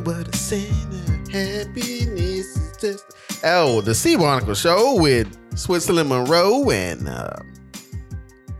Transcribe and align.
what 0.00 0.28
I 0.28 0.36
say 0.36 0.68
now. 0.90 1.30
Happiness 1.30 2.56
is 2.56 2.76
just. 2.80 3.04
Oh, 3.44 3.80
the 3.80 3.94
C 3.94 4.16
Barnacle 4.16 4.54
Show 4.54 5.00
with 5.00 5.36
Switzerland 5.58 6.08
Monroe 6.08 6.70
and. 6.70 7.08
Uh, 7.08 7.36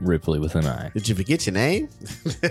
Ripley 0.00 0.38
with 0.38 0.54
an 0.54 0.66
eye. 0.66 0.90
did 0.94 1.08
you 1.08 1.14
forget 1.14 1.46
your 1.46 1.52
name? 1.52 1.88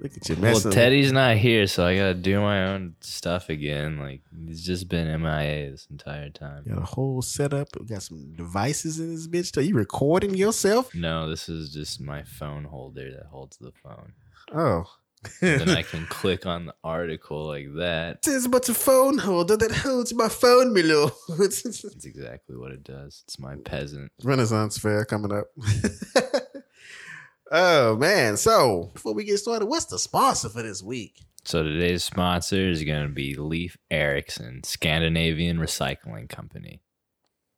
Look 0.00 0.16
at 0.16 0.28
you 0.28 0.34
Well, 0.36 0.54
messing. 0.54 0.72
Teddy's 0.72 1.12
not 1.12 1.36
here, 1.36 1.66
so 1.68 1.86
I 1.86 1.96
gotta 1.96 2.14
do 2.14 2.40
my 2.40 2.66
own 2.68 2.94
stuff 3.00 3.48
again. 3.48 3.98
Like 3.98 4.22
he's 4.46 4.64
just 4.64 4.88
been 4.88 5.06
MIA 5.22 5.70
this 5.70 5.86
entire 5.90 6.30
time. 6.30 6.64
Got 6.68 6.78
a 6.78 6.84
whole 6.84 7.22
setup. 7.22 7.68
We 7.78 7.86
got 7.86 8.02
some 8.02 8.32
devices 8.34 8.98
in 8.98 9.14
this 9.14 9.28
bitch. 9.28 9.56
Are 9.56 9.60
you 9.60 9.74
recording 9.76 10.34
yourself? 10.34 10.92
No, 10.94 11.28
this 11.28 11.48
is 11.48 11.72
just 11.72 12.00
my 12.00 12.22
phone 12.24 12.64
holder 12.64 13.10
that 13.12 13.26
holds 13.26 13.56
the 13.58 13.72
phone. 13.82 14.12
Oh. 14.52 14.84
Then 15.40 15.68
I 15.68 15.82
can 15.90 16.06
click 16.06 16.46
on 16.46 16.66
the 16.66 16.74
article 16.82 17.46
like 17.46 17.74
that. 17.76 18.20
It's 18.26 18.46
but 18.46 18.68
a 18.68 18.74
phone 18.74 19.18
holder 19.18 19.56
that 19.56 19.72
holds 19.72 20.14
my 20.14 20.28
phone 20.28 20.74
below. 20.74 21.10
That's 21.38 21.64
exactly 22.04 22.56
what 22.56 22.72
it 22.72 22.84
does. 22.84 23.22
It's 23.24 23.38
my 23.38 23.56
peasant. 23.56 24.12
Renaissance 24.22 24.78
Fair 24.78 25.04
coming 25.04 25.32
up. 25.32 25.46
oh 27.50 27.96
man! 27.96 28.36
So 28.36 28.90
before 28.94 29.14
we 29.14 29.24
get 29.24 29.38
started, 29.38 29.66
what's 29.66 29.86
the 29.86 29.98
sponsor 29.98 30.48
for 30.48 30.62
this 30.62 30.82
week? 30.82 31.20
So 31.44 31.62
today's 31.62 32.04
sponsor 32.04 32.68
is 32.68 32.84
gonna 32.84 33.08
be 33.08 33.34
Leaf 33.34 33.76
Ericsson, 33.90 34.62
Scandinavian 34.64 35.58
Recycling 35.58 36.28
Company. 36.28 36.80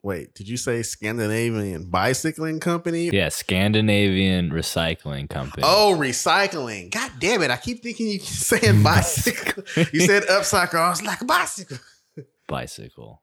Wait, 0.02 0.34
did 0.34 0.48
you 0.48 0.56
say 0.56 0.82
Scandinavian 0.82 1.90
Bicycling 1.90 2.58
Company? 2.58 3.10
Yeah, 3.10 3.28
Scandinavian 3.28 4.50
Recycling 4.50 5.28
Company. 5.28 5.62
Oh, 5.66 5.94
recycling. 5.98 6.90
God 6.90 7.12
damn 7.18 7.42
it. 7.42 7.50
I 7.50 7.58
keep 7.58 7.82
thinking 7.82 8.06
you 8.06 8.18
saying 8.18 8.82
bicycle. 8.84 9.62
you 9.92 10.00
said 10.00 10.22
upcycle. 10.24 10.76
I 10.76 10.88
was 10.88 11.02
like, 11.02 11.26
bicycle. 11.26 11.78
bicycle. 12.46 13.20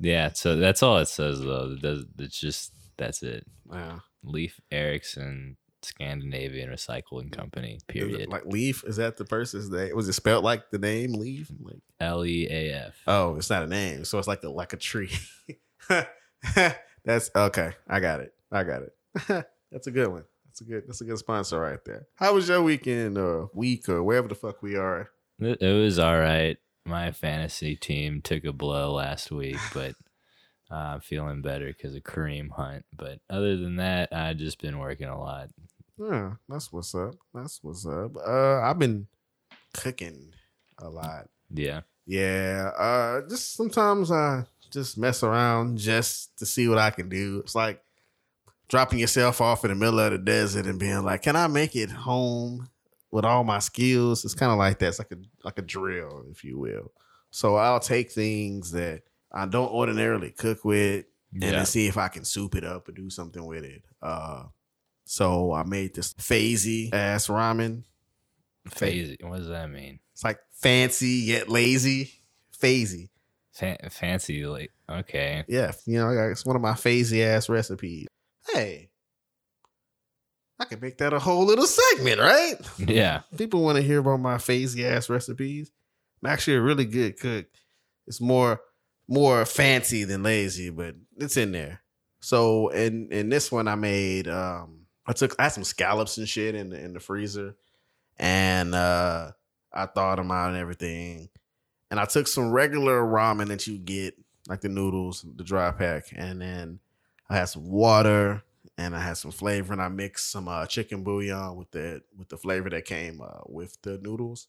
Yeah, 0.00 0.32
so 0.32 0.56
that's 0.56 0.82
all 0.82 0.98
it 0.98 1.06
says 1.06 1.40
though. 1.40 1.76
It's 2.18 2.38
just 2.38 2.72
that's 2.96 3.22
it. 3.22 3.46
Wow. 3.66 4.02
Leaf 4.24 4.60
Ericsson 4.72 5.56
Scandinavian 5.82 6.70
Recycling 6.70 7.30
Company. 7.30 7.78
Period. 7.86 8.28
Like 8.28 8.44
Leaf, 8.46 8.82
is 8.84 8.96
that 8.96 9.16
the 9.16 9.24
person's 9.24 9.70
name? 9.70 9.94
Was 9.94 10.08
it 10.08 10.14
spelled 10.14 10.44
like 10.44 10.70
the 10.70 10.78
name 10.78 11.12
Leaf? 11.12 11.50
Like, 11.60 11.76
L 12.00 12.24
E 12.24 12.48
A 12.50 12.72
F. 12.88 12.94
oh, 13.06 13.36
it's 13.36 13.50
not 13.50 13.62
a 13.62 13.66
name, 13.68 14.04
so 14.04 14.18
it's 14.18 14.28
like 14.28 14.42
a 14.42 14.48
like 14.48 14.72
a 14.72 14.76
tree. 14.76 15.10
That's 17.04 17.30
okay. 17.34 17.72
I 17.88 18.00
got 18.00 18.20
it. 18.20 18.34
I 18.52 18.64
got 18.64 18.82
it. 18.82 18.92
that's 19.72 19.86
a 19.86 19.90
good 19.90 20.08
one. 20.08 20.24
That's 20.46 20.60
a 20.60 20.64
good. 20.64 20.84
That's 20.86 21.00
a 21.00 21.04
good 21.04 21.18
sponsor 21.18 21.58
right 21.58 21.82
there. 21.84 22.06
How 22.16 22.34
was 22.34 22.48
your 22.48 22.62
weekend 22.62 23.16
or 23.16 23.50
week 23.54 23.88
or 23.88 24.02
wherever 24.02 24.28
the 24.28 24.34
fuck 24.34 24.62
we 24.62 24.76
are? 24.76 25.10
It, 25.38 25.62
it 25.62 25.72
was 25.72 25.98
all 25.98 26.18
right. 26.18 26.58
My 26.84 27.12
fantasy 27.12 27.76
team 27.76 28.22
took 28.22 28.44
a 28.44 28.52
blow 28.52 28.92
last 28.92 29.30
week, 29.30 29.56
but 29.74 29.94
uh, 30.70 30.74
I'm 30.74 31.00
feeling 31.00 31.42
better 31.42 31.68
because 31.68 31.94
of 31.94 32.02
Kareem 32.02 32.50
Hunt. 32.50 32.84
But 32.94 33.20
other 33.30 33.56
than 33.56 33.76
that, 33.76 34.12
I've 34.12 34.36
just 34.36 34.60
been 34.60 34.78
working 34.78 35.08
a 35.08 35.18
lot. 35.18 35.48
Yeah, 35.98 36.32
that's 36.48 36.72
what's 36.72 36.94
up. 36.94 37.14
That's 37.34 37.60
what's 37.62 37.86
up. 37.86 38.16
Uh, 38.16 38.60
I've 38.60 38.78
been 38.78 39.06
cooking 39.74 40.32
a 40.78 40.88
lot. 40.88 41.28
Yeah. 41.52 41.82
Yeah, 42.06 42.70
uh, 42.78 43.28
just 43.28 43.54
sometimes 43.54 44.10
I 44.10 44.44
just 44.70 44.98
mess 44.98 45.22
around 45.22 45.78
just 45.78 46.36
to 46.38 46.46
see 46.46 46.68
what 46.68 46.78
I 46.78 46.90
can 46.90 47.08
do. 47.08 47.40
It's 47.40 47.54
like 47.54 47.82
dropping 48.68 48.98
yourself 48.98 49.40
off 49.40 49.64
in 49.64 49.70
the 49.70 49.74
middle 49.74 49.98
of 50.00 50.12
the 50.12 50.18
desert 50.18 50.66
and 50.66 50.78
being 50.78 51.02
like, 51.04 51.22
"Can 51.22 51.36
I 51.36 51.46
make 51.46 51.74
it 51.76 51.90
home 51.90 52.68
with 53.10 53.24
all 53.24 53.44
my 53.44 53.58
skills?" 53.58 54.24
It's 54.24 54.34
kind 54.34 54.52
of 54.52 54.58
like 54.58 54.78
that. 54.80 54.88
It's 54.88 54.98
like 54.98 55.12
a 55.12 55.18
like 55.44 55.58
a 55.58 55.62
drill, 55.62 56.24
if 56.30 56.44
you 56.44 56.58
will. 56.58 56.92
So 57.30 57.56
I'll 57.56 57.80
take 57.80 58.10
things 58.12 58.72
that 58.72 59.02
I 59.32 59.46
don't 59.46 59.70
ordinarily 59.70 60.30
cook 60.30 60.64
with 60.64 61.04
and 61.32 61.42
Yeah. 61.42 61.50
then 61.52 61.66
see 61.66 61.86
if 61.86 61.96
I 61.98 62.08
can 62.08 62.24
soup 62.24 62.54
it 62.54 62.64
up 62.64 62.88
or 62.88 62.92
do 62.92 63.10
something 63.10 63.44
with 63.44 63.64
it. 63.64 63.82
Uh, 64.00 64.44
so 65.04 65.52
I 65.52 65.62
made 65.64 65.94
this 65.94 66.14
phasey 66.14 66.92
ass 66.92 67.26
ramen. 67.28 67.84
Phasey. 68.70 69.22
What 69.24 69.38
does 69.38 69.48
that 69.48 69.70
mean? 69.70 69.98
It's 70.12 70.24
like 70.24 70.38
fancy 70.52 71.08
yet 71.26 71.48
lazy. 71.48 72.12
Phasey. 72.58 73.08
Fa- 73.58 73.90
fancy, 73.90 74.46
like, 74.46 74.70
okay. 74.88 75.44
Yeah, 75.48 75.72
you 75.86 75.98
know, 75.98 76.10
it's 76.30 76.46
one 76.46 76.56
of 76.56 76.62
my 76.62 76.72
phasey 76.72 77.24
ass 77.24 77.48
recipes. 77.48 78.06
Hey, 78.52 78.90
I 80.60 80.64
could 80.64 80.82
make 80.82 80.98
that 80.98 81.12
a 81.12 81.18
whole 81.18 81.44
little 81.44 81.66
segment, 81.66 82.20
right? 82.20 82.54
Yeah. 82.78 83.22
People 83.36 83.62
want 83.62 83.76
to 83.76 83.82
hear 83.82 84.00
about 84.00 84.20
my 84.20 84.36
phasey 84.36 84.84
ass 84.84 85.08
recipes. 85.08 85.70
I'm 86.22 86.30
actually 86.30 86.56
a 86.56 86.62
really 86.62 86.84
good 86.84 87.18
cook. 87.18 87.46
It's 88.06 88.20
more 88.20 88.60
more 89.08 89.44
fancy 89.46 90.04
than 90.04 90.22
lazy, 90.22 90.70
but 90.70 90.94
it's 91.16 91.36
in 91.36 91.52
there. 91.52 91.80
So 92.20 92.68
in 92.68 93.10
in 93.12 93.28
this 93.28 93.52
one, 93.52 93.68
I 93.68 93.74
made 93.76 94.26
um 94.28 94.86
I 95.06 95.12
took 95.12 95.34
I 95.38 95.44
had 95.44 95.52
some 95.52 95.64
scallops 95.64 96.18
and 96.18 96.28
shit 96.28 96.54
in 96.54 96.70
the 96.70 96.80
in 96.80 96.92
the 96.92 97.00
freezer, 97.00 97.54
and 98.18 98.74
uh 98.74 99.32
I 99.72 99.86
thawed 99.86 100.18
them 100.18 100.30
out 100.30 100.48
and 100.48 100.56
everything, 100.58 101.28
and 101.90 101.98
I 101.98 102.04
took 102.04 102.28
some 102.28 102.50
regular 102.50 103.02
ramen 103.02 103.48
that 103.48 103.66
you 103.66 103.78
get 103.78 104.14
like 104.48 104.60
the 104.60 104.68
noodles, 104.68 105.24
the 105.36 105.44
dry 105.44 105.70
pack, 105.70 106.06
and 106.14 106.40
then 106.40 106.80
I 107.28 107.36
had 107.36 107.46
some 107.46 107.68
water 107.68 108.42
and 108.76 108.94
I 108.94 109.00
had 109.00 109.16
some 109.16 109.32
flavor, 109.32 109.72
and 109.72 109.82
I 109.82 109.88
mixed 109.88 110.30
some 110.30 110.46
uh, 110.46 110.66
chicken 110.66 111.02
bouillon 111.02 111.56
with 111.56 111.70
the 111.72 112.02
with 112.16 112.28
the 112.28 112.36
flavor 112.36 112.70
that 112.70 112.84
came 112.84 113.20
uh, 113.20 113.40
with 113.46 113.76
the 113.82 113.98
noodles. 113.98 114.46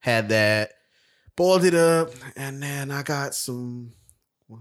Had 0.00 0.28
that, 0.28 0.72
boiled 1.34 1.64
it 1.64 1.74
up, 1.74 2.10
and 2.36 2.62
then 2.62 2.90
I 2.90 3.02
got 3.02 3.34
some 3.34 3.94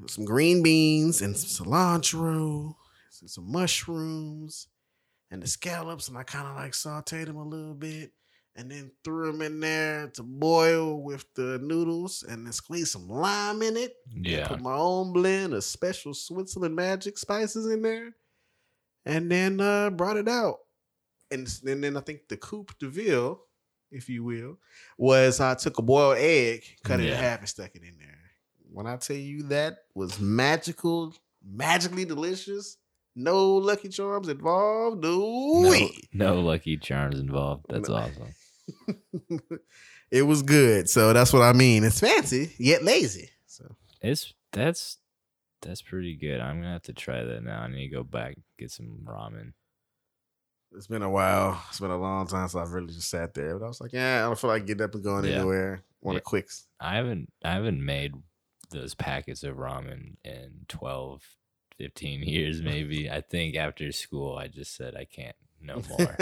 some 0.07 0.25
green 0.25 0.63
beans 0.63 1.21
and 1.21 1.35
some 1.35 1.67
cilantro, 1.67 2.75
and 3.21 3.29
some 3.29 3.51
mushrooms, 3.51 4.67
and 5.29 5.43
the 5.43 5.47
scallops, 5.47 6.07
and 6.07 6.17
I 6.17 6.23
kind 6.23 6.47
of 6.47 6.55
like 6.55 6.71
sauteed 6.71 7.25
them 7.25 7.37
a 7.37 7.43
little 7.43 7.73
bit, 7.73 8.13
and 8.57 8.69
then 8.71 8.91
threw 9.03 9.31
them 9.31 9.41
in 9.41 9.59
there 9.59 10.07
to 10.15 10.23
boil 10.23 11.01
with 11.01 11.25
the 11.35 11.59
noodles, 11.59 12.23
and 12.27 12.45
then 12.45 12.51
squeezed 12.51 12.89
some 12.91 13.07
lime 13.07 13.61
in 13.61 13.77
it. 13.77 13.93
Yeah. 14.13 14.47
Put 14.47 14.61
my 14.61 14.73
own 14.73 15.13
blend 15.13 15.53
of 15.53 15.63
special 15.63 16.13
Switzerland 16.13 16.75
magic 16.75 17.17
spices 17.17 17.67
in 17.67 17.81
there. 17.83 18.15
And 19.05 19.31
then 19.31 19.61
uh 19.61 19.89
brought 19.91 20.17
it 20.17 20.27
out. 20.27 20.57
And, 21.31 21.47
and 21.65 21.83
then 21.83 21.95
I 21.95 22.01
think 22.01 22.27
the 22.27 22.37
coupe 22.37 22.77
de 22.79 22.87
ville, 22.89 23.41
if 23.91 24.09
you 24.09 24.23
will, 24.23 24.57
was 24.97 25.39
I 25.39 25.55
took 25.55 25.77
a 25.77 25.81
boiled 25.81 26.17
egg, 26.17 26.63
cut 26.83 26.99
it 26.99 27.07
in 27.07 27.13
half, 27.13 27.39
and 27.39 27.47
stuck 27.49 27.75
it 27.75 27.83
in 27.83 27.97
there. 27.97 28.17
When 28.71 28.87
I 28.87 28.97
tell 28.97 29.15
you 29.15 29.43
that 29.43 29.79
was 29.93 30.19
magical, 30.19 31.13
magically 31.45 32.05
delicious, 32.05 32.77
no 33.15 33.55
Lucky 33.55 33.89
Charms 33.89 34.29
involved, 34.29 35.01
no, 35.03 35.61
No, 35.61 35.89
no 36.13 36.39
Lucky 36.41 36.77
Charms 36.77 37.19
involved. 37.19 37.65
That's 37.69 37.89
No. 37.89 37.95
awesome. 37.95 38.33
it 40.11 40.23
was 40.23 40.41
good. 40.43 40.89
So 40.89 41.13
that's 41.13 41.33
what 41.33 41.41
I 41.41 41.53
mean. 41.53 41.83
It's 41.83 41.99
fancy 41.99 42.53
yet 42.57 42.83
lazy. 42.83 43.29
So 43.45 43.75
It's 44.01 44.33
that's 44.51 44.97
that's 45.61 45.81
pretty 45.81 46.15
good. 46.15 46.39
I'm 46.39 46.57
gonna 46.61 46.73
have 46.73 46.83
to 46.83 46.93
try 46.93 47.23
that 47.23 47.43
now. 47.43 47.61
I 47.61 47.67
need 47.67 47.89
to 47.89 47.95
go 47.95 48.03
back 48.03 48.35
get 48.57 48.71
some 48.71 48.99
ramen. 49.05 49.53
It's 50.75 50.87
been 50.87 51.01
a 51.01 51.09
while. 51.09 51.61
It's 51.69 51.79
been 51.79 51.91
a 51.91 51.97
long 51.97 52.27
time 52.27 52.47
since 52.47 52.61
I've 52.61 52.73
really 52.73 52.93
just 52.93 53.09
sat 53.09 53.33
there. 53.33 53.57
But 53.57 53.65
I 53.65 53.67
was 53.69 53.79
like, 53.81 53.93
yeah, 53.93 54.19
I 54.19 54.27
don't 54.27 54.37
feel 54.37 54.49
like 54.49 54.65
getting 54.65 54.83
up 54.83 54.93
and 54.95 55.03
going 55.03 55.25
Yeah. 55.25 55.37
anywhere. 55.37 55.81
Want 56.01 56.15
Yeah. 56.15 56.19
a 56.19 56.21
quick. 56.21 56.49
I 56.79 56.95
haven't 56.95 57.31
I 57.43 57.53
haven't 57.53 57.83
made 57.83 58.13
those 58.69 58.93
packets 58.93 59.43
of 59.43 59.55
ramen 59.55 60.17
in 60.25 60.65
12, 60.67 61.23
15 61.77 62.23
years 62.27 62.61
maybe. 62.61 63.09
I 63.09 63.21
think 63.21 63.55
after 63.55 63.91
school 63.91 64.35
I 64.37 64.47
just 64.47 64.75
said 64.75 64.95
I 64.95 65.05
can't 65.05 65.35
no 65.61 65.81
more. 65.89 66.17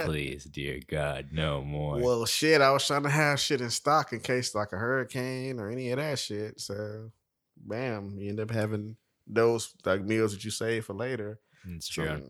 Please, 0.00 0.44
dear 0.44 0.80
God, 0.86 1.28
no 1.32 1.62
more. 1.62 1.98
well, 1.98 2.26
shit, 2.26 2.60
I 2.60 2.70
was 2.70 2.86
trying 2.86 3.04
to 3.04 3.10
have 3.10 3.40
shit 3.40 3.60
in 3.60 3.70
stock 3.70 4.12
in 4.12 4.20
case 4.20 4.54
like 4.54 4.72
a 4.72 4.76
hurricane 4.76 5.58
or 5.60 5.70
any 5.70 5.90
of 5.90 5.98
that 5.98 6.18
shit. 6.18 6.60
So, 6.60 7.10
bam, 7.56 8.16
you 8.18 8.30
end 8.30 8.40
up 8.40 8.50
having 8.50 8.96
those 9.26 9.72
like 9.84 10.02
meals 10.02 10.32
that 10.32 10.44
you 10.44 10.50
save 10.50 10.84
for 10.84 10.94
later. 10.94 11.38
it's 11.66 11.88
true. 11.88 12.06
So, 12.06 12.22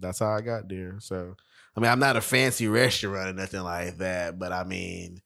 that's 0.00 0.18
how 0.18 0.30
I 0.30 0.40
got 0.40 0.68
there. 0.68 0.96
So, 1.00 1.36
I 1.76 1.80
mean, 1.80 1.90
I'm 1.90 2.00
not 2.00 2.16
a 2.16 2.20
fancy 2.20 2.66
restaurant 2.68 3.28
or 3.28 3.32
nothing 3.32 3.62
like 3.62 3.98
that, 3.98 4.38
but 4.38 4.52
I 4.52 4.64
mean, 4.64 5.22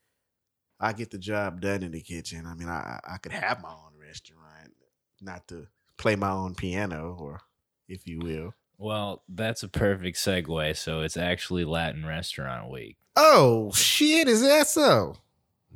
I 0.79 0.93
get 0.93 1.11
the 1.11 1.19
job 1.19 1.61
done 1.61 1.83
in 1.83 1.93
the 1.93 2.01
kitchen. 2.01 2.47
I 2.47 2.55
mean, 2.55 2.69
I 2.69 3.01
I 3.09 3.19
could 3.19 3.33
have 3.33 3.63
my 3.63 3.71
own 3.71 3.99
restaurant, 4.01 4.75
not 5.21 5.47
to 5.49 5.67
play 5.97 6.17
my 6.17 6.31
own 6.31 6.55
piano, 6.55 7.17
or 7.19 7.41
if 7.89 8.07
you 8.07 8.19
will. 8.19 8.55
Well, 8.81 9.23
that's 9.29 9.63
a 9.63 9.69
perfect 9.69 10.17
segue. 10.17 10.75
So 10.75 11.03
it's 11.03 11.19
actually 11.19 11.67
Latin 11.67 12.07
Restaurant 12.07 12.71
Week. 12.71 12.97
Oh 13.15 13.71
shit! 13.73 14.27
Is 14.27 14.41
that 14.41 14.69
so? 14.69 15.17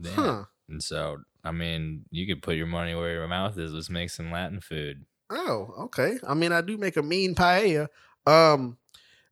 Yeah. 0.01 0.11
Huh. 0.13 0.45
And 0.71 0.83
so, 0.83 1.19
I 1.45 1.53
mean, 1.53 2.07
you 2.11 2.27
could 2.27 2.43
put 2.43 2.57
your 2.57 2.67
money 2.67 2.95
where 2.95 3.13
your 3.13 3.29
mouth 3.29 3.59
is. 3.59 3.75
Let's 3.75 3.91
make 3.91 4.09
some 4.09 4.33
Latin 4.33 4.63
food. 4.63 5.05
Oh, 5.29 5.75
okay. 5.81 6.17
I 6.27 6.33
mean, 6.33 6.51
I 6.51 6.63
do 6.63 6.79
make 6.79 6.97
a 6.97 7.03
mean 7.03 7.35
paella. 7.35 7.89
Um, 8.27 8.79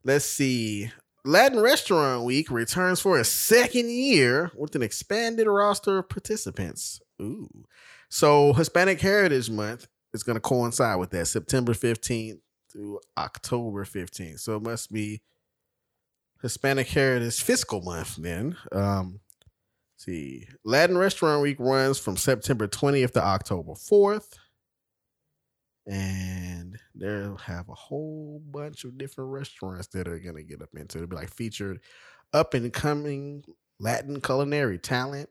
let's 0.03 0.25
see. 0.25 0.91
Latin 1.25 1.59
Restaurant 1.59 2.25
Week 2.25 2.51
returns 2.51 2.99
for 2.99 3.17
a 3.17 3.23
second 3.23 3.89
year 3.89 4.51
with 4.55 4.75
an 4.75 4.83
expanded 4.83 5.47
roster 5.47 5.97
of 5.97 6.09
participants. 6.09 7.01
Ooh. 7.19 7.65
So 8.09 8.53
Hispanic 8.53 9.01
Heritage 9.01 9.49
Month 9.49 9.87
is 10.13 10.21
going 10.21 10.35
to 10.35 10.41
coincide 10.41 10.99
with 10.99 11.09
that, 11.09 11.25
September 11.25 11.73
15th 11.73 12.39
through 12.73 12.99
October 13.17 13.85
15th. 13.85 14.39
So 14.39 14.57
it 14.57 14.63
must 14.63 14.91
be 14.91 15.21
Hispanic 16.41 16.87
Heritage 16.87 17.41
Fiscal 17.41 17.81
Month 17.81 18.17
then. 18.17 18.57
Um, 18.71 19.19
see, 19.95 20.47
Latin 20.65 20.97
Restaurant 20.97 21.41
Week 21.41 21.57
runs 21.59 21.99
from 21.99 22.17
September 22.17 22.67
20th 22.67 23.13
to 23.13 23.23
October 23.23 23.73
4th. 23.73 24.37
And 25.85 26.77
they'll 26.95 27.37
have 27.37 27.69
a 27.69 27.73
whole 27.73 28.41
bunch 28.51 28.83
of 28.85 28.97
different 28.97 29.31
restaurants 29.31 29.87
that 29.87 30.07
are 30.07 30.19
going 30.19 30.35
to 30.35 30.43
get 30.43 30.61
up 30.61 30.69
into. 30.75 30.97
It'll 30.97 31.09
be 31.09 31.15
like 31.15 31.33
featured 31.33 31.81
up 32.33 32.53
and 32.53 32.71
coming 32.73 33.43
Latin 33.79 34.21
culinary 34.21 34.79
talent. 34.79 35.29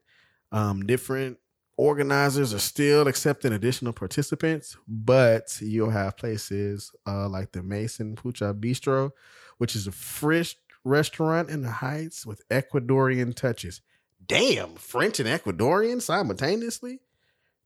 Um, 0.51 0.85
different 0.85 1.39
organizers 1.77 2.53
are 2.53 2.59
still 2.59 3.09
accepting 3.09 3.53
additional 3.53 3.93
participants, 3.93 4.77
but 4.87 5.59
you'll 5.61 5.91
have 5.91 6.17
places 6.17 6.93
uh, 7.07 7.29
like 7.29 7.53
the 7.53 7.63
Maison 7.63 8.17
Pucha 8.17 8.59
Bistro, 8.59 9.11
which 9.59 9.75
is 9.75 9.87
a 9.87 9.93
fresh 9.93 10.57
restaurant 10.85 11.49
in 11.49 11.63
the 11.63 11.71
Heights 11.71 12.27
with 12.27 12.47
Ecuadorian 12.49 13.35
touches. 13.35 13.81
Damn, 14.25 14.75
French 14.77 15.21
and 15.21 15.29
Ecuadorian 15.29 16.01
simultaneously. 16.01 17.01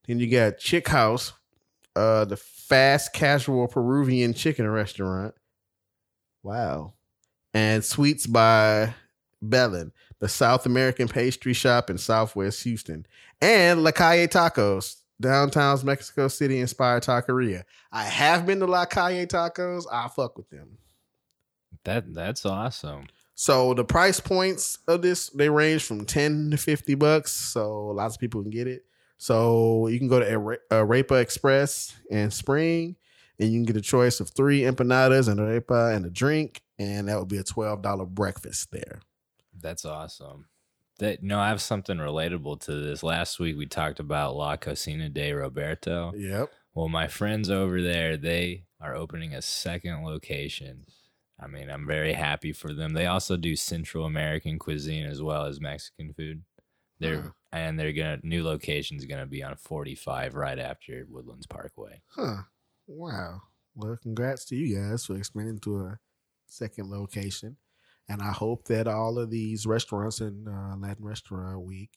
Then 0.06 0.18
you 0.18 0.30
got 0.30 0.58
Chick 0.58 0.88
House, 0.88 1.32
uh, 1.94 2.24
the 2.24 2.36
fast 2.36 3.12
casual 3.12 3.66
Peruvian 3.68 4.34
chicken 4.34 4.68
restaurant. 4.68 5.34
Wow. 6.42 6.94
And 7.52 7.84
Sweets 7.84 8.26
by 8.26 8.94
Bellin, 9.48 9.92
the 10.18 10.28
South 10.28 10.66
American 10.66 11.08
pastry 11.08 11.52
shop 11.52 11.90
in 11.90 11.98
Southwest 11.98 12.62
Houston. 12.64 13.06
And 13.40 13.82
La 13.82 13.90
Calle 13.90 14.28
Tacos, 14.28 14.96
downtown's 15.20 15.84
Mexico 15.84 16.28
City 16.28 16.60
inspired 16.60 17.02
taqueria. 17.02 17.64
I 17.92 18.04
have 18.04 18.46
been 18.46 18.60
to 18.60 18.66
La 18.66 18.86
Calle 18.86 19.26
Tacos. 19.26 19.84
I 19.90 20.08
fuck 20.08 20.36
with 20.36 20.50
them. 20.50 20.78
That 21.84 22.12
that's 22.14 22.44
awesome. 22.44 23.06
So 23.34 23.74
the 23.74 23.84
price 23.84 24.18
points 24.18 24.78
of 24.88 25.02
this 25.02 25.28
they 25.30 25.48
range 25.48 25.84
from 25.84 26.04
ten 26.04 26.50
to 26.50 26.56
fifty 26.56 26.94
bucks. 26.94 27.32
So 27.32 27.88
lots 27.88 28.16
of 28.16 28.20
people 28.20 28.42
can 28.42 28.50
get 28.50 28.66
it. 28.66 28.84
So 29.18 29.86
you 29.88 29.98
can 29.98 30.08
go 30.08 30.20
to 30.20 30.58
Arepa 30.70 31.20
Express 31.20 31.94
in 32.10 32.30
Spring, 32.30 32.96
and 33.38 33.50
you 33.50 33.58
can 33.58 33.64
get 33.64 33.76
a 33.76 33.82
choice 33.82 34.20
of 34.20 34.30
three 34.30 34.60
empanadas 34.60 35.28
and 35.28 35.40
arepa 35.40 35.94
and 35.94 36.04
a 36.04 36.10
drink, 36.10 36.62
and 36.78 37.08
that 37.08 37.18
would 37.18 37.28
be 37.28 37.38
a 37.38 37.44
twelve 37.44 37.82
dollar 37.82 38.06
breakfast 38.06 38.72
there. 38.72 39.00
That's 39.60 39.84
awesome. 39.84 40.46
That 40.98 41.22
no, 41.22 41.38
I 41.38 41.48
have 41.48 41.60
something 41.60 41.98
relatable 41.98 42.60
to 42.60 42.72
this. 42.72 43.02
Last 43.02 43.38
week 43.38 43.56
we 43.56 43.66
talked 43.66 44.00
about 44.00 44.36
La 44.36 44.56
Cocina 44.56 45.08
de 45.08 45.32
Roberto. 45.32 46.12
Yep. 46.16 46.50
Well, 46.74 46.88
my 46.88 47.08
friends 47.08 47.50
over 47.50 47.82
there, 47.82 48.16
they 48.16 48.64
are 48.80 48.94
opening 48.94 49.34
a 49.34 49.42
second 49.42 50.04
location 50.04 50.86
I 51.38 51.46
mean, 51.48 51.70
I'm 51.70 51.86
very 51.86 52.14
happy 52.14 52.52
for 52.52 52.72
them. 52.72 52.94
They 52.94 53.06
also 53.06 53.36
do 53.36 53.56
Central 53.56 54.06
American 54.06 54.58
cuisine 54.58 55.06
as 55.06 55.22
well 55.22 55.44
as 55.44 55.60
Mexican 55.60 56.14
food. 56.14 56.42
They're 56.98 57.20
huh. 57.20 57.28
and 57.52 57.78
they're 57.78 57.92
gonna 57.92 58.18
new 58.22 58.42
location's 58.42 59.04
gonna 59.04 59.26
be 59.26 59.42
on 59.42 59.56
45 59.56 60.34
right 60.34 60.58
after 60.58 61.04
Woodlands 61.08 61.46
Parkway. 61.46 62.00
Huh. 62.08 62.42
Wow. 62.86 63.42
Well, 63.74 63.98
congrats 64.02 64.46
to 64.46 64.56
you 64.56 64.78
guys 64.78 65.04
for 65.04 65.16
expanding 65.16 65.58
to 65.60 65.80
a 65.80 65.98
second 66.46 66.90
location. 66.90 67.58
And 68.08 68.22
I 68.22 68.30
hope 68.30 68.66
that 68.68 68.86
all 68.86 69.18
of 69.18 69.30
these 69.30 69.66
restaurants 69.66 70.20
in 70.20 70.46
uh, 70.48 70.76
Latin 70.76 71.04
Restaurant 71.04 71.66
Week 71.66 71.90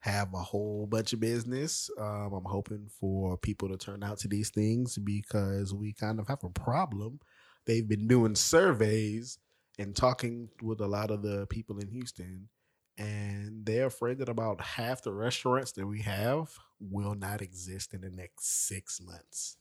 have 0.00 0.34
a 0.34 0.38
whole 0.38 0.86
bunch 0.86 1.12
of 1.12 1.20
business. 1.20 1.88
Um, 1.98 2.32
I'm 2.34 2.44
hoping 2.44 2.88
for 3.00 3.38
people 3.38 3.68
to 3.68 3.76
turn 3.76 4.02
out 4.02 4.18
to 4.18 4.28
these 4.28 4.50
things 4.50 4.98
because 4.98 5.72
we 5.72 5.92
kind 5.92 6.18
of 6.18 6.28
have 6.28 6.44
a 6.44 6.50
problem 6.50 7.20
they've 7.66 7.88
been 7.88 8.06
doing 8.06 8.34
surveys 8.34 9.38
and 9.78 9.96
talking 9.96 10.48
with 10.62 10.80
a 10.80 10.86
lot 10.86 11.10
of 11.10 11.22
the 11.22 11.46
people 11.48 11.78
in 11.78 11.88
Houston, 11.88 12.48
and 12.96 13.66
they're 13.66 13.86
afraid 13.86 14.18
that 14.18 14.28
about 14.28 14.60
half 14.60 15.02
the 15.02 15.12
restaurants 15.12 15.72
that 15.72 15.86
we 15.86 16.00
have 16.02 16.50
will 16.78 17.14
not 17.14 17.42
exist 17.42 17.94
in 17.94 18.02
the 18.02 18.10
next 18.10 18.68
six 18.68 19.00
months. 19.00 19.56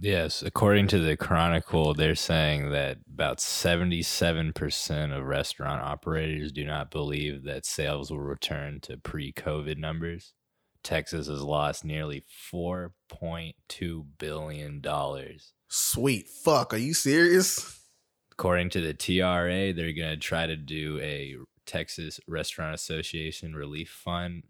Yes, 0.00 0.42
according 0.42 0.86
to 0.88 1.00
the 1.00 1.16
Chronicle, 1.16 1.92
they're 1.92 2.14
saying 2.14 2.70
that 2.70 2.98
about 3.12 3.38
77% 3.38 5.16
of 5.16 5.24
restaurant 5.24 5.82
operators 5.82 6.52
do 6.52 6.64
not 6.64 6.92
believe 6.92 7.42
that 7.44 7.66
sales 7.66 8.12
will 8.12 8.20
return 8.20 8.78
to 8.82 8.96
pre 8.96 9.32
COVID 9.32 9.76
numbers. 9.76 10.34
Texas 10.84 11.26
has 11.26 11.42
lost 11.42 11.84
nearly 11.84 12.24
$4.2 12.52 14.06
billion 14.18 14.84
Sweet 15.66 16.28
fuck, 16.28 16.72
are 16.72 16.78
you 16.78 16.94
serious? 16.94 17.80
According 18.30 18.70
to 18.70 18.80
the 18.80 18.94
TRA, 18.94 19.72
they're 19.72 19.92
going 19.92 20.10
to 20.10 20.16
try 20.16 20.46
to 20.46 20.56
do 20.56 21.00
a 21.00 21.34
Texas 21.66 22.20
Restaurant 22.28 22.72
Association 22.72 23.52
relief 23.52 23.90
fund, 23.90 24.44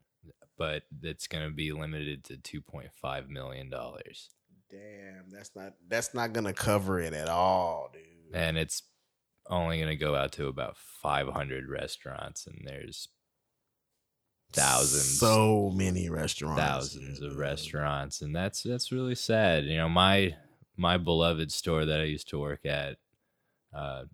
but 0.59 0.83
that's 1.01 1.27
going 1.27 1.49
to 1.49 1.55
be 1.55 1.73
limited 1.73 2.23
to 2.25 2.37
2.5 2.37 3.29
million 3.31 3.71
dollars. 3.71 4.29
Damn, 4.71 5.31
that's 5.31 5.55
not 5.55 5.75
that's 5.89 6.15
not 6.15 6.33
going 6.33 6.47
to 6.47 6.53
cover 6.53 7.01
it 7.01 7.15
at 7.15 7.29
all, 7.29 7.91
dude. 7.93 8.35
And 8.35 8.59
it's 8.59 8.83
only 9.49 9.79
going 9.79 9.89
to 9.89 9.97
go 9.97 10.15
out 10.15 10.33
to 10.33 10.47
about 10.47 10.77
500 10.77 11.69
restaurants 11.71 12.47
and 12.47 12.61
there's 12.67 13.09
thousands 14.53 15.19
so 15.19 15.71
many 15.75 16.09
restaurants 16.11 16.61
thousands 16.61 17.21
of 17.21 17.37
restaurants 17.37 18.23
and 18.23 18.35
that's 18.35 18.63
that's 18.63 18.91
really 18.91 19.15
sad 19.15 19.65
you 19.65 19.77
know 19.77 19.89
my 19.89 20.35
my 20.79 20.97
beloved 20.97 21.51
store 21.51 21.85
that 21.85 22.01
I 22.01 22.05
used 22.05 22.29
to 22.29 22.39
work 22.39 22.65
at 22.65 22.97
uh, 23.75 24.05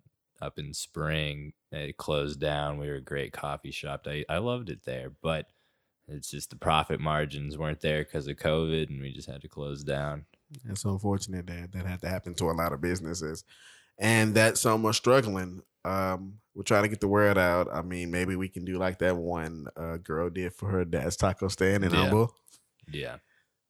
up 0.41 0.59
in 0.59 0.73
Spring, 0.73 1.53
it 1.71 1.97
closed 1.97 2.39
down. 2.39 2.77
We 2.77 2.87
were 2.87 2.95
a 2.95 3.01
great 3.01 3.31
coffee 3.31 3.71
shop. 3.71 4.07
I, 4.07 4.25
I 4.27 4.39
loved 4.39 4.69
it 4.69 4.83
there, 4.83 5.11
but 5.21 5.47
it's 6.07 6.31
just 6.31 6.49
the 6.49 6.55
profit 6.55 6.99
margins 6.99 7.57
weren't 7.57 7.81
there 7.81 8.03
because 8.03 8.27
of 8.27 8.37
COVID, 8.37 8.89
and 8.89 9.01
we 9.01 9.13
just 9.13 9.29
had 9.29 9.41
to 9.41 9.47
close 9.47 9.83
down. 9.83 10.25
It's 10.69 10.85
unfortunate 10.85 11.47
that 11.47 11.71
that 11.73 11.85
had 11.85 12.01
to 12.01 12.09
happen 12.09 12.35
to 12.35 12.49
a 12.49 12.53
lot 12.53 12.73
of 12.73 12.81
businesses, 12.81 13.43
and 13.97 14.35
that 14.35 14.57
some 14.57 14.85
are 14.85 14.93
struggling. 14.93 15.61
Um, 15.83 16.39
we're 16.53 16.63
trying 16.63 16.83
to 16.83 16.89
get 16.89 17.01
the 17.01 17.07
word 17.07 17.37
out. 17.37 17.67
I 17.71 17.81
mean, 17.81 18.11
maybe 18.11 18.35
we 18.35 18.49
can 18.49 18.65
do 18.65 18.77
like 18.77 18.99
that 18.99 19.17
one 19.17 19.67
uh, 19.75 19.97
girl 19.97 20.29
did 20.29 20.53
for 20.53 20.69
her 20.69 20.85
dad's 20.85 21.17
taco 21.17 21.47
stand 21.47 21.83
in 21.83 21.91
yeah. 21.91 21.97
Humble. 21.97 22.33
Yeah 22.91 23.17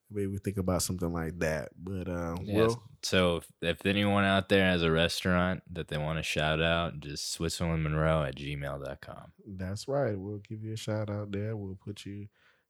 maybe 0.10 0.28
we 0.28 0.38
think 0.38 0.58
about 0.58 0.82
something 0.82 1.12
like 1.12 1.40
that. 1.40 1.70
But 1.78 2.08
uh, 2.08 2.36
yes. 2.44 2.56
We'll, 2.56 2.84
so 3.04 3.38
if, 3.38 3.48
if 3.62 3.86
anyone 3.86 4.24
out 4.24 4.50
there 4.50 4.66
has 4.66 4.82
a 4.82 4.92
restaurant 4.92 5.64
that 5.72 5.88
they 5.88 5.98
want 5.98 6.18
to 6.18 6.24
shout 6.24 6.62
out, 6.62 7.00
just 7.00 7.34
Switzerland 7.34 7.84
Monroe 7.84 8.24
at 8.24 8.36
gmail.com. 8.36 9.32
That's 9.46 9.88
right. 9.88 10.18
We'll 10.18 10.40
give 10.40 10.64
you 10.64 10.74
a 10.74 10.78
shout 10.78 11.10
out 11.10 11.32
there. 11.32 11.56
We'll 11.56 11.78
put 11.84 12.06
you 12.06 12.28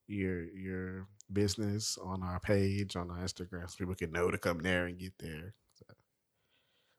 your 0.07 0.43
your 0.43 1.07
business 1.31 1.97
on 2.03 2.23
our 2.23 2.39
page 2.39 2.95
on 2.95 3.09
our 3.09 3.17
Instagram 3.17 3.69
so 3.69 3.75
people 3.77 3.95
can 3.95 4.11
know 4.11 4.29
to 4.29 4.37
come 4.37 4.59
there 4.59 4.85
and 4.85 4.99
get 4.99 5.13
there. 5.19 5.53
So, 5.73 5.85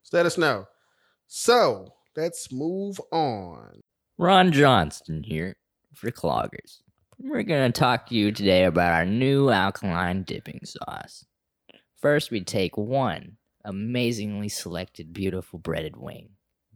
so 0.02 0.16
let 0.16 0.26
us 0.26 0.38
know. 0.38 0.66
So 1.26 1.94
let's 2.16 2.52
move 2.52 3.00
on. 3.12 3.82
Ron 4.18 4.52
Johnston 4.52 5.22
here 5.22 5.56
for 5.94 6.10
Cloggers. 6.10 6.80
We're 7.18 7.42
going 7.42 7.72
to 7.72 7.78
talk 7.78 8.06
to 8.08 8.14
you 8.14 8.32
today 8.32 8.64
about 8.64 8.92
our 8.92 9.06
new 9.06 9.50
alkaline 9.50 10.22
dipping 10.22 10.60
sauce. 10.64 11.24
First, 12.00 12.30
we 12.30 12.44
take 12.44 12.76
one 12.76 13.36
amazingly 13.64 14.48
selected 14.48 15.12
beautiful 15.12 15.58
breaded 15.58 15.96
wing, 15.96 16.30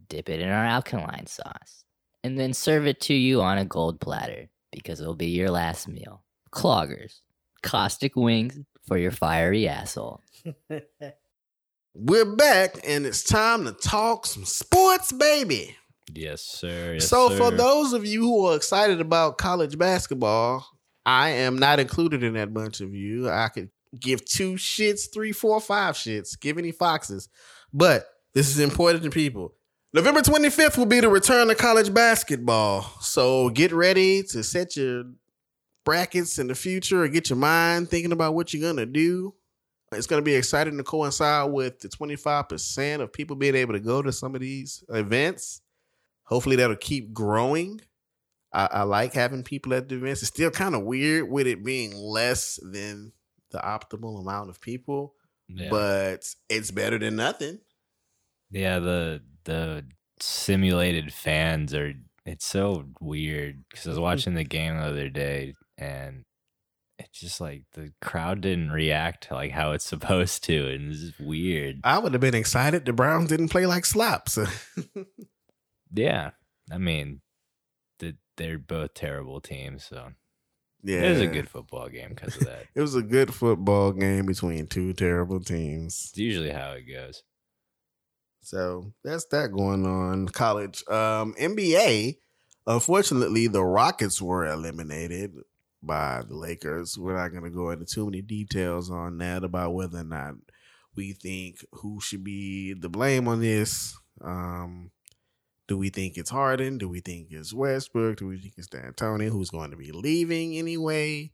dip 0.09 0.29
it 0.29 0.39
in 0.39 0.49
our 0.49 0.65
alkaline 0.65 1.27
sauce, 1.27 1.85
and 2.23 2.39
then 2.39 2.53
serve 2.53 2.87
it 2.87 2.99
to 3.01 3.13
you 3.13 3.41
on 3.41 3.57
a 3.57 3.65
gold 3.65 4.01
platter 4.01 4.49
because 4.71 5.01
it'll 5.01 5.15
be 5.15 5.27
your 5.27 5.51
last 5.51 5.87
meal. 5.87 6.23
Cloggers, 6.51 7.21
caustic 7.61 8.15
wings 8.15 8.59
for 8.87 8.97
your 8.97 9.11
fiery 9.11 9.67
asshole. 9.67 10.21
We're 11.93 12.35
back 12.35 12.75
and 12.87 13.05
it's 13.05 13.23
time 13.23 13.65
to 13.65 13.73
talk 13.73 14.25
some 14.25 14.45
sports, 14.45 15.11
baby. 15.11 15.75
Yes, 16.13 16.41
sir. 16.41 16.93
Yes, 16.95 17.07
so, 17.07 17.29
sir. 17.29 17.37
for 17.37 17.51
those 17.51 17.93
of 17.93 18.05
you 18.05 18.21
who 18.21 18.47
are 18.47 18.55
excited 18.55 19.01
about 19.01 19.37
college 19.37 19.77
basketball, 19.77 20.65
I 21.05 21.29
am 21.29 21.57
not 21.57 21.79
included 21.79 22.23
in 22.23 22.33
that 22.33 22.53
bunch 22.53 22.81
of 22.81 22.93
you. 22.93 23.29
I 23.29 23.49
could 23.49 23.69
give 23.99 24.25
two 24.25 24.53
shits, 24.53 25.11
three, 25.13 25.31
four, 25.31 25.59
five 25.59 25.95
shits, 25.95 26.39
give 26.39 26.57
any 26.57 26.71
foxes. 26.71 27.29
But 27.73 28.07
this 28.33 28.49
is 28.49 28.59
important 28.59 29.03
to 29.03 29.09
people. 29.09 29.53
November 29.93 30.21
25th 30.21 30.77
will 30.77 30.85
be 30.85 31.01
the 31.01 31.09
return 31.09 31.49
of 31.49 31.57
college 31.57 31.93
basketball. 31.93 32.83
So 33.01 33.49
get 33.49 33.71
ready 33.73 34.23
to 34.23 34.43
set 34.43 34.77
your 34.77 35.03
brackets 35.83 36.39
in 36.39 36.47
the 36.47 36.55
future 36.55 37.03
or 37.03 37.07
get 37.09 37.29
your 37.29 37.37
mind 37.37 37.89
thinking 37.89 38.11
about 38.13 38.33
what 38.33 38.53
you're 38.53 38.61
going 38.61 38.77
to 38.77 38.85
do. 38.85 39.33
It's 39.91 40.07
going 40.07 40.21
to 40.21 40.25
be 40.25 40.35
exciting 40.35 40.77
to 40.77 40.83
coincide 40.83 41.51
with 41.51 41.79
the 41.81 41.89
25% 41.89 43.01
of 43.01 43.11
people 43.11 43.35
being 43.35 43.55
able 43.55 43.73
to 43.73 43.79
go 43.81 44.01
to 44.01 44.11
some 44.13 44.35
of 44.35 44.41
these 44.41 44.83
events 44.89 45.61
Hopefully 46.23 46.55
that'll 46.55 46.77
keep 46.77 47.11
growing. 47.11 47.81
I, 48.53 48.69
I 48.71 48.83
like 48.83 49.11
having 49.13 49.43
people 49.43 49.73
at 49.73 49.89
the 49.89 49.95
events. 49.95 50.21
It's 50.21 50.29
still 50.29 50.49
kind 50.49 50.75
of 50.75 50.83
weird 50.83 51.29
with 51.29 51.45
it 51.45 51.61
being 51.61 51.93
less 51.93 52.57
than 52.63 53.11
the 53.51 53.57
optimal 53.57 54.21
amount 54.21 54.49
of 54.49 54.61
people, 54.61 55.13
Yeah. 55.49 55.67
but 55.69 56.25
it's 56.47 56.71
better 56.71 56.97
than 56.97 57.17
nothing. 57.17 57.59
Yeah, 58.49 58.79
the 58.79 59.21
the 59.45 59.85
simulated 60.19 61.13
fans 61.13 61.73
are 61.73 61.93
it's 62.25 62.45
so 62.45 62.85
weird 62.99 63.63
because 63.69 63.87
I 63.87 63.89
was 63.89 63.97
mm-hmm. 63.97 64.03
watching 64.03 64.33
the 64.35 64.43
game 64.43 64.77
the 64.77 64.83
other 64.83 65.09
day 65.09 65.55
and 65.77 66.23
it's 66.99 67.19
just 67.19 67.41
like 67.41 67.63
the 67.73 67.91
crowd 68.01 68.41
didn't 68.41 68.71
react 68.71 69.27
to 69.27 69.33
like 69.33 69.51
how 69.51 69.71
it's 69.71 69.85
supposed 69.89 70.43
to 70.45 70.67
and 70.73 70.91
it's 70.91 71.19
weird. 71.19 71.81
I 71.83 71.97
would 71.99 72.13
have 72.13 72.21
been 72.21 72.35
excited. 72.35 72.85
The 72.85 72.93
Browns 72.93 73.29
didn't 73.29 73.49
play 73.49 73.65
like 73.65 73.85
slops. 73.85 74.37
Yeah. 75.93 76.31
I 76.71 76.77
mean 76.77 77.21
the, 77.99 78.15
they're 78.37 78.57
both 78.57 78.93
terrible 78.93 79.41
teams, 79.41 79.83
so 79.83 80.11
yeah, 80.83 81.01
it 81.01 81.09
was 81.11 81.21
a 81.21 81.27
good 81.27 81.49
football 81.49 81.89
game 81.89 82.09
because 82.09 82.37
of 82.37 82.45
that. 82.45 82.65
It 82.75 82.81
was 82.81 82.95
a 82.95 83.01
good 83.01 83.33
football 83.33 83.91
game 83.91 84.25
between 84.25 84.67
two 84.67 84.93
terrible 84.93 85.39
teams. 85.39 86.07
It's 86.09 86.17
usually 86.17 86.49
how 86.49 86.71
it 86.71 86.83
goes. 86.83 87.23
So 88.41 88.93
that's 89.03 89.25
that 89.27 89.51
going 89.51 89.85
on. 89.85 90.27
College, 90.29 90.83
um, 90.87 91.33
NBA. 91.39 92.17
Unfortunately, 92.67 93.47
the 93.47 93.63
Rockets 93.63 94.21
were 94.21 94.45
eliminated 94.45 95.33
by 95.81 96.23
the 96.27 96.35
Lakers. 96.35 96.97
We're 96.97 97.17
not 97.17 97.29
going 97.29 97.43
to 97.43 97.49
go 97.49 97.71
into 97.71 97.85
too 97.85 98.05
many 98.05 98.21
details 98.21 98.89
on 98.89 99.17
that 99.19 99.43
about 99.43 99.73
whether 99.73 99.99
or 99.99 100.03
not 100.03 100.35
we 100.95 101.13
think 101.13 101.65
who 101.71 101.99
should 102.01 102.23
be 102.23 102.73
the 102.73 102.89
blame 102.89 103.27
on 103.27 103.41
this. 103.41 103.97
Um, 104.23 104.91
do 105.67 105.77
we 105.77 105.89
think 105.89 106.17
it's 106.17 106.29
Harden? 106.29 106.77
Do 106.77 106.89
we 106.89 106.99
think 106.99 107.27
it's 107.31 107.53
Westbrook? 107.53 108.17
Do 108.17 108.27
we 108.27 108.37
think 108.37 108.55
it's 108.57 108.67
D'Antoni 108.67 109.29
who's 109.29 109.49
going 109.49 109.71
to 109.71 109.77
be 109.77 109.91
leaving 109.91 110.57
anyway? 110.57 111.31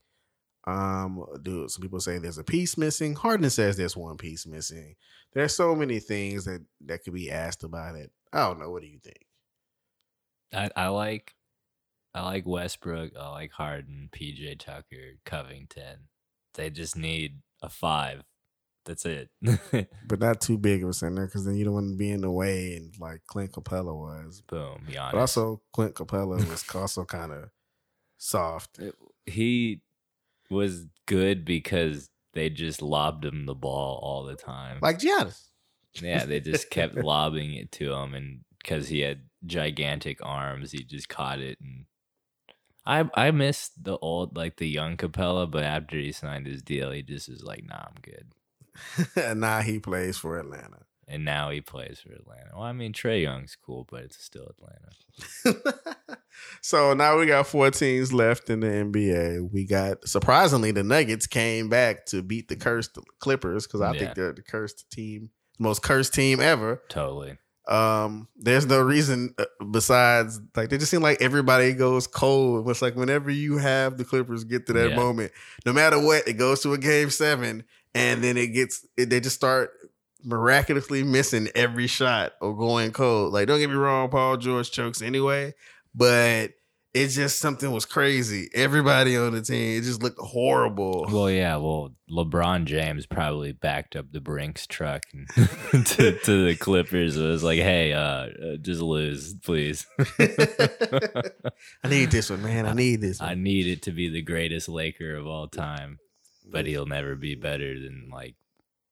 Um, 0.67 1.25
do 1.43 1.69
some 1.69 1.81
people 1.81 2.01
say 2.01 2.17
there's 2.17 2.38
a 2.38 2.43
piece 2.43 2.77
missing? 2.77 3.15
Harden 3.15 3.50
says 3.50 3.77
there's 3.77 3.95
one 3.95 4.17
piece 4.17 4.45
missing. 4.45 4.95
There's 5.33 5.55
so 5.55 5.74
many 5.74 6.00
things 6.00 6.43
that 6.43 6.63
that 6.86 7.03
could 7.03 7.13
be 7.13 7.31
asked 7.31 7.63
about 7.63 7.95
it. 7.95 8.12
I 8.33 8.39
don't 8.39 8.59
know. 8.59 8.69
What 8.69 8.81
do 8.81 8.89
you 8.89 9.00
think? 9.00 9.25
I, 10.53 10.69
I 10.75 10.88
like 10.89 11.33
I 12.13 12.24
like 12.24 12.45
Westbrook, 12.45 13.13
I 13.17 13.29
like 13.29 13.51
Harden, 13.51 14.09
PJ 14.12 14.59
Tucker, 14.59 15.19
Covington. 15.24 16.09
They 16.55 16.69
just 16.69 16.97
need 16.97 17.39
a 17.62 17.69
five. 17.69 18.24
That's 18.86 19.05
it. 19.05 19.29
But 20.07 20.19
not 20.19 20.41
too 20.41 20.57
big 20.57 20.83
of 20.83 20.89
a 20.89 20.93
center 20.93 21.25
because 21.25 21.45
then 21.45 21.55
you 21.55 21.65
don't 21.65 21.74
want 21.74 21.91
to 21.91 21.97
be 21.97 22.09
in 22.09 22.21
the 22.21 22.31
way 22.31 22.75
and 22.75 22.93
like 23.00 23.21
Clint 23.27 23.51
Capela 23.51 23.95
was. 23.95 24.41
Boom, 24.47 24.79
Giannis. 24.89 25.12
But 25.12 25.19
also 25.19 25.62
Clint 25.74 25.95
Capela 25.95 26.38
was 26.50 26.65
also 26.74 27.05
kind 27.05 27.31
of 27.31 27.50
soft. 28.17 28.79
he 29.25 29.81
was 30.50 30.88
good 31.06 31.46
because 31.46 32.10
they 32.34 32.50
just 32.50 32.82
lobbed 32.82 33.25
him 33.25 33.46
the 33.46 33.56
ball 33.56 34.00
all 34.01 34.24
the 34.24 34.36
time. 34.36 34.80
Like 34.82 35.00
Giannis. 35.00 35.50
yeah, 36.01 36.25
they 36.25 36.39
just 36.39 36.70
kept 36.70 36.96
lobbing 37.04 37.54
it 37.54 37.72
to 37.74 37.94
him, 37.94 38.13
and 38.13 38.42
because 38.58 38.88
he 38.88 39.01
had 39.01 39.22
gigantic 39.46 40.20
arms, 40.22 40.72
he 40.72 40.84
just 40.84 41.10
caught 41.10 41.39
it. 41.39 41.58
And 41.62 41.86
I 42.86 43.10
I 43.13 43.32
missed 43.32 43.84
the 43.84 43.98
old 43.98 44.36
like 44.36 44.58
the 44.58 44.70
young 44.70 44.98
Capela, 44.98 45.50
but 45.50 45.63
after 45.63 45.98
he 45.98 46.12
signed 46.12 46.48
his 46.48 46.62
deal, 46.62 46.92
he 46.92 47.01
just 47.01 47.30
was 47.30 47.44
like, 47.44 47.63
"Nah, 47.66 47.86
I'm 47.88 47.96
good." 48.01 48.32
and 49.16 49.42
now 49.42 49.62
he 49.62 49.80
plays 49.80 50.18
for 50.18 50.38
Atlanta. 50.39 50.87
And 51.09 51.23
now 51.23 51.49
he 51.51 51.61
plays 51.61 51.99
for 51.99 52.11
Atlanta. 52.11 52.49
Well, 52.53 52.63
I 52.63 52.73
mean, 52.73 52.91
Trae 52.91 53.21
Young's 53.21 53.55
cool, 53.55 53.87
but 53.89 54.03
it's 54.03 54.21
still 54.21 54.51
Atlanta. 54.59 56.17
so 56.61 56.93
now 56.93 57.17
we 57.17 57.25
got 57.25 57.47
four 57.47 57.71
teams 57.71 58.11
left 58.11 58.49
in 58.49 58.59
the 58.59 58.67
NBA. 58.67 59.51
We 59.51 59.65
got 59.65 60.07
surprisingly 60.07 60.71
the 60.71 60.83
Nuggets 60.83 61.27
came 61.27 61.69
back 61.69 62.05
to 62.07 62.21
beat 62.21 62.47
the 62.49 62.55
cursed 62.55 62.97
Clippers 63.19 63.65
because 63.65 63.81
I 63.81 63.93
Yeah. 63.93 63.99
think 63.99 64.15
they're 64.15 64.33
the 64.33 64.41
cursed 64.41 64.89
team, 64.91 65.29
the 65.57 65.63
most 65.63 65.81
cursed 65.81 66.13
team 66.13 66.39
ever. 66.41 66.81
Totally. 66.89 67.37
Um, 67.69 68.29
there's 68.37 68.65
no 68.65 68.81
reason 68.81 69.33
uh, 69.37 69.45
besides 69.71 70.39
like 70.55 70.69
they 70.69 70.77
just 70.77 70.89
seem 70.89 71.01
like 71.01 71.21
everybody 71.21 71.73
goes 71.73 72.07
cold. 72.07 72.69
It's 72.69 72.81
like 72.81 72.95
whenever 72.95 73.29
you 73.29 73.57
have 73.57 73.97
the 73.97 74.05
Clippers 74.05 74.45
get 74.45 74.65
to 74.67 74.73
that 74.73 74.89
Yeah. 74.91 74.95
moment, 74.95 75.33
no 75.65 75.73
matter 75.73 76.01
what, 76.01 76.27
it 76.27 76.33
goes 76.33 76.61
to 76.63 76.73
a 76.73 76.77
game 76.77 77.09
seven, 77.09 77.63
and 77.93 78.23
then 78.23 78.37
it 78.37 78.47
gets 78.53 78.85
it, 78.95 79.09
they 79.09 79.19
just 79.19 79.35
start 79.35 79.71
miraculously 80.24 81.03
missing 81.03 81.50
every 81.55 81.88
shot 81.88 82.33
or 82.41 82.55
going 82.55 82.91
cold. 82.91 83.33
Like, 83.33 83.47
don't 83.47 83.59
get 83.59 83.69
me 83.69 83.75
wrong, 83.75 84.09
Paul 84.09 84.38
George 84.38 84.71
chokes 84.71 85.01
anyway, 85.01 85.53
but 85.93 86.51
it 86.93 87.09
just 87.09 87.39
something 87.39 87.71
was 87.71 87.86
crazy. 87.86 88.50
Everybody 88.53 89.17
on 89.17 89.33
the 89.33 89.41
team, 89.41 89.77
it 89.77 89.83
just 89.83 90.01
looked 90.01 90.19
horrible. 90.19 91.05
Well, 91.09 91.29
yeah. 91.29 91.57
Well, 91.57 91.93
LeBron 92.09 92.65
James 92.65 93.05
probably 93.05 93.51
backed 93.51 93.95
up 93.95 94.12
the 94.12 94.21
Brinks 94.21 94.65
truck 94.65 95.03
and 95.13 95.27
to, 95.86 96.17
to 96.17 96.45
the 96.45 96.55
Clippers. 96.59 97.17
It 97.17 97.25
was 97.25 97.43
like, 97.43 97.59
"Hey, 97.59 97.93
uh, 97.93 98.00
uh, 98.00 98.57
just 98.62 98.81
lose, 98.81 99.36
please." 99.36 99.86
I 100.19 101.88
need 101.88 102.12
this 102.12 102.29
one, 102.29 102.41
man. 102.41 102.65
I 102.65 102.74
need 102.74 103.01
this 103.01 103.19
One. 103.19 103.29
I 103.29 103.36
need 103.36 103.67
it 103.67 103.83
to 103.83 103.91
be 103.91 104.09
the 104.09 104.24
greatest 104.24 104.67
Laker 104.67 105.15
of 105.15 105.27
all 105.27 105.47
time, 105.47 106.00
but 106.50 106.65
he'll 106.65 106.88
never 106.88 107.15
be 107.15 107.36
better 107.36 107.79
than 107.79 108.09
like 108.12 108.36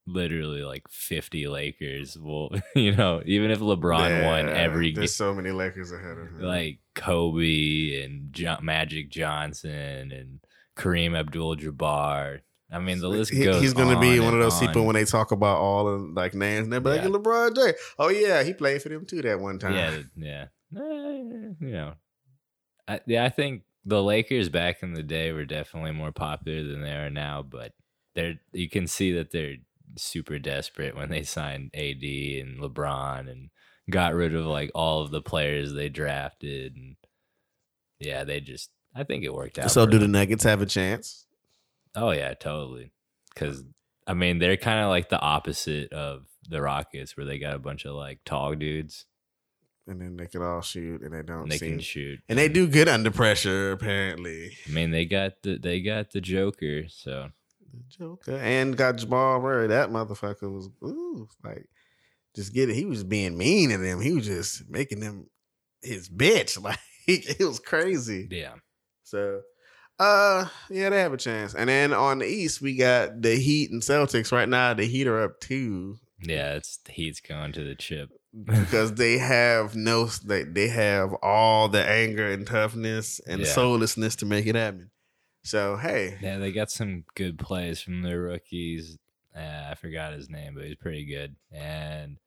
literally 0.07 0.61
like 0.61 0.83
50 0.89 1.47
Lakers. 1.47 2.17
Well, 2.19 2.49
you 2.75 2.95
know, 2.95 3.21
even 3.25 3.51
if 3.51 3.59
LeBron 3.59 4.25
won 4.25 4.47
Yeah, 4.47 4.53
every 4.53 4.91
game, 4.91 5.01
There's 5.01 5.15
so 5.15 5.33
many 5.33 5.51
Lakers 5.51 5.91
ahead 5.91 6.17
of 6.17 6.27
him. 6.29 6.41
like 6.41 6.79
Kobe 6.95 8.03
and 8.03 8.31
jo- 8.33 8.57
Magic 8.61 9.09
Johnson 9.09 10.11
and 10.11 10.39
Kareem 10.77 11.17
Abdul-Jabbar. 11.17 12.41
I 12.71 12.79
mean, 12.79 12.99
the 12.99 13.07
list 13.09 13.31
goes. 13.31 13.61
he's 13.61 13.73
gonna 13.73 13.99
be 13.99 14.19
one 14.19 14.33
of 14.33 14.39
those 14.39 14.59
people 14.59 14.85
when 14.85 14.95
they 14.95 15.05
talk 15.05 15.31
about 15.31 15.57
all 15.59 15.87
of 15.87 16.01
like 16.11 16.33
names, 16.33 16.63
and 16.65 16.73
they're 16.73 16.79
like 16.81 17.03
Yeah. 17.03 17.09
LeBron 17.09 17.55
James. 17.55 17.75
Oh 17.99 18.09
yeah, 18.09 18.43
he 18.43 18.53
played 18.53 18.81
for 18.81 18.89
them 18.89 19.05
too 19.05 19.21
that 19.21 19.39
one 19.39 19.59
time. 19.59 19.73
Yeah, 20.17 20.47
yeah. 20.71 20.79
You 20.79 21.55
know, 21.61 21.93
I, 22.87 22.99
yeah. 23.05 23.23
I 23.23 23.29
think 23.29 23.63
the 23.85 24.01
Lakers 24.01 24.49
back 24.49 24.81
in 24.81 24.93
the 24.93 25.03
day 25.03 25.31
were 25.31 25.45
definitely 25.45 25.91
more 25.91 26.11
popular 26.11 26.63
than 26.67 26.81
they 26.81 26.91
are 26.91 27.09
now, 27.11 27.43
but 27.43 27.73
they're 28.15 28.39
you 28.51 28.67
can 28.67 28.87
see 28.87 29.11
that 29.13 29.31
they're 29.31 29.55
super 29.97 30.39
desperate 30.39 30.95
when 30.95 31.09
they 31.09 31.23
signed 31.23 31.71
AD 31.73 32.03
and 32.03 32.59
LeBron 32.59 33.29
and 33.31 33.49
got 33.89 34.13
rid 34.13 34.33
of 34.35 34.45
like 34.45 34.71
all 34.73 35.01
of 35.01 35.11
the 35.11 35.21
players 35.21 35.73
they 35.73 35.89
drafted 35.89 36.75
and 36.75 36.95
yeah, 37.99 38.23
they 38.23 38.39
just 38.41 38.69
I 38.95 39.03
think 39.03 39.23
it 39.23 39.33
worked 39.33 39.59
out. 39.59 39.71
So 39.71 39.85
do 39.85 39.97
the. 39.99 40.07
Nuggets 40.07 40.43
have 40.43 40.61
a 40.61 40.65
chance? 40.65 41.25
Oh 41.95 42.11
yeah, 42.11 42.33
totally. 42.33 42.91
Because 43.33 43.63
I 44.07 44.13
mean, 44.13 44.39
they're 44.39 44.57
kind 44.57 44.79
of 44.79 44.89
like 44.89 45.09
the 45.09 45.19
opposite 45.19 45.91
of 45.91 46.25
the 46.47 46.61
Rockets, 46.61 47.17
where 47.17 47.25
they 47.25 47.39
got 47.39 47.55
a 47.55 47.59
bunch 47.59 47.85
of 47.85 47.95
like 47.95 48.19
tall 48.25 48.53
dudes 48.53 49.05
And 49.87 49.99
then 50.01 50.15
they 50.17 50.27
can 50.27 50.41
all 50.41 50.61
shoot, 50.61 51.01
and 51.01 51.13
they 51.13 51.23
don't 51.23 51.43
and 51.43 51.51
they 51.51 51.57
seem. 51.57 51.71
can 51.71 51.79
shoot. 51.79 52.19
and 52.29 52.37
they 52.39 52.47
do 52.49 52.67
good 52.67 52.87
under 52.87 53.11
pressure, 53.11 53.71
apparently. 53.71 54.57
I 54.67 54.71
mean, 54.71 54.91
they 54.91 55.05
got 55.05 55.41
the 55.43 55.57
they 55.57 55.81
got 55.81 56.11
the 56.11 56.21
Joker, 56.21 56.83
so 56.87 57.29
The 57.77 57.97
Joker 57.97 58.37
and 58.37 58.75
got 58.77 58.97
Jamal 58.97 59.41
Murray. 59.41 59.67
That 59.67 59.89
motherfucker 59.89 60.51
was 60.53 60.69
ooh, 60.83 61.27
like 61.43 61.67
just 62.35 62.53
get 62.53 62.69
it. 62.69 62.75
He 62.75 62.85
was 62.85 63.03
being 63.03 63.37
mean 63.37 63.69
to 63.69 63.77
them. 63.77 64.01
He 64.01 64.11
was 64.13 64.25
just 64.25 64.69
making 64.69 64.99
them 64.99 65.27
his 65.81 66.09
bitch. 66.09 66.57
Like 66.63 66.79
it 67.07 67.39
was 67.45 67.59
crazy. 67.59 68.27
yeah, 68.31 68.55
So, 69.03 69.41
uh, 69.99 70.47
yeah, 70.71 70.89
they 70.89 70.99
have 71.01 71.13
a 71.13 71.17
chance. 71.17 71.53
And 71.53 71.69
then 71.69 71.93
on 71.93 72.17
the 72.17 72.25
East, 72.25 72.61
we 72.61 72.75
got 72.75 73.21
the 73.21 73.35
Heat 73.35 73.69
and 73.69 73.83
Celtics. 73.83 74.31
Right 74.31 74.49
now, 74.49 74.73
the 74.73 74.85
Heat 74.87 75.05
are 75.05 75.21
up 75.23 75.39
two 75.39 75.99
yeah. 76.21 76.53
It's 76.55 76.77
the 76.77 76.91
Heat's 76.93 77.19
going 77.21 77.51
to 77.51 77.63
the 77.63 77.75
chip. 77.75 78.09
because 78.43 78.93
they 78.95 79.19
have 79.19 79.75
no, 79.75 80.05
they 80.05 80.43
they 80.43 80.67
have 80.69 81.13
all 81.21 81.69
the 81.69 81.85
anger 81.87 82.25
and 82.31 82.47
toughness 82.47 83.19
and 83.27 83.41
Yeah. 83.41 83.47
soullessness 83.47 84.15
to 84.17 84.25
make 84.25 84.47
it 84.47 84.55
happen. 84.55 84.89
So 85.45 85.77
hey, 85.77 86.17
Yeah, 86.21 86.37
they 86.39 86.51
got 86.51 86.71
some 86.71 87.03
good 87.15 87.37
plays 87.37 87.79
from 87.79 88.01
their 88.01 88.19
rookies. 88.19 88.97
Uh, 89.35 89.67
I 89.71 89.75
forgot 89.75 90.13
his 90.13 90.29
name, 90.29 90.55
but 90.55 90.65
he's 90.65 90.75
pretty 90.75 91.05
good. 91.05 91.35
And 91.51 92.17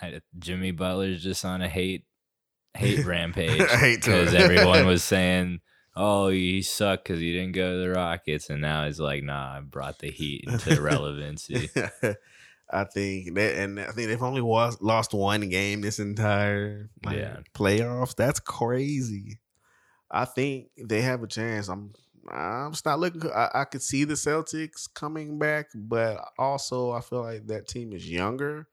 I, 0.00 0.20
Jimmy 0.38 0.72
Butler's 0.72 1.22
just 1.22 1.44
on 1.44 1.62
a 1.62 1.68
hate 1.68 2.04
hate 2.74 3.04
rampage 3.06 3.60
I 3.60 3.76
hate 3.76 4.02
to- 4.02 4.10
because 4.10 4.34
everyone 4.34 4.86
was 4.86 5.04
saying, 5.14 5.60
"Oh, 5.94 6.28
you 6.28 6.62
suck 6.62 7.04
because 7.04 7.20
you 7.22 7.32
didn't 7.32 7.52
go 7.52 7.74
to 7.74 7.78
the 7.80 7.90
Rockets," 7.90 8.50
and 8.50 8.60
now 8.60 8.86
he's 8.86 8.98
like, 8.98 9.22
"Nah, 9.22 9.58
I 9.58 9.60
brought 9.60 9.98
the 10.00 10.10
Heat 10.10 10.44
into 10.48 10.80
relevancy." 10.82 11.70
I 12.74 12.84
think 12.84 13.34
that, 13.34 13.56
and 13.58 13.78
I 13.78 13.92
think 13.92 14.08
they've 14.08 14.22
only 14.22 14.40
was, 14.40 14.78
lost 14.80 15.12
one 15.12 15.48
game 15.50 15.82
this 15.82 15.98
entire 15.98 16.88
like, 17.04 17.18
Yeah. 17.18 17.36
playoffs. 17.54 18.16
That's 18.16 18.40
crazy. 18.40 19.38
I 20.10 20.24
think 20.24 20.68
they 20.82 21.02
have 21.02 21.22
a 21.22 21.26
chance. 21.26 21.68
I'm, 21.68 21.92
I'm 22.30 22.72
just 22.72 22.84
not 22.84 23.00
looking. 23.00 23.22
I, 23.30 23.50
I 23.54 23.64
could 23.64 23.82
see 23.82 24.04
the 24.04 24.14
Celtics 24.14 24.92
coming 24.92 25.38
back, 25.38 25.66
but 25.74 26.22
also 26.38 26.92
I 26.92 27.00
feel 27.00 27.22
like 27.22 27.46
that 27.48 27.66
team 27.68 27.92
is 27.92 28.08
younger, 28.08 28.68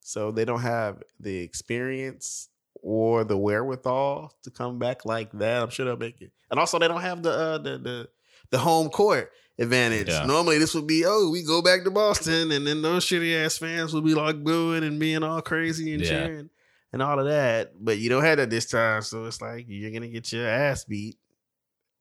so 0.00 0.30
they 0.30 0.44
don't 0.44 0.62
have 0.62 1.02
the 1.20 1.38
experience 1.38 2.48
or 2.82 3.24
the 3.24 3.36
wherewithal 3.36 4.32
to 4.44 4.50
come 4.50 4.78
back 4.78 5.04
like 5.04 5.32
that. 5.32 5.62
I'm 5.62 5.70
sure 5.70 5.84
they'll 5.86 5.96
make 5.96 6.20
it. 6.22 6.32
And 6.50 6.60
also, 6.60 6.78
they 6.78 6.88
don't 6.88 7.00
have 7.02 7.22
the 7.22 7.30
uh, 7.30 7.58
the 7.58 7.78
the 7.78 8.08
the 8.50 8.58
home 8.58 8.88
court 8.88 9.32
advantage. 9.58 10.08
Yeah. 10.08 10.24
Normally, 10.24 10.58
this 10.58 10.74
would 10.74 10.86
be 10.86 11.04
oh, 11.06 11.28
we 11.30 11.42
go 11.42 11.60
back 11.62 11.84
to 11.84 11.90
Boston, 11.90 12.50
and 12.52 12.66
then 12.66 12.82
those 12.82 13.04
shitty 13.04 13.44
ass 13.44 13.58
fans 13.58 13.92
will 13.92 14.02
be 14.02 14.14
like 14.14 14.42
booing 14.42 14.84
and 14.84 14.98
being 15.00 15.22
all 15.22 15.42
crazy 15.42 15.92
and 15.92 16.02
Yeah. 16.02 16.08
cheering 16.08 16.50
and 16.92 17.02
all 17.02 17.18
of 17.18 17.26
that. 17.26 17.72
But 17.84 17.98
you 17.98 18.08
don't 18.08 18.22
have 18.24 18.38
that 18.38 18.48
this 18.50 18.66
time, 18.66 19.02
so 19.02 19.24
it's 19.24 19.42
like 19.42 19.66
you're 19.68 19.90
gonna 19.90 20.08
get 20.08 20.32
your 20.32 20.46
ass 20.46 20.84
beat, 20.84 21.18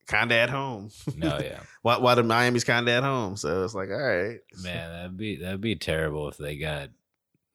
kind 0.07 0.31
of 0.31 0.37
at 0.37 0.49
home. 0.49 0.89
No, 1.15 1.37
yeah, 1.39 1.59
Why, 1.81 1.97
why 1.97 2.15
the 2.15 2.23
Miami's 2.23 2.63
kind 2.63 2.87
of 2.87 2.93
at 2.93 3.03
home, 3.03 3.35
so 3.37 3.63
it's 3.63 3.73
like 3.75 3.89
all 3.89 3.97
right, 4.01 4.39
man, 4.61 4.91
that'd 4.91 5.17
be 5.17 5.37
that'd 5.37 5.61
be 5.61 5.75
terrible 5.75 6.27
if 6.29 6.37
they 6.37 6.57
got 6.57 6.89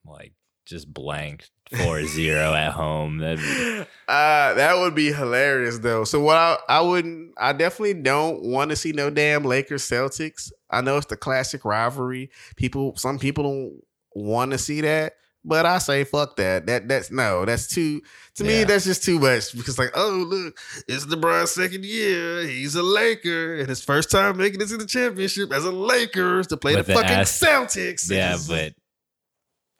like 0.05 0.33
just 0.65 0.91
blanked 0.93 1.49
4-0 1.73 2.53
at 2.55 2.71
home. 2.73 3.17
That'd 3.17 3.39
be, 3.39 3.79
Uh, 4.07 4.53
that 4.53 4.77
would 4.77 4.93
be 4.95 5.11
hilarious 5.11 5.79
though. 5.79 6.03
So 6.03 6.19
what 6.21 6.37
I 6.37 6.57
I 6.69 6.81
wouldn't 6.81 7.33
I 7.37 7.53
definitely 7.53 7.95
don't 8.01 8.43
want 8.43 8.69
to 8.71 8.75
see 8.75 8.91
no 8.91 9.09
damn 9.09 9.43
Lakers 9.43 9.83
Celtics. 9.83 10.51
I 10.69 10.81
know 10.81 10.97
it's 10.97 11.07
the 11.07 11.17
classic 11.17 11.65
rivalry. 11.65 12.29
People 12.55 12.95
some 12.97 13.19
people 13.19 13.43
don't 13.43 13.81
want 14.13 14.51
to 14.51 14.57
see 14.57 14.81
that, 14.81 15.13
but 15.43 15.65
I 15.65 15.77
say 15.79 16.03
fuck 16.03 16.35
that. 16.37 16.65
That 16.67 16.87
that's 16.87 17.11
no, 17.11 17.45
that's 17.45 17.67
too 17.67 18.01
to 18.35 18.43
me 18.43 18.63
that's 18.63 18.85
just 18.85 19.03
too 19.03 19.19
much 19.19 19.55
because 19.55 19.77
like, 19.79 19.91
oh 19.95 20.25
look, 20.29 20.57
it's 20.87 21.05
LeBron's 21.05 21.51
second 21.51 21.83
year. 21.85 22.43
He's 22.45 22.75
a 22.75 22.83
Laker 22.83 23.55
and 23.59 23.67
his 23.69 23.83
first 23.83 24.11
time 24.11 24.37
making 24.37 24.61
it 24.61 24.67
to 24.69 24.77
the 24.77 24.85
championship 24.85 25.51
as 25.51 25.65
a 25.65 25.71
Lakers 25.71 26.47
to 26.47 26.57
play 26.57 26.75
the 26.75 26.83
the 26.83 26.93
fucking 26.93 27.09
ast- 27.09 27.41
Celtics. 27.41 28.09
yeah, 28.09 28.29
It's- 28.35 28.47
but 28.47 28.73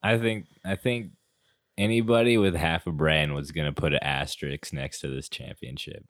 I 0.04 0.18
think 0.18 0.48
I 0.66 0.76
think 0.76 1.12
anybody 1.78 2.38
with 2.38 2.56
half 2.56 2.88
a 2.88 2.92
brain 2.92 3.34
was 3.34 3.52
gonna 3.52 3.72
put 3.74 3.94
an 3.94 4.00
asterisk 4.04 4.74
next 4.74 5.00
to 5.02 5.08
this 5.08 5.30
championship. 5.30 6.04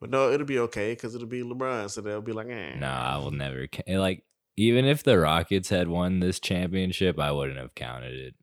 but 0.00 0.08
no, 0.10 0.30
it'll 0.32 0.46
be 0.46 0.58
okay 0.58 0.92
because 0.92 1.14
it'll 1.14 1.26
be 1.26 1.42
LeBron, 1.42 1.90
so 1.90 2.00
they'll 2.00 2.22
be 2.22 2.32
like, 2.32 2.48
eh. 2.48 2.74
No, 2.78 2.86
I 2.88 3.18
will 3.18 3.30
never 3.32 3.66
ca- 3.66 3.98
like. 3.98 4.24
Even 4.56 4.84
if 4.84 5.02
the 5.02 5.18
Rockets 5.18 5.70
had 5.70 5.88
won 5.88 6.20
this 6.20 6.38
championship, 6.40 7.18
I 7.18 7.32
wouldn't 7.32 7.56
have 7.58 7.74
counted 7.74 8.12
it. 8.14 8.34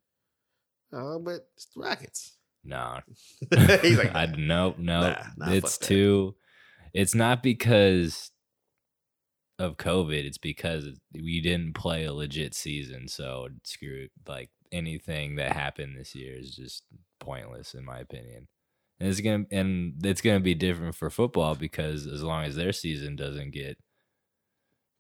Oh, 0.94 1.20
but 1.20 1.48
it's 1.56 1.68
the 1.76 1.82
Rockets. 1.82 2.38
No, 2.64 3.00
He's 3.82 3.98
like, 3.98 4.16
I 4.16 4.26
nope, 4.26 4.76
nope. 4.78 5.18
Nah, 5.38 5.46
nah, 5.46 5.52
it's 5.52 5.74
fuck 5.74 5.80
that. 5.82 5.88
too. 5.88 6.36
It's 6.94 7.16
not 7.16 7.44
because 7.44 8.32
of 9.60 9.78
COVID. 9.78 10.24
It's 10.26 10.38
because 10.38 10.88
we 11.14 11.42
didn't 11.42 11.74
play 11.74 12.06
a 12.06 12.14
legit 12.14 12.54
season. 12.54 13.08
So 13.08 13.48
screw 13.64 14.08
like 14.28 14.50
anything 14.72 15.36
that 15.36 15.54
happened 15.54 15.98
this 15.98 16.16
year 16.16 16.38
is 16.38 16.56
just 16.56 16.84
pointless 17.20 17.74
in 17.74 17.86
my 17.86 18.00
opinion. 18.00 18.48
And 19.00 19.10
it's 19.10 19.22
gonna 19.22 19.46
and 19.52 19.94
it's 20.04 20.22
gonna 20.22 20.40
be 20.40 20.56
different 20.56 20.96
for 20.96 21.10
football 21.10 21.56
because 21.56 22.08
as 22.08 22.24
long 22.24 22.46
as 22.46 22.56
their 22.56 22.74
season 22.74 23.16
doesn't 23.16 23.52
get 23.52 23.78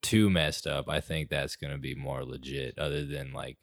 too 0.01 0.29
messed 0.29 0.67
up, 0.67 0.87
I 0.89 1.01
think 1.01 1.29
that's 1.29 1.55
gonna 1.55 1.79
be 1.79 1.95
more 1.95 2.23
legit. 2.23 2.77
Other 2.77 3.05
than 3.05 3.33
like 3.33 3.57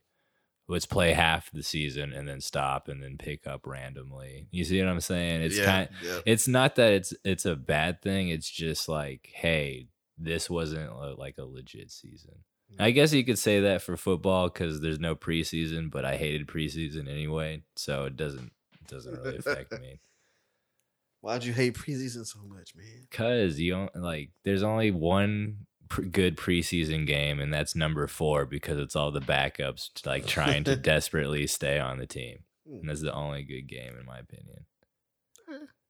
let's 0.69 0.87
play 0.87 1.13
half 1.13 1.51
the 1.53 1.63
season 1.63 2.13
and 2.13 2.29
then 2.29 2.41
stop 2.41 2.89
and 2.89 3.03
then 3.03 3.17
pick 3.19 3.47
up 3.47 3.67
randomly. 3.67 4.47
You 4.51 4.65
see 4.65 4.81
what 4.81 4.89
I'm 4.89 5.01
saying? 5.01 5.43
It's 5.43 5.59
yeah, 5.59 5.65
kind 5.65 5.89
yeah. 6.05 6.21
it's 6.25 6.49
not 6.49 6.77
that 6.77 6.93
it's 6.93 7.15
it's 7.25 7.45
a 7.45 7.57
bad 7.57 8.03
thing. 8.03 8.29
It's 8.29 8.49
just 8.49 8.89
like, 8.89 9.31
hey, 9.33 9.89
this 10.19 10.49
wasn't 10.49 10.91
a, 10.91 11.15
like 11.15 11.37
a 11.39 11.45
legit 11.45 11.91
season. 11.91 12.37
I 12.79 12.91
mm. 12.91 12.95
guess 12.95 13.13
you 13.13 13.25
could 13.25 13.39
say 13.39 13.61
that 13.61 13.83
for 13.83 13.97
football 13.97 14.49
because 14.49 14.81
there's 14.81 15.01
no 15.01 15.15
preseason, 15.15 15.91
but 15.91 16.05
I 16.05 16.17
hated 16.17 16.47
preseason 16.47 17.11
anyway, 17.11 17.63
so 17.77 18.05
it 18.05 18.17
doesn't 18.17 18.53
it 18.81 18.89
doesn't 18.89 19.21
really 19.21 19.39
affect 19.39 19.73
me. 19.81 20.01
Why'd 21.21 21.45
you 21.45 21.55
hate 21.55 21.75
preseason 21.75 22.27
so 22.27 22.41
much, 22.47 22.75
man? 22.77 23.07
Cause 23.11 23.59
you 23.59 23.73
don't 23.73 23.97
like. 23.97 24.31
There's 24.45 24.63
only 24.63 24.91
one 24.91 25.67
good 26.11 26.37
preseason 26.37 27.07
game, 27.07 27.41
and 27.41 27.53
that's 27.53 27.75
number 27.75 28.07
four 28.07 28.47
because 28.47 28.79
it's 28.79 28.97
all 28.97 29.11
the 29.11 29.21
backups 29.21 29.91
like 30.07 30.27
trying 30.27 30.65
to 30.65 30.77
desperately 30.93 31.47
stay 31.47 31.79
on 31.79 31.99
the 31.99 32.07
team, 32.07 32.39
and 32.67 32.89
that's 32.89 33.03
the 33.03 33.13
only 33.15 33.43
good 33.43 33.67
game 33.69 33.95
in 33.99 34.05
my 34.07 34.19
opinion. 34.19 34.67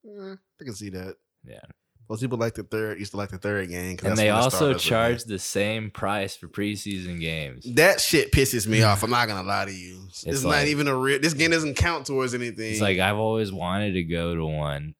Eh, 0.06 0.34
I 0.60 0.64
can 0.64 0.74
see 0.74 0.90
that. 0.90 1.16
Yeah. 1.46 1.60
Most 2.08 2.20
people 2.20 2.36
like 2.36 2.54
the 2.54 2.64
third. 2.64 2.98
Used 2.98 3.12
to 3.12 3.16
like 3.16 3.30
the 3.30 3.38
third 3.38 3.70
game, 3.70 3.90
And 3.90 3.98
that's 4.00 4.20
they 4.20 4.28
also 4.28 4.74
charge 4.74 5.24
the 5.24 5.38
same 5.38 5.90
price 5.90 6.36
for 6.36 6.48
preseason 6.48 7.18
games. 7.18 7.64
That 7.74 7.98
shit 8.00 8.30
pisses 8.30 8.66
me 8.66 8.82
off. 8.82 9.02
I'm 9.04 9.10
not 9.10 9.26
gonna 9.26 9.46
lie 9.46 9.64
to 9.64 9.72
you. 9.74 10.04
It's, 10.08 10.24
It's 10.26 10.42
not 10.42 10.50
like- 10.50 10.66
even 10.68 10.86
a 10.86 10.94
real. 10.94 11.18
This 11.18 11.32
game 11.32 11.50
doesn't 11.50 11.76
count 11.76 12.06
towards 12.06 12.34
anything. 12.34 12.72
It's 12.72 12.80
like 12.82 12.98
I've 12.98 13.16
always 13.16 13.52
wanted 13.52 13.92
to 13.92 14.02
go 14.02 14.34
to 14.34 14.44
one, 14.44 14.94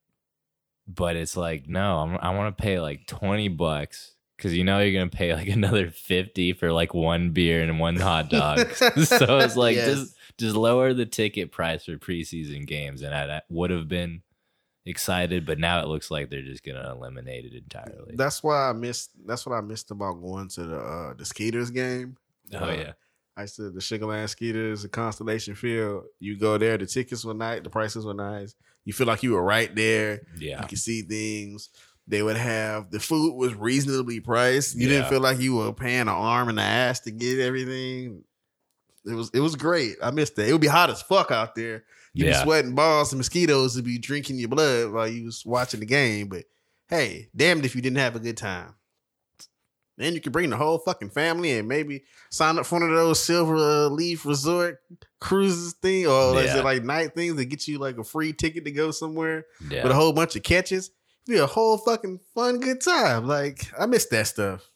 but 0.89 1.17
it's 1.17 1.37
like 1.37 1.69
no, 1.69 1.99
I'm, 1.99 2.17
I 2.17 2.35
want 2.35 2.57
to 2.57 2.63
pay 2.63 2.81
like 2.81 3.07
twenty 3.07 3.49
bucks 3.49 4.14
because 4.37 4.55
you 4.55 4.65
know 4.65 4.81
you're 4.81 4.99
gonna 4.99 5.11
pay 5.11 5.35
like 5.35 5.49
another 5.61 5.91
fifty 5.91 6.53
for 6.53 6.73
like 6.73 6.95
one 6.95 7.31
beer 7.31 7.63
and 7.63 7.79
one 7.81 7.97
hot 7.97 8.31
dog. 8.31 8.69
so 8.75 9.39
it's 9.39 9.57
like 9.57 9.77
Yes. 9.77 9.87
just 9.89 10.17
just 10.39 10.57
lower 10.57 10.93
the 10.93 11.07
ticket 11.07 11.53
price 11.53 11.85
for 11.85 11.97
preseason 11.97 12.67
games, 12.67 13.03
and 13.03 13.15
I, 13.15 13.37
I 13.37 13.43
would 13.49 13.71
have 13.71 13.89
been 13.89 14.23
excited, 14.87 15.47
but 15.47 15.59
now 15.59 15.81
it 15.81 15.87
looks 15.89 16.11
like 16.11 16.31
they're 16.31 16.43
just 16.43 16.65
gonna 16.65 16.91
eliminate 16.91 17.45
it 17.45 17.55
entirely. 17.55 18.15
That's 18.17 18.43
why 18.43 18.69
I 18.71 18.73
missed. 18.73 19.11
That's 19.27 19.47
what 19.47 19.55
I 19.55 19.61
missed 19.61 19.91
about 19.91 20.15
going 20.15 20.49
to 20.51 20.63
the 20.65 20.77
uh, 20.79 21.15
the 21.15 21.25
Skeeters 21.25 21.71
game. 21.71 22.17
oh 22.53 22.59
Uh, 22.69 22.73
yeah, 22.73 22.93
I 23.37 23.43
used 23.43 23.57
to 23.57 23.71
the 23.71 23.81
Sugar 23.81 24.07
Land 24.07 24.31
Skeeters, 24.31 24.83
the 24.83 24.89
Constellation 24.89 25.55
Field. 25.55 26.05
You 26.21 26.37
go 26.39 26.59
there, 26.59 26.77
the 26.77 26.87
tickets 26.87 27.25
were 27.25 27.35
nice, 27.35 27.63
the 27.63 27.71
prices 27.71 28.05
were 28.05 28.15
nice. 28.15 28.55
You 28.85 28.93
feel 28.93 29.07
like 29.07 29.23
you 29.23 29.33
were 29.33 29.43
right 29.43 29.75
there. 29.75 30.21
yeah, 30.39 30.61
You 30.61 30.69
can 30.69 30.77
see 30.77 31.01
things. 31.03 31.71
They 32.07 32.23
would 32.23 32.37
have 32.37 32.91
the 32.91 33.01
food 33.01 33.35
was 33.35 33.55
reasonably 33.55 34.21
priced. 34.21 34.77
You 34.77 34.89
didn't 34.89 35.09
feel 35.09 35.21
like 35.21 35.41
you 35.41 35.57
were 35.57 35.73
paying 35.73 36.03
an 36.03 36.09
arm 36.09 36.49
and 36.49 36.59
an 36.59 36.65
ass 36.65 37.01
to 37.01 37.11
get 37.11 37.39
everything. 37.41 38.25
It 39.07 39.15
was 39.15 39.31
it 39.33 39.41
was 39.41 39.57
great. 39.57 39.97
I 40.03 40.11
missed 40.11 40.37
that. 40.37 40.49
It 40.49 40.53
would 40.53 40.61
be 40.61 40.67
hot 40.67 40.91
as 40.91 41.01
fuck 41.03 41.31
out 41.31 41.55
there. 41.55 41.85
You'd 42.13 42.27
Yeah. 42.27 42.41
be 42.41 42.45
sweating 42.45 42.75
balls 42.75 43.13
and 43.13 43.19
mosquitoes 43.19 43.77
would 43.77 43.85
be 43.85 43.99
drinking 43.99 44.39
your 44.39 44.49
blood 44.49 44.93
while 44.93 45.09
you 45.09 45.25
was 45.25 45.45
watching 45.47 45.81
the 45.81 45.87
game. 45.87 46.29
But 46.29 46.45
hey, 46.89 47.31
damned 47.35 47.65
if 47.65 47.75
you 47.75 47.83
didn't 47.83 47.99
have 47.99 48.17
a 48.17 48.21
good 48.21 48.37
time. 48.37 48.75
Then 49.97 50.15
you 50.15 50.21
could 50.21 50.33
bring 50.33 50.51
the 50.51 50.57
whole 50.57 50.79
fucking 50.79 51.11
family 51.11 51.57
and 51.57 51.69
maybe 51.69 52.03
sign 52.29 52.59
up 52.59 52.67
for 52.67 52.81
one 52.81 52.91
of 52.91 52.97
those 52.97 53.23
silver 53.23 53.55
uh, 53.57 53.89
leaf 53.89 54.27
resort 54.27 54.81
cruises 55.21 55.75
thing, 55.75 56.07
or 56.07 56.39
is 56.41 56.53
it 56.53 56.65
like 56.65 56.83
night 56.83 57.15
things 57.15 57.37
that 57.37 57.45
get 57.45 57.69
you 57.69 57.79
like 57.79 57.97
a 57.97 58.05
free 58.05 58.33
ticket 58.33 58.65
to 58.65 58.73
go 58.73 58.91
somewhere 58.91 59.47
yeah. 59.71 59.85
with 59.85 59.93
a 59.93 59.95
whole 59.95 60.13
bunch 60.13 60.35
of 60.35 60.43
catches? 60.43 60.91
Be 61.27 61.39
a 61.39 61.47
whole 61.47 61.79
fucking 61.79 62.21
fun 62.35 62.61
good 62.61 62.81
time. 62.81 63.27
Like 63.27 63.73
I 63.79 63.87
miss 63.87 64.07
that 64.07 64.27
stuff. 64.27 64.69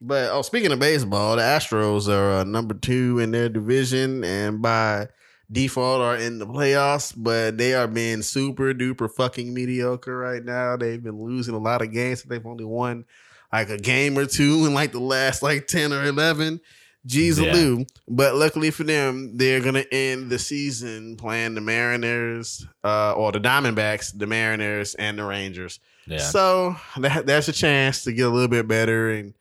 But 0.00 0.30
oh, 0.30 0.42
speaking 0.42 0.72
of 0.72 0.78
baseball, 0.78 1.36
the 1.36 1.42
Astros 1.42 2.08
are 2.08 2.38
uh, 2.38 2.44
number 2.44 2.74
two 2.74 3.18
in 3.18 3.32
their 3.32 3.50
division, 3.50 4.24
and 4.24 4.62
by 4.62 5.08
default 5.52 6.00
are 6.00 6.16
in 6.16 6.38
the 6.38 6.46
playoffs. 6.46 7.12
But 7.14 7.58
they 7.58 7.74
are 7.74 7.86
being 7.88 8.22
super 8.22 8.72
duper 8.72 9.10
fucking 9.10 9.52
mediocre 9.52 10.16
right 10.16 10.42
now. 10.42 10.76
They've 10.76 11.02
been 11.02 11.22
losing 11.22 11.54
a 11.54 11.58
lot 11.58 11.82
of 11.82 11.92
games. 11.92 12.22
They've 12.22 12.46
only 12.46 12.64
won 12.64 13.04
like 13.52 13.68
a 13.68 13.76
game 13.76 14.16
or 14.16 14.26
two 14.26 14.64
in 14.64 14.72
like 14.72 14.92
the 14.92 15.00
last 15.00 15.42
like 15.42 15.66
ten 15.66 15.92
or 15.92 16.04
eleven. 16.04 16.60
Jeez 17.08 17.42
Yeah. 17.42 17.52
do. 17.52 17.86
But 18.08 18.34
luckily 18.36 18.70
for 18.70 18.84
them, 18.84 19.36
they're 19.36 19.60
gonna 19.60 19.84
end 19.90 20.28
the 20.30 20.38
season 20.38 21.16
playing 21.16 21.54
the 21.54 21.60
Mariners, 21.60 22.66
uh, 22.84 23.12
or 23.12 23.32
the 23.32 23.40
Diamondbacks, 23.40 24.16
the 24.16 24.26
Mariners, 24.26 24.94
and 24.96 25.18
the 25.18 25.24
Rangers. 25.24 25.80
yeah. 26.06 26.18
So 26.18 26.76
that, 26.98 27.26
that's 27.26 27.48
a 27.48 27.52
chance 27.52 28.04
to 28.04 28.12
get 28.12 28.26
a 28.26 28.30
little 28.30 28.48
bit 28.48 28.68
better 28.68 29.10
and 29.10 29.34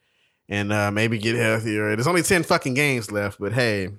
and 0.48 0.72
uh, 0.74 0.90
maybe 0.90 1.18
get 1.20 1.36
healthier. 1.36 1.96
There's 1.96 2.08
only 2.08 2.24
ten 2.24 2.44
fucking 2.44 2.74
games 2.74 3.12
left, 3.12 3.40
but 3.40 3.52
hey, 3.54 3.90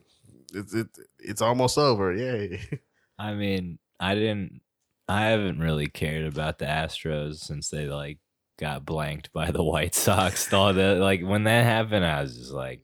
it's 0.55 0.75
it, 0.75 0.88
it's 1.18 1.42
almost 1.42 1.77
over. 1.79 2.12
Yay! 2.16 2.61
I 3.18 3.35
mean, 3.35 3.79
I 4.01 4.14
didn't. 4.14 4.61
I 5.07 5.27
haven't 5.27 5.59
really 5.59 5.87
cared 5.88 6.25
about 6.27 6.59
the 6.59 6.64
Astros 6.66 7.37
since 7.40 7.68
they 7.68 7.87
like 7.87 8.18
got 8.59 8.85
blanked 8.87 9.33
by 9.33 9.51
the 9.51 9.62
White 9.62 9.94
Sox. 9.94 10.51
All 10.53 10.73
the 10.73 10.94
like 10.96 11.23
when 11.23 11.44
that 11.44 11.64
happened, 11.64 12.05
I 12.07 12.23
was 12.23 12.37
just 12.37 12.53
like, 12.53 12.81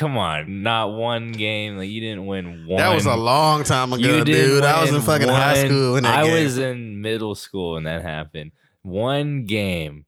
"Come 0.00 0.16
on, 0.16 0.62
not 0.62 0.92
one 0.92 1.32
game. 1.32 1.76
Like 1.76 1.90
you 1.90 2.00
didn't 2.00 2.24
win 2.26 2.66
one." 2.66 2.78
that 2.78 2.94
was 2.94 3.04
a 3.06 3.16
long 3.16 3.64
time 3.64 3.92
ago, 3.92 4.24
dude. 4.24 4.64
I 4.64 4.80
was 4.80 4.92
in 4.92 5.02
fucking 5.02 5.28
high 5.28 5.66
school 5.66 5.92
when 5.92 6.04
that 6.04 6.20
I 6.20 6.24
game. 6.26 6.42
was 6.44 6.56
in 6.58 7.00
middle 7.02 7.34
school 7.34 7.74
when 7.74 7.84
that 7.84 8.02
happened. 8.02 8.52
One 8.82 9.44
game. 9.44 10.06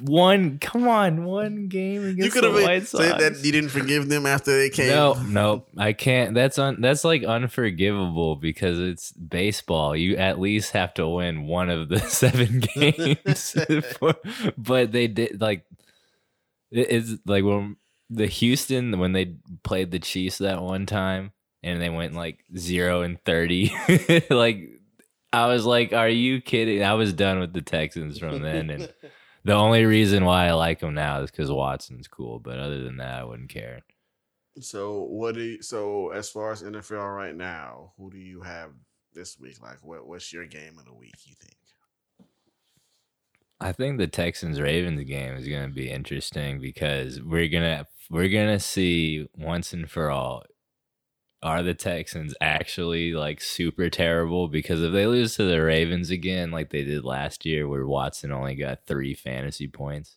One, 0.00 0.58
come 0.58 0.88
on, 0.88 1.24
one 1.24 1.68
game 1.68 2.02
you 2.02 2.08
against 2.10 2.32
could 2.34 2.44
the 2.44 2.50
have 2.52 2.62
White 2.62 2.86
Sox. 2.86 3.04
said 3.04 3.18
that 3.20 3.44
you 3.44 3.52
didn't 3.52 3.70
forgive 3.70 4.08
them 4.08 4.26
after 4.26 4.56
they 4.56 4.68
came. 4.70 4.88
No, 4.88 5.14
no, 5.22 5.64
I 5.78 5.92
can't. 5.92 6.34
That's 6.34 6.58
un, 6.58 6.80
that's 6.80 7.04
like 7.04 7.22
unforgivable 7.22 8.34
because 8.36 8.78
it's 8.80 9.12
baseball. 9.12 9.96
You 9.96 10.16
at 10.16 10.40
least 10.40 10.72
have 10.72 10.92
to 10.94 11.08
win 11.08 11.46
one 11.46 11.70
of 11.70 11.88
the 11.88 11.98
seven 12.20 12.60
games. 12.74 13.56
for- 13.98 14.16
but 14.58 14.90
they 14.92 15.06
did 15.06 15.40
like 15.40 15.64
it- 16.72 16.90
it's 16.90 17.12
like 17.24 17.44
when 17.44 17.76
the 18.14 18.26
Houston 18.26 18.98
when 18.98 19.12
they 19.12 19.36
played 19.62 19.90
the 19.90 19.98
Chiefs 19.98 20.38
that 20.38 20.62
one 20.62 20.86
time. 20.86 21.32
and 21.62 21.80
they 21.80 21.90
went 21.90 22.14
like 22.14 22.44
zero 22.56 23.02
and 23.02 23.22
thirty. 23.24 23.72
like 24.30 24.68
I 25.32 25.46
was 25.46 25.64
like, 25.64 25.92
"Are 25.92 26.08
you 26.08 26.40
kidding?" 26.40 26.82
I 26.82 26.94
was 26.94 27.12
done 27.12 27.38
with 27.40 27.52
the 27.52 27.62
Texans 27.62 28.18
from 28.18 28.42
then, 28.42 28.68
and 28.70 28.92
the 29.44 29.54
only 29.54 29.84
reason 29.84 30.24
why 30.24 30.46
I 30.48 30.52
like 30.52 30.80
them 30.80 30.94
now 30.94 31.20
is 31.22 31.30
because 31.30 31.50
Watson's 31.50 32.08
cool. 32.08 32.38
But 32.38 32.58
other 32.58 32.82
than 32.82 32.96
that, 32.98 33.20
I 33.20 33.24
wouldn't 33.24 33.48
care. 33.48 33.82
So 34.60 35.04
what 35.04 35.34
do 35.34 35.42
you, 35.42 35.62
so 35.62 36.10
as 36.10 36.28
far 36.28 36.52
as 36.52 36.62
NFL 36.62 37.16
right 37.16 37.34
now, 37.34 37.92
who 37.96 38.10
do 38.10 38.18
you 38.18 38.42
have 38.42 38.70
this 39.14 39.38
week? 39.38 39.62
Like 39.62 39.78
what 39.82 40.06
what's 40.06 40.32
your 40.32 40.46
game 40.46 40.78
of 40.78 40.84
the 40.84 40.94
week, 40.94 41.14
you 41.24 41.34
think? 41.40 41.56
I 43.62 43.72
think 43.72 43.98
the 43.98 44.06
Texans 44.06 44.60
Ravens 44.60 45.04
game 45.04 45.34
is 45.34 45.46
going 45.46 45.68
to 45.68 45.74
be 45.74 45.90
interesting 45.90 46.60
because 46.60 47.20
we're 47.22 47.48
gonna 47.48 47.86
we're 48.10 48.28
gonna 48.28 48.60
see 48.60 49.28
once 49.36 49.72
and 49.72 49.90
for 49.90 50.10
all 50.10 50.44
are 51.42 51.62
the 51.62 51.74
Texans 51.74 52.34
actually 52.40 53.12
like 53.12 53.40
super 53.40 53.90
terrible? 53.90 54.48
Because 54.48 54.80
if 54.80 54.92
they 54.92 55.06
lose 55.06 55.36
to 55.36 55.44
the 55.44 55.60
Ravens 55.60 56.10
again, 56.10 56.50
like 56.50 56.70
they 56.70 56.84
did 56.84 57.04
last 57.04 57.44
year, 57.44 57.66
where 57.66 57.86
Watson 57.86 58.30
only 58.30 58.54
got 58.54 58.86
three 58.86 59.14
fantasy 59.14 59.66
points, 59.66 60.16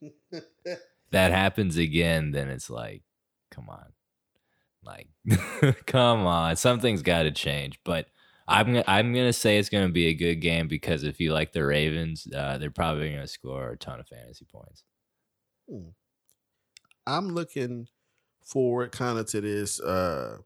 that 1.10 1.30
happens 1.30 1.76
again, 1.76 2.30
then 2.32 2.48
it's 2.48 2.70
like, 2.70 3.02
come 3.50 3.68
on, 3.68 3.92
like, 4.82 5.08
come 5.86 6.26
on, 6.26 6.56
something's 6.56 7.02
got 7.02 7.24
to 7.24 7.30
change. 7.30 7.78
But 7.84 8.06
I'm 8.48 8.82
I'm 8.86 9.14
gonna 9.14 9.32
say 9.32 9.58
it's 9.58 9.68
gonna 9.68 9.88
be 9.88 10.06
a 10.06 10.14
good 10.14 10.36
game 10.36 10.68
because 10.68 11.04
if 11.04 11.20
you 11.20 11.32
like 11.32 11.52
the 11.52 11.64
Ravens, 11.64 12.26
uh, 12.34 12.58
they're 12.58 12.70
probably 12.70 13.10
gonna 13.10 13.26
score 13.26 13.70
a 13.70 13.76
ton 13.76 14.00
of 14.00 14.08
fantasy 14.08 14.46
points. 14.50 14.84
Hmm. 15.68 15.90
I'm 17.06 17.28
looking 17.28 17.88
forward 18.44 18.92
kind 18.92 19.18
of 19.18 19.26
to 19.26 19.40
this 19.40 19.80
uh 19.80 20.38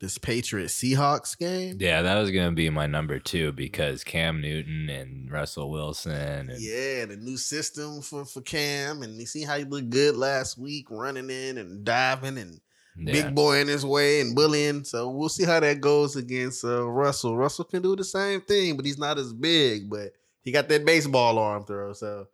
this 0.00 0.16
Patriots 0.16 0.74
Seahawks 0.74 1.36
game. 1.36 1.76
Yeah, 1.78 2.00
that 2.02 2.18
was 2.18 2.30
gonna 2.30 2.52
be 2.52 2.70
my 2.70 2.86
number 2.86 3.18
two 3.18 3.52
because 3.52 4.02
Cam 4.02 4.40
Newton 4.40 4.88
and 4.88 5.30
Russell 5.30 5.70
Wilson 5.70 6.48
and 6.50 6.60
yeah, 6.60 7.04
the 7.04 7.16
new 7.16 7.36
system 7.36 8.00
for 8.00 8.24
for 8.24 8.40
Cam, 8.40 9.02
and 9.02 9.20
you 9.20 9.26
see 9.26 9.42
how 9.44 9.58
he 9.58 9.64
looked 9.64 9.90
good 9.90 10.16
last 10.16 10.58
week, 10.58 10.86
running 10.90 11.28
in 11.28 11.58
and 11.58 11.84
diving 11.84 12.38
and 12.38 12.60
yeah. 12.96 13.12
big 13.12 13.34
boy 13.34 13.60
in 13.60 13.68
his 13.68 13.84
way 13.84 14.20
and 14.20 14.34
bullying. 14.34 14.84
So 14.84 15.10
we'll 15.10 15.28
see 15.28 15.44
how 15.44 15.60
that 15.60 15.80
goes 15.80 16.16
against 16.16 16.64
uh, 16.64 16.88
Russell. 16.88 17.36
Russell 17.36 17.64
can 17.64 17.82
do 17.82 17.96
the 17.96 18.04
same 18.04 18.40
thing, 18.40 18.76
but 18.76 18.84
he's 18.84 18.98
not 18.98 19.18
as 19.18 19.32
big, 19.32 19.88
but 19.88 20.12
he 20.42 20.52
got 20.52 20.68
that 20.68 20.84
baseball 20.84 21.38
arm 21.38 21.64
throw. 21.64 21.92
So 21.92 22.26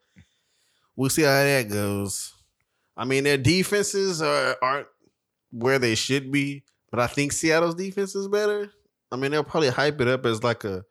we'll 0.95 1.11
see 1.11 1.23
how 1.23 1.29
that 1.29 1.69
goes. 1.69 2.33
I 2.97 3.05
mean, 3.05 3.25
their 3.25 3.38
defenses 3.38 4.23
are 4.23 4.57
aren't 4.62 4.88
where 5.51 5.79
they 5.79 5.95
should 5.95 6.33
be, 6.33 6.64
but 6.90 7.01
I 7.01 7.07
think 7.07 7.33
Seattle's 7.33 7.75
defense 7.75 8.14
is 8.14 8.29
better. 8.29 8.71
I 9.12 9.16
mean, 9.16 9.31
they'll 9.31 9.45
probably 9.45 9.71
hype 9.71 10.01
it 10.01 10.09
up 10.09 10.27
as 10.27 10.42
like 10.42 10.64
a 10.64 10.85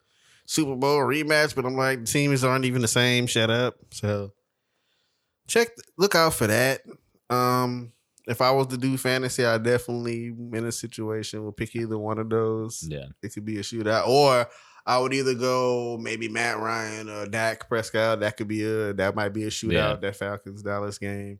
Super 0.45 0.75
Bowl 0.75 0.99
rematch, 0.99 1.55
but 1.55 1.65
I'm 1.65 1.75
like, 1.75 2.01
the 2.01 2.05
teams 2.05 2.43
aren't 2.43 2.65
even 2.65 2.81
the 2.81 2.87
same. 2.87 3.27
Shut 3.27 3.49
up. 3.49 3.75
So 3.91 4.31
check, 5.47 5.69
look 5.97 6.15
out 6.15 6.33
for 6.33 6.47
that. 6.47 6.81
Um, 7.29 7.91
if 8.27 8.41
I 8.41 8.51
was 8.51 8.67
to 8.67 8.77
do 8.77 8.97
fantasy, 8.97 9.45
I 9.45 9.57
definitely 9.57 10.27
in 10.27 10.65
a 10.65 10.71
situation 10.71 11.43
would 11.45 11.57
pick 11.57 11.75
either 11.75 11.97
one 11.97 12.17
of 12.19 12.29
those. 12.29 12.85
Yeah. 12.89 13.05
It 13.21 13.33
could 13.33 13.45
be 13.45 13.57
a 13.57 13.61
shootout, 13.61 14.07
or 14.07 14.47
I 14.85 14.99
would 14.99 15.13
either 15.13 15.33
go 15.33 15.97
maybe 16.01 16.27
Matt 16.27 16.57
Ryan 16.59 17.09
or 17.09 17.25
Dak 17.27 17.67
Prescott. 17.67 18.19
That 18.21 18.37
could 18.37 18.47
be 18.47 18.63
a 18.63 18.93
that 18.93 19.15
might 19.15 19.29
be 19.29 19.43
a 19.43 19.49
shootout. 19.49 19.71
Yeah. 19.71 19.95
That 19.95 20.15
Falcons 20.15 20.63
Dallas 20.63 20.97
game, 20.97 21.39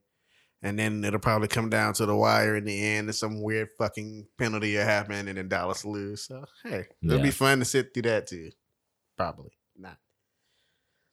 and 0.62 0.78
then 0.80 1.04
it'll 1.04 1.20
probably 1.20 1.48
come 1.48 1.70
down 1.70 1.94
to 1.96 2.06
the 2.06 2.16
wire 2.16 2.56
in 2.56 2.66
the 2.66 2.84
end, 2.84 3.08
and 3.08 3.16
some 3.16 3.42
weird 3.42 3.70
fucking 3.78 4.28
penalty 4.38 4.76
will 4.76 4.84
happen, 4.84 5.28
and 5.28 5.38
then 5.38 5.48
Dallas 5.48 5.86
lose. 5.86 6.24
So 6.24 6.46
hey, 6.64 6.86
it'll 7.04 7.18
Yeah. 7.18 7.24
be 7.24 7.32
fun 7.32 7.60
to 7.60 7.66
sit 7.66 7.94
through 7.94 8.04
that 8.04 8.28
too. 8.28 8.52
Probably 9.18 9.52
not. 9.78 9.98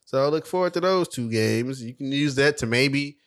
So 0.05 0.23
I 0.23 0.27
look 0.27 0.45
forward 0.45 0.73
to 0.73 0.81
those 0.81 1.07
two 1.07 1.29
games. 1.29 1.81
You 1.83 1.93
can 1.93 2.11
use 2.11 2.35
that 2.35 2.57
to 2.57 2.65
maybe 2.67 3.17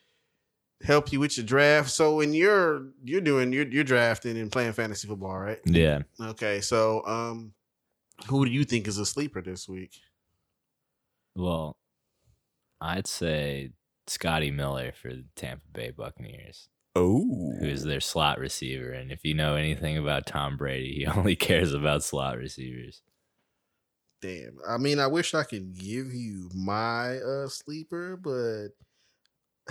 help 0.83 1.13
you 1.13 1.21
with 1.21 1.37
your 1.37 1.47
draft. 1.47 1.91
So 1.91 2.17
when 2.17 2.35
you're 2.35 2.89
you're 3.05 3.21
doing 3.21 3.53
you're 3.53 3.67
you're 3.67 3.85
drafting 3.85 4.37
and 4.39 4.51
playing 4.53 4.73
fantasy 4.73 5.09
football, 5.09 5.39
right? 5.39 5.61
Yeah. 5.65 6.01
Okay, 6.21 6.61
so 6.61 7.05
um, 7.07 7.53
who 8.29 8.45
do 8.45 8.51
you 8.51 8.65
think 8.65 8.87
is 8.89 8.99
a 8.99 9.07
sleeper 9.07 9.41
this 9.43 9.69
week? 9.69 9.93
Well, 11.35 11.77
I'd 12.81 13.07
say 13.07 13.73
Scotty 14.07 14.51
Miller 14.51 14.93
for 14.93 15.09
the 15.09 15.25
Tampa 15.35 15.65
Bay 15.73 15.91
Buccaneers, 15.91 16.69
Oh, 16.95 17.55
who 17.61 17.67
is 17.67 17.85
their 17.85 18.01
slot 18.01 18.39
receiver. 18.39 18.91
And 18.93 19.13
if 19.13 19.25
you 19.25 19.35
know 19.35 19.55
anything 19.55 19.99
about 19.99 20.27
Tom 20.27 20.57
Brady, 20.57 20.95
he 20.95 21.07
only 21.19 21.37
cares 21.37 21.75
about 21.75 22.05
slot 22.05 22.39
receivers. 22.39 23.03
damn. 24.23 24.59
I 24.67 24.79
mean, 24.79 24.99
I 24.99 25.07
wish 25.09 25.35
I 25.35 25.45
could 25.45 25.75
give 25.75 26.13
you 26.15 26.49
my 26.55 27.19
uh 27.19 27.49
sleeper, 27.49 28.17
but 28.17 28.69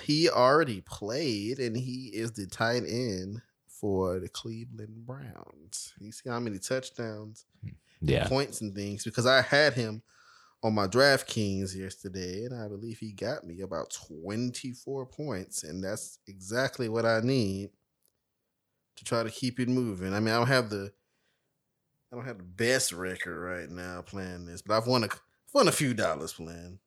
he 0.02 0.30
already 0.30 0.82
played 0.82 1.60
and 1.60 1.76
he 1.76 2.12
is 2.14 2.34
the 2.34 2.48
tight 2.48 2.84
end 2.88 3.42
for 3.68 4.20
the 4.20 4.30
Cleveland 4.30 5.06
Browns. 5.06 5.94
You 6.00 6.12
see 6.12 6.30
how 6.30 6.40
many 6.40 6.60
touchdowns 6.60 7.46
hmm. 7.62 7.70
Yeah. 8.02 8.28
points 8.28 8.62
and 8.62 8.76
things 8.76 9.04
because 9.04 9.26
I 9.26 9.42
had 9.42 9.74
him 9.74 10.04
on 10.64 10.74
my 10.74 10.88
DraftKings 10.88 11.76
yesterday, 11.76 12.46
and 12.46 12.60
I 12.60 12.68
believe 12.68 12.98
he 12.98 13.12
got 13.12 13.44
me 13.46 13.62
about 13.62 13.96
24 14.08 15.06
points, 15.06 15.64
and 15.64 15.84
that's 15.84 16.18
exactly 16.28 16.90
what 16.90 17.06
I 17.06 17.20
need 17.22 17.70
to 18.96 19.06
try 19.06 19.24
to 19.24 19.30
keep 19.30 19.60
it 19.60 19.70
moving. 19.70 20.14
I 20.14 20.20
mean, 20.20 20.34
I 20.34 20.38
don't 20.38 20.48
have 20.48 20.70
the 20.70 20.92
I 22.12 22.16
don't 22.16 22.26
have 22.26 22.38
the 22.38 22.44
best 22.44 22.92
record 22.92 23.40
right 23.40 23.70
now 23.70 24.02
playing 24.02 24.46
this, 24.46 24.62
but 24.62 24.78
I've 24.78 24.88
won 24.88 25.04
a 25.04 25.10
won 25.54 25.68
a 25.68 25.72
few 25.72 25.94
dollars 25.94 26.34
playing. 26.34 26.80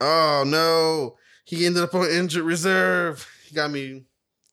Oh 0.00 0.44
no, 0.46 1.16
he 1.46 1.64
ended 1.64 1.82
up 1.82 1.94
on 1.94 2.10
injured 2.10 2.44
reserve. 2.44 3.26
He 3.48 3.54
got 3.54 3.70
me 3.70 4.04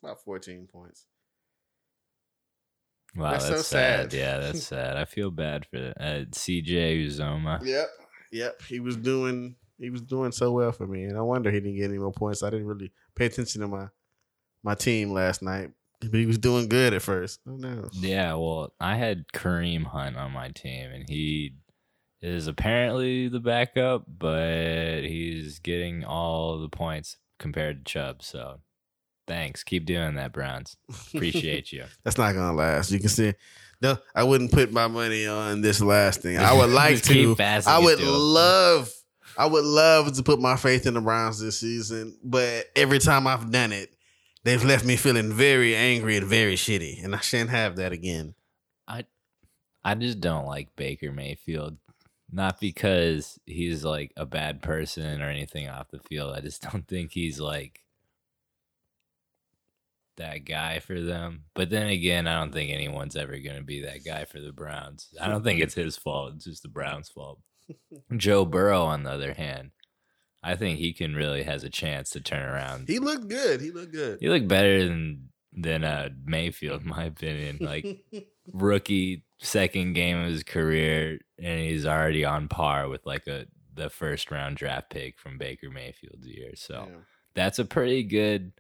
about 0.02 0.22
14 0.24 0.68
points. 0.72 1.06
Wow, 3.16 3.32
That's 3.32 3.50
that's, 3.50 3.68
so 3.68 3.76
sad. 3.78 4.12
sad. 4.12 4.14
Yeah, 4.18 4.38
that's 4.40 4.64
sad. 4.68 4.98
I 4.98 5.06
feel 5.06 5.32
bad 5.32 5.66
for 5.66 5.94
uh, 6.00 6.26
CJ 6.32 7.08
Uzomah. 7.08 7.64
Yep. 7.66 7.90
Yep. 8.32 8.62
He 8.64 8.80
was 8.80 8.96
doing 8.96 9.56
he 9.80 9.90
was 9.90 10.02
doing 10.02 10.32
so 10.32 10.52
well 10.52 10.72
for 10.72 10.88
me. 10.88 11.04
And 11.04 11.18
I 11.18 11.22
wonder 11.22 11.52
he 11.52 11.60
didn't 11.60 11.78
get 11.78 11.90
any 11.90 11.98
more 12.00 12.12
points. 12.12 12.42
I 12.42 12.50
didn't 12.50 12.68
really 12.68 12.92
pay 13.16 13.26
attention 13.26 13.62
to 13.62 13.68
my 13.68 13.88
my 14.64 14.76
team 14.76 15.12
last 15.12 15.42
night. 15.42 15.72
But 16.00 16.20
he 16.20 16.26
was 16.26 16.38
doing 16.38 16.68
good 16.68 16.94
at 16.94 17.02
first. 17.02 17.40
Oh 17.48 17.56
no. 17.56 17.90
Yeah, 17.94 18.34
well, 18.34 18.74
I 18.80 18.96
had 18.96 19.26
Kareem 19.34 19.86
Hunt 19.86 20.18
on 20.18 20.32
my 20.32 20.50
team, 20.50 20.92
and 20.92 21.08
he 21.08 21.54
is 22.24 22.48
apparently 22.48 23.28
the 23.28 23.40
backup, 23.40 24.06
but 24.08 25.02
he's 25.04 25.60
getting 25.60 26.04
all 26.04 26.60
the 26.60 26.70
points 26.70 27.18
compared 27.38 27.86
to 27.86 27.92
Chubb. 27.92 28.24
So 28.24 28.62
thanks. 29.28 29.64
Keep 29.64 29.86
doing 29.86 30.16
that, 30.16 30.32
Browns. 30.34 30.76
Appreciate 31.14 31.72
you. 31.72 31.84
That's 32.04 32.18
not 32.18 32.34
gonna 32.34 32.54
last. 32.54 32.92
You 32.92 33.00
can 33.00 33.10
see 33.10 33.34
no, 33.82 33.98
I 34.16 34.24
wouldn't 34.24 34.52
put 34.54 34.72
my 34.72 34.88
money 34.88 35.28
on 35.28 35.62
this 35.62 35.82
last 35.82 36.22
thing. 36.22 36.38
I 36.38 36.54
would 36.54 36.70
like 36.70 37.02
to. 37.04 37.36
I 37.40 37.80
would 37.80 38.00
love 38.00 38.90
I 39.38 39.46
would 39.46 39.66
love 39.66 40.14
to 40.14 40.24
put 40.24 40.40
my 40.40 40.56
faith 40.56 40.86
in 40.86 40.94
the 40.94 41.02
Browns 41.02 41.40
this 41.40 41.60
season, 41.60 42.18
but 42.24 42.66
every 42.76 43.00
time 43.00 43.28
I've 43.28 43.52
done 43.52 43.72
it, 43.72 43.94
they've 44.44 44.64
left 44.64 44.86
me 44.86 44.96
feeling 44.96 45.34
very 45.34 45.76
angry 45.76 46.18
and 46.18 46.28
very 46.28 46.56
shitty. 46.56 47.04
And 47.04 47.16
I 47.16 47.20
shan't 47.20 47.50
have 47.50 47.78
that 47.78 47.92
again. 47.92 48.36
I, 48.88 49.06
I 49.84 49.96
just 49.96 50.20
don't 50.20 50.46
like 50.46 50.76
Baker 50.76 51.12
Mayfield. 51.12 51.78
Not 52.34 52.60
because 52.60 53.40
he's 53.46 53.86
like 53.86 54.12
a 54.18 54.26
bad 54.26 54.64
person 54.64 55.22
or 55.22 55.30
anything 55.30 55.70
off 55.70 55.92
the 55.92 56.00
field. 56.00 56.36
I 56.36 56.42
just 56.42 56.62
don't 56.72 56.88
think 56.88 57.12
he's 57.12 57.40
like 57.40 57.84
that 60.18 60.44
guy 60.44 60.80
for 60.80 61.00
them. 61.00 61.44
But 61.54 61.70
then 61.70 61.88
again, 61.88 62.28
I 62.28 62.40
don't 62.40 62.52
think 62.52 62.72
anyone's 62.72 63.16
ever 63.16 63.38
going 63.38 63.58
to 63.58 63.64
be 63.64 63.82
that 63.84 64.04
guy 64.04 64.26
for 64.26 64.40
the 64.40 64.52
Browns. 64.52 65.10
I 65.22 65.28
don't 65.28 65.44
think 65.44 65.60
it's 65.60 65.76
his 65.76 65.96
fault. 65.96 66.34
It's 66.36 66.46
just 66.46 66.64
the 66.64 66.70
Browns' 66.70 67.10
fault. 67.10 67.40
Joe 68.18 68.46
Burrow, 68.46 68.82
on 68.82 69.04
the 69.04 69.12
other 69.12 69.34
hand, 69.34 69.72
I 70.42 70.56
think 70.56 70.80
he 70.80 70.92
can 70.92 71.16
really 71.16 71.44
has 71.44 71.64
a 71.64 71.70
chance 71.70 72.10
to 72.12 72.20
turn 72.20 72.44
around. 72.44 72.90
He 72.90 72.98
looked 72.98 73.28
good. 73.28 73.62
He 73.62 73.70
looked 73.70 73.94
good. 73.94 74.18
He 74.20 74.28
looked 74.28 74.48
better 74.48 74.84
than 74.86 75.30
than 75.56 75.84
uh, 75.84 76.10
Mayfield, 76.26 76.82
in 76.82 76.90
my 76.90 77.04
opinion. 77.06 77.60
Like 77.62 78.04
rookie 78.52 79.24
second 79.44 79.94
game 79.94 80.18
of 80.20 80.28
his 80.30 80.44
career, 80.44 81.20
and 81.38 81.60
he's 81.60 81.86
already 81.86 82.26
on 82.26 82.48
par 82.48 82.88
with 82.90 83.06
like 83.06 83.28
a 83.28 83.46
the 83.76 83.90
first 83.90 84.30
round 84.32 84.56
draft 84.58 84.90
pick 84.90 85.18
from 85.20 85.38
Baker 85.38 85.70
Mayfield's 85.70 86.28
year. 86.28 86.52
So 86.56 86.88
Yeah. 86.90 86.98
that's 87.36 87.60
a 87.60 87.66
pretty 87.66 88.04
good. 88.04 88.54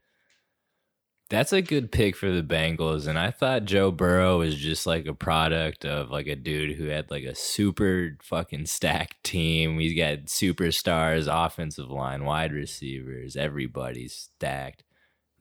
That's 1.29 1.53
a 1.53 1.61
good 1.61 1.91
pick 1.91 2.15
for 2.15 2.29
the 2.29 2.43
Bengals, 2.43 3.07
and 3.07 3.17
I 3.17 3.31
thought 3.31 3.65
Joe 3.65 3.89
Burrow 3.91 4.39
was 4.39 4.55
just 4.55 4.85
like 4.85 5.07
a 5.07 5.15
product 5.15 5.83
of 5.85 6.11
like 6.11 6.27
a 6.27 6.35
dude 6.35 6.75
who 6.75 6.85
had 6.87 7.09
like 7.09 7.23
a 7.23 7.33
super 7.33 8.17
fucking 8.21 8.65
stacked 8.67 9.23
team. 9.23 9.79
He's 9.79 9.97
got 9.97 10.25
superstars, 10.25 11.27
offensive 11.31 11.89
line, 11.89 12.25
wide 12.25 12.51
receivers, 12.51 13.35
everybody's 13.35 14.13
stacked. 14.13 14.83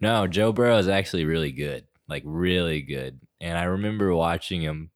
No, 0.00 0.26
Joe 0.26 0.52
Burrow 0.52 0.78
is 0.78 0.88
actually 0.88 1.24
really 1.24 1.52
good. 1.52 1.84
like 2.08 2.22
really 2.26 2.82
good. 2.82 3.20
And 3.40 3.56
I 3.58 3.64
remember 3.64 4.14
watching 4.14 4.60
him 4.60 4.90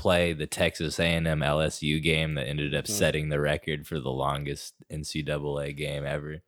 play 0.00 0.32
the 0.32 0.46
Texas 0.46 0.98
A&M 0.98 1.26
LSU 1.26 2.02
game 2.02 2.34
that 2.34 2.48
ended 2.48 2.74
up 2.74 2.86
Hmm. 2.86 2.92
setting 2.92 3.28
the 3.28 3.38
record 3.40 3.86
for 3.86 4.00
the 4.00 4.10
longest 4.10 4.74
NCAA 4.90 5.76
game 5.76 6.04
ever. 6.06 6.42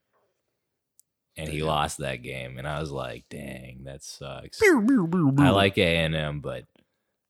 And 1.37 1.49
he 1.49 1.63
lost 1.63 1.99
that 1.99 2.17
game, 2.17 2.59
and 2.59 2.67
I 2.69 2.79
was 2.81 2.91
like, 2.91 3.25
"Dang, 3.31 3.85
that 3.85 4.03
sucks." 4.03 4.59
I 5.39 5.43
I 5.47 5.51
like 5.51 5.79
A 5.79 5.97
and 5.97 6.15
M, 6.15 6.41
but 6.41 6.67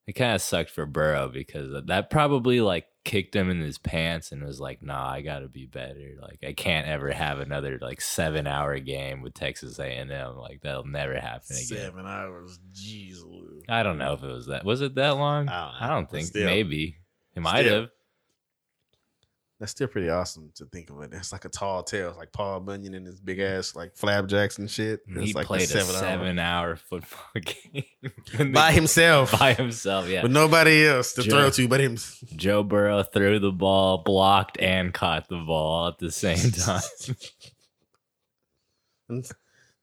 it 0.08 0.14
kind 0.14 0.35
of 0.35 0.42
sucked 0.42 0.70
for 0.70 0.87
Burrow 0.87 1.28
because 1.28 1.85
that 1.87 2.11
probably 2.11 2.61
like 2.61 2.87
kicked 3.04 3.34
him 3.34 3.50
in 3.50 3.60
his 3.60 3.78
pants 3.78 4.32
and 4.32 4.44
was 4.44 4.60
like, 4.60 4.82
"Nah, 4.82 5.10
I 5.10 5.22
got 5.22 5.40
to 5.40 5.48
be 5.48 5.66
better. 5.66 6.12
Like, 6.20 6.38
I 6.46 6.52
can't 6.52 6.86
ever 6.86 7.10
have 7.10 7.40
another 7.40 7.78
like 7.80 8.00
seven 8.00 8.46
hour 8.46 8.78
game 8.78 9.22
with 9.22 9.34
Texas 9.34 9.78
A 9.78 9.86
and 9.86 10.10
M. 10.10 10.36
Like, 10.36 10.60
that'll 10.62 10.86
never 10.86 11.14
happen 11.14 11.56
again." 11.56 11.78
seven 11.78 12.06
hours. 12.06 12.58
Jeez, 12.72 13.24
Lou. 13.24 13.62
I 13.68 13.82
don't 13.82 13.98
know 13.98 14.12
if 14.14 14.22
it 14.22 14.32
was 14.32 14.46
that. 14.46 14.64
Was 14.64 14.80
it 14.80 14.94
that 14.96 15.16
long? 15.16 15.48
I 15.48 15.60
don't 15.64 15.82
I 15.82 15.88
don't 15.88 16.10
think. 16.10 16.26
still. 16.28 16.46
Maybe 16.46 16.96
it 17.34 17.40
might 17.40 17.66
have. 17.66 17.90
That's 19.62 19.70
still 19.70 19.87
pretty 19.87 20.11
awesome 20.11 20.51
to 20.57 20.64
think 20.64 20.90
of 20.90 21.01
it. 21.03 21.12
It's 21.14 21.31
like 21.31 21.44
a 21.44 21.48
tall 21.48 21.85
tale, 21.85 22.09
It's 22.09 22.18
like 22.18 22.33
Paul 22.33 22.59
Bunyan 22.59 22.94
and 22.94 23.07
his 23.07 23.20
big 23.20 23.38
mm. 23.38 23.59
ass 23.59 23.77
like 23.77 23.94
flapjacks 23.94 24.59
and 24.59 24.68
shit. 24.68 25.03
It's 25.07 25.27
he 25.27 25.33
like 25.35 25.46
played 25.46 25.62
a 25.62 25.66
seven-hour- 25.68 26.01
seven 26.01 26.38
hour 26.40 26.75
football 26.75 27.20
game 27.40 28.53
by 28.53 28.72
himself, 28.72 29.38
By 29.38 29.55
himself, 29.55 30.09
yeah. 30.09 30.25
with 30.25 30.33
nobody 30.33 30.85
else 30.85 31.12
to 31.12 31.22
Joe- 31.22 31.31
throw 31.31 31.51
to 31.51 31.68
but 31.68 31.79
him. 31.79 31.96
Joe 32.35 32.64
Burrow 32.64 33.05
threw 33.05 33.38
the 33.38 33.53
ball, 33.53 33.98
blocked, 33.98 34.59
and 34.61 34.92
caught 34.92 35.29
the 35.29 35.38
ball 35.38 35.87
at 35.87 35.98
the 36.01 36.11
same 36.11 36.51
time. 36.51 36.83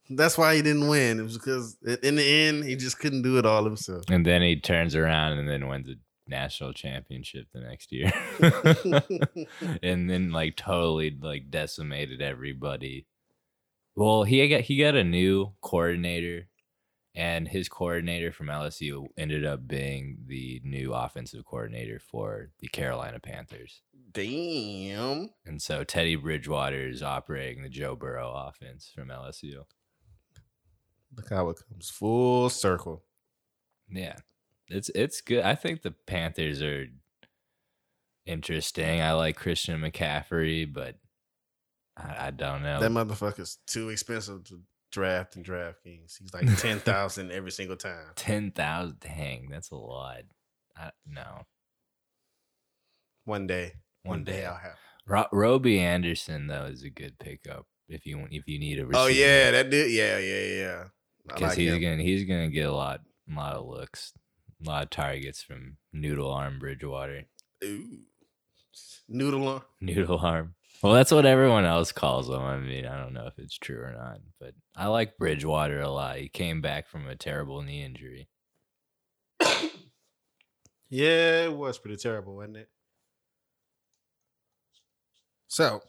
That's 0.10 0.38
why 0.38 0.56
he 0.58 0.62
didn't 0.62 0.90
win. 0.90 1.22
It 1.22 1.24
was 1.24 1.38
because 1.38 1.78
in 2.04 2.16
the 2.18 2.26
end 2.26 2.66
he 2.66 2.76
just 2.76 3.00
couldn't 3.00 3.22
do 3.22 3.38
it 3.38 3.46
all 3.46 3.64
himself. 3.64 4.04
and 4.10 4.26
then 4.26 4.42
he 4.42 4.60
turns 4.60 4.94
around 4.94 5.38
and 5.38 5.48
then 5.48 5.70
wins 5.70 5.88
a 5.88 5.94
national 6.30 6.74
championship 6.74 7.48
the 7.54 7.60
next 7.60 7.92
year. 7.92 8.12
and 9.84 10.10
then 10.10 10.32
like 10.32 10.56
totally 10.56 11.18
like 11.20 11.50
decimated 11.50 12.22
everybody. 12.22 13.06
Well, 13.96 14.24
he 14.24 14.48
got 14.48 14.62
he 14.62 14.78
got 14.78 14.96
a 14.96 15.04
new 15.04 15.54
coordinator 15.62 16.48
and 17.16 17.48
his 17.48 17.68
coordinator 17.68 18.32
from 18.32 18.48
LSU 18.48 19.08
ended 19.18 19.46
up 19.46 19.68
being 19.68 20.20
the 20.28 20.62
new 20.64 20.94
offensive 20.94 21.44
coordinator 21.44 22.00
for 22.00 22.52
the 22.60 22.68
Carolina 22.68 23.20
Panthers. 23.20 23.82
Damn. 24.12 25.32
And 25.46 25.62
so 25.62 25.84
Teddy 25.84 26.16
Bridgewater 26.16 26.88
is 26.88 27.04
operating 27.04 27.64
the 27.64 27.70
Joe 27.70 27.96
Burrow 27.96 28.32
offense 28.32 28.92
from 28.94 29.10
LSU. 29.10 29.66
Look 31.16 31.30
how 31.30 31.50
it 31.50 31.58
comes 31.68 31.90
full 31.90 32.50
circle. 32.50 33.04
Yeah. 33.90 34.16
It's 34.70 34.90
it's 34.94 35.22
good. 35.22 35.44
I 35.44 35.56
think 35.56 35.82
the 35.82 35.92
Panthers 35.92 36.62
are 36.62 36.88
interesting. 38.26 39.02
I 39.02 39.14
like 39.14 39.36
Christian 39.36 39.82
McCaffrey, 39.82 40.72
but 40.72 40.96
I, 41.98 42.28
I 42.28 42.32
don't 42.32 42.62
know. 42.64 42.80
That 42.80 42.92
motherfucker's 42.92 43.58
too 43.68 43.90
expensive 43.90 44.44
to 44.46 44.62
draft 44.92 45.36
in 45.36 45.44
DraftKings. 45.44 46.18
He's 46.20 46.34
like 46.34 46.58
ten 46.58 46.80
thousand 46.80 47.32
every 47.32 47.52
single 47.52 47.78
time. 47.78 48.08
Ten 48.16 48.52
thousand, 48.52 49.00
dang, 49.00 49.50
that's 49.50 49.72
a 49.72 49.76
lot. 49.76 50.22
I, 50.78 50.92
no, 51.06 51.44
One 53.26 53.48
day. 53.48 53.74
one 54.04 54.24
day. 54.24 54.46
I'll 54.46 54.56
have. 54.56 54.78
Ro- 55.08 55.28
Robby 55.32 55.80
Anderson 55.80 56.48
though 56.48 56.66
is 56.66 56.84
a 56.84 56.90
good 56.90 57.18
pickup 57.20 57.66
if 57.88 58.06
you 58.06 58.28
if 58.30 58.48
you 58.48 58.60
need 58.60 58.80
a 58.80 58.84
oh, 58.84 58.86
receiver. 58.86 59.04
Oh 59.04 59.08
yeah, 59.08 59.52
that 59.52 59.70
dude. 59.70 59.92
Yeah, 59.92 60.20
yeah, 60.20 60.42
yeah. 60.42 60.84
Because 61.26 61.42
like 61.42 61.58
he's 61.58 61.74
him. 61.74 61.82
gonna 61.82 62.04
he's 62.04 62.26
gonna 62.26 62.50
get 62.50 62.68
a 62.68 62.72
lot 62.72 63.02
a 63.30 63.36
lot 63.36 63.56
of 63.56 63.66
looks, 63.66 64.14
a 64.64 64.70
lot 64.70 64.84
of 64.84 64.90
targets 64.90 65.42
from 65.42 65.78
Noodle 65.94 66.32
Arm 66.32 66.60
Bridgewater. 66.60 67.24
Ooh. 67.64 68.00
Noodle 69.08 69.48
on. 69.48 69.62
Noodle 69.82 70.20
arm. 70.20 70.56
Well, 70.82 70.94
that's 70.94 71.12
what 71.12 71.26
everyone 71.26 71.66
else 71.66 71.92
calls 71.92 72.30
him. 72.30 72.42
I 72.42 72.58
mean, 72.58 72.86
I 72.86 72.98
don't 73.02 73.14
know 73.14 73.28
if 73.28 73.38
it's 73.38 73.58
true 73.58 73.82
or 73.82 73.92
not, 73.92 74.20
but 74.40 74.54
I 74.76 74.88
like 74.88 75.18
Bridgewater 75.18 75.82
a 75.82 75.90
lot. 75.90 76.18
He 76.18 76.30
came 76.30 76.62
back 76.62 76.88
from 76.88 77.08
a 77.08 77.16
terrible 77.16 77.62
knee 77.62 77.84
injury. 77.84 78.30
Yeah, 80.92 81.44
it 81.44 81.54
was 81.54 81.78
pretty 81.78 81.98
terrible, 81.98 82.36
wasn't 82.36 82.58
it? 82.58 82.70
So, 85.48 85.82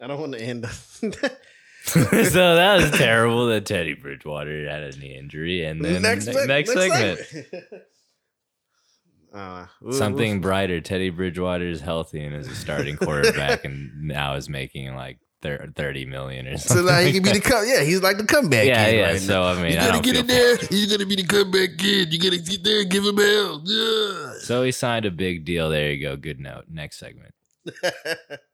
I 0.00 0.06
don't 0.06 0.18
want 0.18 0.32
to 0.32 0.40
end. 0.40 0.64
so 1.86 2.54
that 2.56 2.76
was 2.80 2.90
terrible 2.92 3.46
that 3.48 3.66
Teddy 3.66 3.94
Bridgewater 3.94 4.68
had 4.68 4.82
a 4.82 4.96
knee 4.98 5.16
injury, 5.16 5.64
and 5.64 5.84
then 5.84 6.00
next, 6.02 6.26
seg- 6.28 6.46
next, 6.46 6.72
segment, 6.72 7.18
segment. 7.18 7.64
uh, 9.34 9.66
something 9.92 10.40
brighter. 10.40 10.80
Teddy 10.80 11.10
Bridgewater 11.10 11.68
is 11.68 11.80
healthy 11.82 12.24
and 12.24 12.34
is 12.34 12.48
a 12.48 12.54
starting 12.54 12.96
quarterback, 12.96 13.64
and 13.64 13.90
now 14.08 14.34
is 14.34 14.48
making 14.48 14.94
like 14.96 15.18
thir- 15.42 15.70
thirty 15.76 16.06
million 16.06 16.46
or 16.46 16.56
So 16.56 16.68
something. 16.76 16.86
now 16.86 17.00
he 17.00 17.12
can 17.12 17.22
be 17.22 17.32
the 17.32 17.40
come. 17.40 17.64
Yeah, 17.66 17.82
he's 17.82 18.00
like 18.02 18.16
the 18.16 18.24
comeback. 18.24 18.66
yeah, 18.66 18.86
kid 18.86 18.96
yeah. 18.96 19.06
right 19.10 19.20
so 19.20 19.42
I 19.42 19.54
mean, 19.62 19.72
you 19.72 19.78
I 19.78 19.80
gotta 19.80 19.92
don't 19.92 20.04
get 20.04 20.16
in 20.16 20.26
there. 20.26 20.56
He's 20.56 20.90
gonna 20.90 21.04
be 21.06 21.16
the 21.16 21.24
comeback 21.24 21.76
kid. 21.76 22.12
You 22.12 22.18
gotta 22.18 22.38
get 22.38 22.64
there 22.64 22.80
and 22.80 22.90
give 22.90 23.04
him 23.04 23.18
hell. 23.18 23.62
Yeah. 23.64 24.32
So 24.40 24.62
he 24.62 24.72
signed 24.72 25.04
a 25.04 25.10
big 25.10 25.44
deal. 25.44 25.68
There 25.68 25.92
you 25.92 26.00
go. 26.02 26.16
Good 26.16 26.40
note. 26.40 26.64
Next 26.70 26.98
segment. 26.98 27.34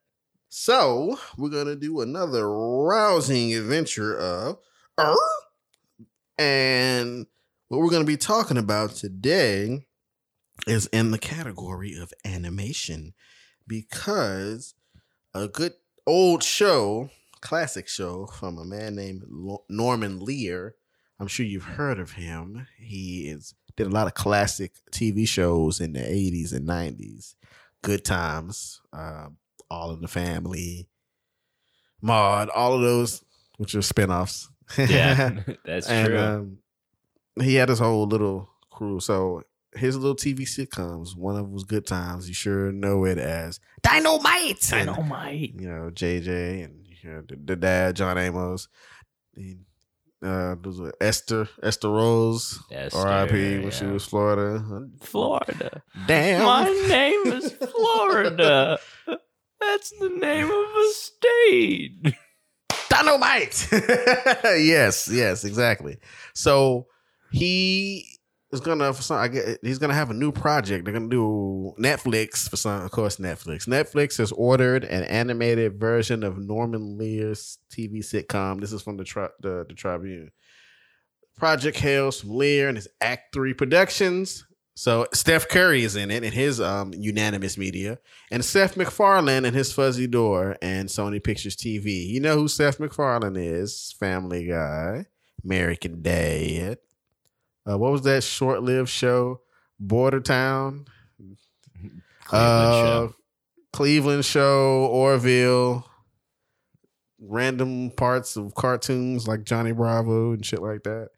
so 0.51 1.19
we're 1.39 1.49
gonna 1.49 1.77
do 1.77 2.01
another 2.01 2.51
rousing 2.51 3.55
adventure 3.55 4.17
of, 4.19 4.59
Er? 4.99 5.15
and 6.39 7.27
what 7.69 7.81
we're 7.81 7.91
gonna 7.91 8.05
be 8.05 8.17
talking 8.17 8.59
about 8.59 8.91
today 8.91 9.87
is 10.67 10.87
in 10.89 11.13
the 11.13 11.19
category 11.19 11.97
of 11.97 12.13
animation 12.25 13.15
because 13.67 14.75
a 15.33 15.47
good 15.49 15.75
old 16.07 16.43
show, 16.43 17.11
classic 17.41 17.89
show 17.89 18.27
from 18.27 18.59
a 18.59 18.65
man 18.65 18.97
named 18.97 19.23
Norman 19.69 20.19
Lear. 20.19 20.75
I'm 21.21 21.29
sure 21.29 21.47
you've 21.47 21.63
heard 21.63 22.01
of 22.01 22.13
him. 22.13 22.67
He 22.77 23.29
is 23.29 23.55
did 23.77 23.87
a 23.87 23.91
lot 23.91 24.09
of 24.09 24.15
classic 24.15 24.73
TV 24.91 25.27
shows 25.29 25.81
in 25.81 25.93
the 25.93 26.01
80s 26.01 26.53
and 26.53 26.69
90s. 26.69 27.37
Good 27.83 28.05
Times, 28.05 28.81
uh, 28.93 29.29
All 29.71 29.93
in 29.93 30.01
the 30.01 30.09
Family, 30.09 30.89
Maude, 32.01 32.49
all 32.51 32.75
of 32.75 32.83
those, 32.83 33.23
which 33.59 33.75
are 33.75 33.81
spinoffs. 33.81 34.49
Yeah, 34.77 35.41
that's 35.65 35.89
and 35.89 36.09
true. 36.09 36.19
um, 36.19 36.59
he 37.41 37.55
had 37.55 37.69
his 37.69 37.79
whole 37.79 38.07
little 38.07 38.51
crew. 38.71 39.01
So 39.01 39.43
his 39.75 39.97
little 39.97 40.17
TV 40.17 40.41
sitcoms, 40.41 41.17
one 41.17 41.37
of 41.37 41.43
them 41.43 41.53
was 41.53 41.65
Good 41.65 41.87
Times. 41.87 42.29
You 42.29 42.35
sure 42.35 42.73
know 42.73 43.05
it 43.05 43.19
as 43.19 43.61
Dynamite. 43.83 44.73
And, 44.73 44.87
Dynamite. 44.89 45.55
you 45.55 45.69
know, 45.69 45.91
JJ 45.93 46.65
and 46.65 46.87
you 47.03 47.11
know, 47.11 47.23
the, 47.27 47.37
the 47.37 47.57
dad, 47.57 47.97
John 47.97 48.19
Amos. 48.19 48.69
And, 49.37 49.65
uh, 50.23 50.57
Esther, 51.01 51.49
Esther 51.63 51.89
Rolle, 51.89 52.39
R.I.P. 52.93 53.33
when 53.33 53.63
yeah. 53.63 53.71
she 53.71 53.87
was 53.87 54.05
Florida. 54.05 54.63
Florida. 55.01 55.83
Damn. 56.07 56.45
My 56.45 56.65
name 56.89 57.33
is 57.33 57.53
Florida. 57.75 58.79
That's 59.61 59.91
the 59.99 60.09
name 60.09 60.47
of 60.47 60.53
a 60.53 60.93
state. 60.93 62.15
Dynamite. 62.89 63.69
yes, 63.73 65.09
yes, 65.13 65.45
exactly. 65.45 65.99
So 66.35 66.87
he 67.31 68.19
is 68.53 68.61
gonna 68.61 68.93
for 68.93 69.03
some. 69.03 69.19
I 69.19 69.29
get 69.29 69.59
he's 69.63 69.79
gonna 69.79 69.95
have 69.95 70.11
a 70.11 70.15
new 70.15 70.33
project. 70.33 70.85
They're 70.85 70.95
gonna 70.95 71.09
do 71.09 71.73
Netflix 71.79 72.49
for 72.49 72.57
some. 72.57 72.83
Of 72.83 72.91
course, 72.91 73.17
Netflix. 73.17 73.69
Netflix 73.69 74.19
has 74.19 74.33
ordered 74.33 74.85
an 74.85 75.05
animated 75.05 75.79
version 75.79 76.25
of 76.25 76.39
Norman 76.39 76.99
Lear's 76.99 77.59
TV 77.71 77.99
sitcom. 77.99 78.61
This 78.61 78.73
is 78.73 78.83
from 78.83 78.97
the 78.97 79.05
tri- 79.05 79.29
the, 79.41 79.67
the 79.69 79.75
Tribune. 79.75 80.31
Project 81.37 81.79
hails 81.79 82.21
from 82.21 82.31
Lear 82.31 82.69
and 82.69 82.77
his 82.77 82.89
Act 83.01 83.33
Three 83.33 83.55
Productions. 83.55 84.45
So 84.75 85.07
Steph 85.13 85.49
Curry 85.49 85.85
is 85.85 85.97
in 85.97 86.11
it 86.11 86.25
in 86.25 86.33
his 86.33 86.61
um, 86.61 86.93
unanimous 86.97 87.59
media, 87.59 87.99
and 88.31 88.45
Seth 88.45 88.77
MacFarlane 88.77 89.45
and 89.45 89.55
his 89.55 89.73
Fuzzy 89.73 90.07
Door 90.07 90.57
and 90.63 90.89
Sony 90.89 91.23
Pictures 91.23 91.57
TV. 91.57 92.09
You 92.09 92.21
know 92.21 92.37
who 92.37 92.49
Seth 92.49 92.81
MacFarlane 92.81 93.37
is? 93.37 93.95
Family 93.99 94.47
Guy, 94.47 95.07
American 95.45 96.01
Dad. 96.03 96.79
Uh, 97.69 97.77
what 97.77 97.93
was 97.93 98.03
that 98.03 98.23
short-lived 98.23 98.89
show? 98.89 99.43
Bordertown, 99.85 100.87
Cleveland 101.77 102.03
uh, 102.33 102.85
show. 102.85 103.15
Cleveland 103.73 104.25
Show, 104.25 104.87
Orville, 104.87 105.87
random 107.21 107.91
parts 107.91 108.37
of 108.37 108.55
cartoons 108.55 109.29
like 109.29 109.45
Johnny 109.45 109.73
Bravo 109.73 110.33
and 110.33 110.45
shit 110.45 110.61
like 110.61 110.83
that. 110.85 111.11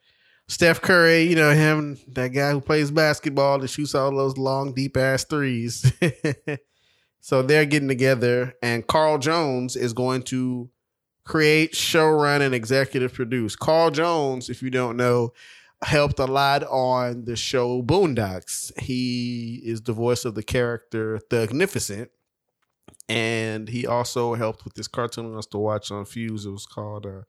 Steph 0.53 0.83
Curry, 0.83 1.23
you 1.23 1.35
know 1.35 1.55
him, 1.55 1.97
that 2.09 2.29
guy 2.29 2.51
who 2.51 2.61
plays 2.61 2.91
basketball 2.91 3.59
and 3.59 3.71
shoots 3.71 3.95
all 3.95 4.15
those 4.15 4.37
long, 4.37 4.75
deep 4.75 4.99
ass 4.99 5.25
threes. 5.25 5.91
so 7.21 7.41
they're 7.41 7.65
getting 7.65 7.89
together, 7.89 8.53
and 8.63 8.87
Carl 8.87 9.17
Jones 9.17 9.77
is 9.77 9.95
going 9.95 10.25
to 10.25 10.69
create, 11.25 11.73
showrun, 11.73 12.43
and 12.43 12.55
executive 12.55 13.15
produce. 13.15 13.57
Carl 13.57 13.91
Jones, 13.91 14.51
if 14.51 14.63
you 14.63 14.69
don't 14.69 14.99
know, 14.99 15.33
helped 15.83 16.19
a 16.19 16.27
lot 16.27 16.65
on 16.65 17.25
the 17.25 17.35
show 17.35 17.83
Boondocks. 17.83 18.79
He 18.79 19.59
is 19.65 19.81
the 19.81 19.95
voice 19.95 20.27
of 20.27 20.35
the 20.35 20.43
character 20.43 21.19
Thugnificent. 21.31 22.11
And 23.09 23.71
he 23.71 23.87
also 23.87 24.35
helped 24.35 24.65
with 24.65 24.75
this 24.75 24.87
cartoon 24.87 25.33
I 25.33 25.37
used 25.37 25.51
to 25.53 25.59
watch 25.59 25.91
on 25.91 26.05
Fuse. 26.05 26.45
It 26.45 26.51
was 26.51 26.67
called 26.67 27.07
uh, 27.07 27.23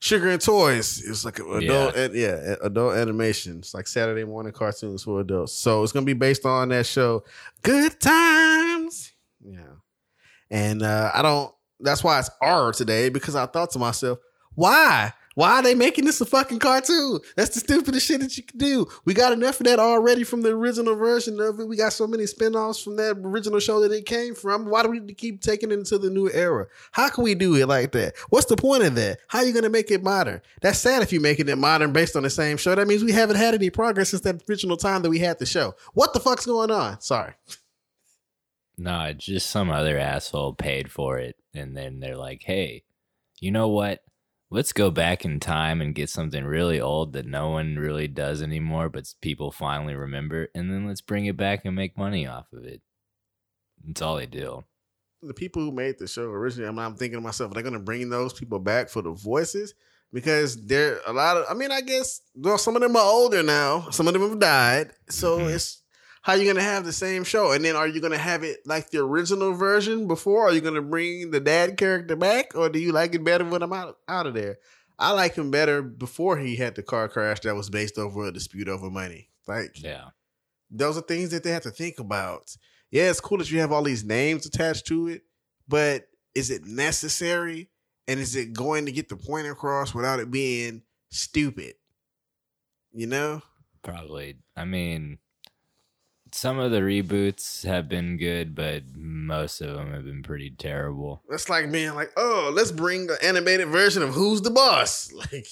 Sugar 0.00 0.28
and 0.30 0.40
Toys. 0.40 1.02
It 1.02 1.08
was 1.08 1.24
like 1.24 1.38
adult, 1.38 1.96
yeah. 1.96 2.08
yeah, 2.12 2.54
adult 2.62 2.96
animation. 2.96 3.58
It's 3.58 3.74
like 3.74 3.86
Saturday 3.86 4.24
morning 4.24 4.52
cartoons 4.52 5.02
for 5.02 5.20
adults. 5.20 5.52
So 5.52 5.82
it's 5.82 5.92
gonna 5.92 6.06
be 6.06 6.12
based 6.12 6.46
on 6.46 6.68
that 6.68 6.86
show, 6.86 7.24
Good 7.62 7.98
Times. 8.00 9.12
Yeah, 9.44 9.74
and 10.50 10.82
uh, 10.82 11.10
I 11.14 11.22
don't. 11.22 11.52
That's 11.80 12.02
why 12.04 12.18
it's 12.18 12.30
R 12.40 12.72
today 12.72 13.08
because 13.08 13.34
I 13.34 13.46
thought 13.46 13.70
to 13.70 13.78
myself, 13.78 14.18
why? 14.54 15.12
Why 15.38 15.60
are 15.60 15.62
they 15.62 15.76
making 15.76 16.04
this 16.04 16.20
a 16.20 16.26
fucking 16.26 16.58
cartoon? 16.58 17.20
That's 17.36 17.54
the 17.54 17.60
stupidest 17.60 18.04
shit 18.04 18.18
that 18.22 18.36
you 18.36 18.42
can 18.42 18.58
do. 18.58 18.88
We 19.04 19.14
got 19.14 19.32
enough 19.32 19.60
of 19.60 19.66
that 19.66 19.78
already 19.78 20.24
from 20.24 20.42
the 20.42 20.48
original 20.48 20.96
version 20.96 21.38
of 21.38 21.60
it. 21.60 21.68
We 21.68 21.76
got 21.76 21.92
so 21.92 22.08
many 22.08 22.26
spin-offs 22.26 22.82
from 22.82 22.96
that 22.96 23.18
original 23.18 23.60
show 23.60 23.78
that 23.82 23.92
it 23.92 24.04
came 24.04 24.34
from. 24.34 24.68
Why 24.68 24.82
do 24.82 24.88
we 24.88 25.14
keep 25.14 25.40
taking 25.40 25.70
it 25.70 25.74
into 25.74 25.96
the 25.96 26.10
new 26.10 26.28
era? 26.28 26.66
How 26.90 27.08
can 27.08 27.22
we 27.22 27.36
do 27.36 27.54
it 27.54 27.68
like 27.68 27.92
that? 27.92 28.16
What's 28.30 28.46
the 28.46 28.56
point 28.56 28.82
of 28.82 28.96
that? 28.96 29.20
How 29.28 29.38
are 29.38 29.44
you 29.44 29.52
gonna 29.52 29.68
make 29.68 29.92
it 29.92 30.02
modern? 30.02 30.42
That's 30.60 30.80
sad 30.80 31.02
if 31.02 31.12
you're 31.12 31.22
making 31.22 31.48
it 31.48 31.56
modern 31.56 31.92
based 31.92 32.16
on 32.16 32.24
the 32.24 32.30
same 32.30 32.56
show. 32.56 32.74
That 32.74 32.88
means 32.88 33.04
we 33.04 33.12
haven't 33.12 33.36
had 33.36 33.54
any 33.54 33.70
progress 33.70 34.08
since 34.08 34.22
that 34.22 34.42
original 34.50 34.76
time 34.76 35.02
that 35.02 35.10
we 35.10 35.20
had 35.20 35.38
the 35.38 35.46
show. 35.46 35.76
What 35.94 36.14
the 36.14 36.20
fuck's 36.20 36.46
going 36.46 36.72
on? 36.72 37.00
Sorry. 37.00 37.34
Nah, 38.80 39.12
just 39.12 39.50
some 39.50 39.70
other 39.70 39.98
asshole 39.98 40.54
paid 40.54 40.88
for 40.88 41.18
it, 41.18 41.34
and 41.52 41.76
then 41.76 41.98
they're 41.98 42.16
like, 42.16 42.44
"Hey, 42.44 42.84
you 43.40 43.50
know 43.50 43.66
what? 43.66 44.04
Let's 44.50 44.72
go 44.72 44.90
back 44.90 45.24
in 45.24 45.40
time 45.40 45.80
and 45.80 45.94
get 45.94 46.08
something 46.08 46.44
really 46.44 46.80
old 46.80 47.12
that 47.12 47.26
no 47.26 47.50
one 47.50 47.76
really 47.76 48.08
does 48.08 48.42
anymore, 48.42 48.88
but 48.88 49.12
people 49.20 49.50
finally 49.50 49.94
remember, 49.94 50.48
and 50.54 50.70
then 50.70 50.86
let's 50.86 51.00
bring 51.00 51.26
it 51.26 51.36
back 51.36 51.64
and 51.64 51.76
make 51.76 51.98
money 51.98 52.26
off 52.26 52.46
of 52.52 52.64
it. 52.64 52.80
That's 53.84 54.02
all 54.02 54.16
they 54.16 54.26
do. 54.26 54.64
The 55.22 55.34
people 55.34 55.62
who 55.62 55.72
made 55.72 55.98
the 55.98 56.06
show 56.06 56.30
originally, 56.30 56.68
I'm, 56.68 56.78
I'm 56.78 56.94
thinking 56.94 57.18
to 57.18 57.20
myself, 57.20 57.50
are 57.50 57.54
they're 57.54 57.62
going 57.62 57.72
to 57.72 57.80
bring 57.80 58.08
those 58.08 58.32
people 58.32 58.58
back 58.58 58.88
for 58.88 59.02
the 59.02 59.10
voices 59.10 59.74
because 60.12 60.64
there 60.66 61.00
a 61.06 61.12
lot 61.12 61.36
of. 61.36 61.46
I 61.50 61.54
mean, 61.54 61.72
I 61.72 61.80
guess 61.80 62.20
well, 62.34 62.58
some 62.58 62.76
of 62.76 62.82
them 62.82 62.96
are 62.96 63.02
older 63.02 63.42
now. 63.42 63.90
Some 63.90 64.06
of 64.06 64.12
them 64.12 64.22
have 64.22 64.38
died, 64.38 64.92
so 65.08 65.38
mm-hmm. 65.38 65.48
it's 65.48 65.82
how 66.28 66.34
you 66.34 66.46
gonna 66.46 66.62
have 66.62 66.84
the 66.84 66.92
same 66.92 67.24
show? 67.24 67.52
And 67.52 67.64
then 67.64 67.74
are 67.74 67.88
you 67.88 68.02
gonna 68.02 68.18
have 68.18 68.44
it 68.44 68.58
like 68.66 68.90
the 68.90 68.98
original 68.98 69.54
version 69.54 70.06
before? 70.06 70.48
Are 70.48 70.52
you 70.52 70.60
gonna 70.60 70.82
bring 70.82 71.30
the 71.30 71.40
dad 71.40 71.78
character 71.78 72.16
back, 72.16 72.54
or 72.54 72.68
do 72.68 72.78
you 72.78 72.92
like 72.92 73.14
it 73.14 73.24
better 73.24 73.46
when 73.46 73.62
I'm 73.62 73.72
out 73.72 73.96
out 74.06 74.26
of 74.26 74.34
there? 74.34 74.58
I 74.98 75.12
like 75.12 75.36
him 75.36 75.50
better 75.50 75.80
before 75.80 76.36
he 76.36 76.56
had 76.56 76.74
the 76.74 76.82
car 76.82 77.08
crash 77.08 77.40
that 77.40 77.54
was 77.54 77.70
based 77.70 77.96
over 77.96 78.26
a 78.26 78.32
dispute 78.32 78.68
over 78.68 78.90
money. 78.90 79.30
Like, 79.46 79.82
yeah, 79.82 80.10
those 80.70 80.98
are 80.98 81.02
things 81.02 81.30
that 81.30 81.44
they 81.44 81.50
have 81.50 81.62
to 81.62 81.70
think 81.70 81.98
about. 81.98 82.54
Yeah, 82.90 83.08
it's 83.08 83.20
cool 83.20 83.38
that 83.38 83.50
you 83.50 83.60
have 83.60 83.72
all 83.72 83.82
these 83.82 84.04
names 84.04 84.44
attached 84.44 84.86
to 84.88 85.08
it, 85.08 85.22
but 85.66 86.08
is 86.34 86.50
it 86.50 86.66
necessary? 86.66 87.70
And 88.06 88.20
is 88.20 88.36
it 88.36 88.52
going 88.52 88.86
to 88.86 88.92
get 88.92 89.08
the 89.08 89.16
point 89.16 89.46
across 89.46 89.94
without 89.94 90.20
it 90.20 90.30
being 90.30 90.82
stupid? 91.10 91.74
You 92.92 93.06
know? 93.06 93.42
Probably. 93.82 94.36
I 94.56 94.64
mean, 94.64 95.18
some 96.32 96.58
of 96.58 96.70
the 96.70 96.80
reboots 96.80 97.64
have 97.64 97.88
been 97.88 98.16
good, 98.16 98.54
but 98.54 98.82
most 98.94 99.60
of 99.60 99.76
them 99.76 99.92
have 99.92 100.04
been 100.04 100.22
pretty 100.22 100.50
terrible. 100.50 101.22
That's 101.28 101.48
like 101.48 101.70
being 101.70 101.94
like, 101.94 102.12
oh, 102.16 102.50
let's 102.54 102.72
bring 102.72 103.06
the 103.06 103.22
animated 103.22 103.68
version 103.68 104.02
of 104.02 104.14
Who's 104.14 104.42
the 104.42 104.50
Boss. 104.50 105.12
Like 105.32 105.46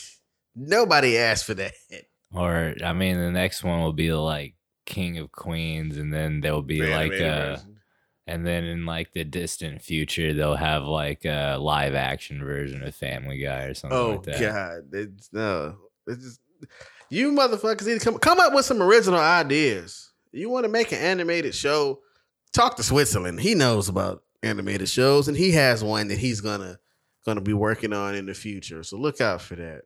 nobody 0.54 1.18
asked 1.18 1.44
for 1.44 1.54
that. 1.54 1.72
Or 2.32 2.74
I 2.82 2.92
mean, 2.92 3.18
the 3.18 3.30
next 3.30 3.62
one 3.62 3.80
will 3.80 3.92
be 3.92 4.12
like 4.12 4.54
King 4.86 5.18
of 5.18 5.32
Queens, 5.32 5.96
and 5.98 6.12
then 6.12 6.40
there'll 6.40 6.62
be 6.62 6.80
the 6.80 6.90
like 6.90 7.12
a, 7.12 7.28
uh, 7.28 7.60
and 8.26 8.46
then 8.46 8.64
in 8.64 8.86
like 8.86 9.12
the 9.12 9.24
distant 9.24 9.82
future 9.82 10.32
they'll 10.32 10.56
have 10.56 10.84
like 10.84 11.24
a 11.24 11.56
live 11.60 11.94
action 11.94 12.42
version 12.42 12.82
of 12.82 12.94
Family 12.94 13.38
Guy 13.38 13.64
or 13.64 13.74
something 13.74 13.98
oh, 13.98 14.10
like 14.10 14.22
that. 14.24 14.42
Oh 14.42 14.52
God, 14.52 14.98
it's 14.98 15.32
no, 15.32 15.76
it's 16.06 16.24
just 16.24 16.40
you 17.10 17.32
motherfuckers 17.32 17.86
need 17.86 18.00
to 18.00 18.04
come 18.04 18.18
come 18.18 18.40
up 18.40 18.54
with 18.54 18.64
some 18.64 18.82
original 18.82 19.20
ideas 19.20 20.05
you 20.32 20.50
want 20.50 20.64
to 20.64 20.68
make 20.68 20.92
an 20.92 20.98
animated 20.98 21.54
show, 21.54 22.00
talk 22.52 22.76
to 22.76 22.82
Switzerland. 22.82 23.40
He 23.40 23.54
knows 23.54 23.88
about 23.88 24.22
animated 24.42 24.88
shows, 24.88 25.28
and 25.28 25.36
he 25.36 25.52
has 25.52 25.82
one 25.82 26.08
that 26.08 26.18
he's 26.18 26.40
gonna 26.40 26.78
gonna 27.24 27.40
be 27.40 27.52
working 27.52 27.92
on 27.92 28.14
in 28.14 28.26
the 28.26 28.34
future. 28.34 28.82
So 28.82 28.96
look 28.96 29.20
out 29.20 29.42
for 29.42 29.56
that. 29.56 29.82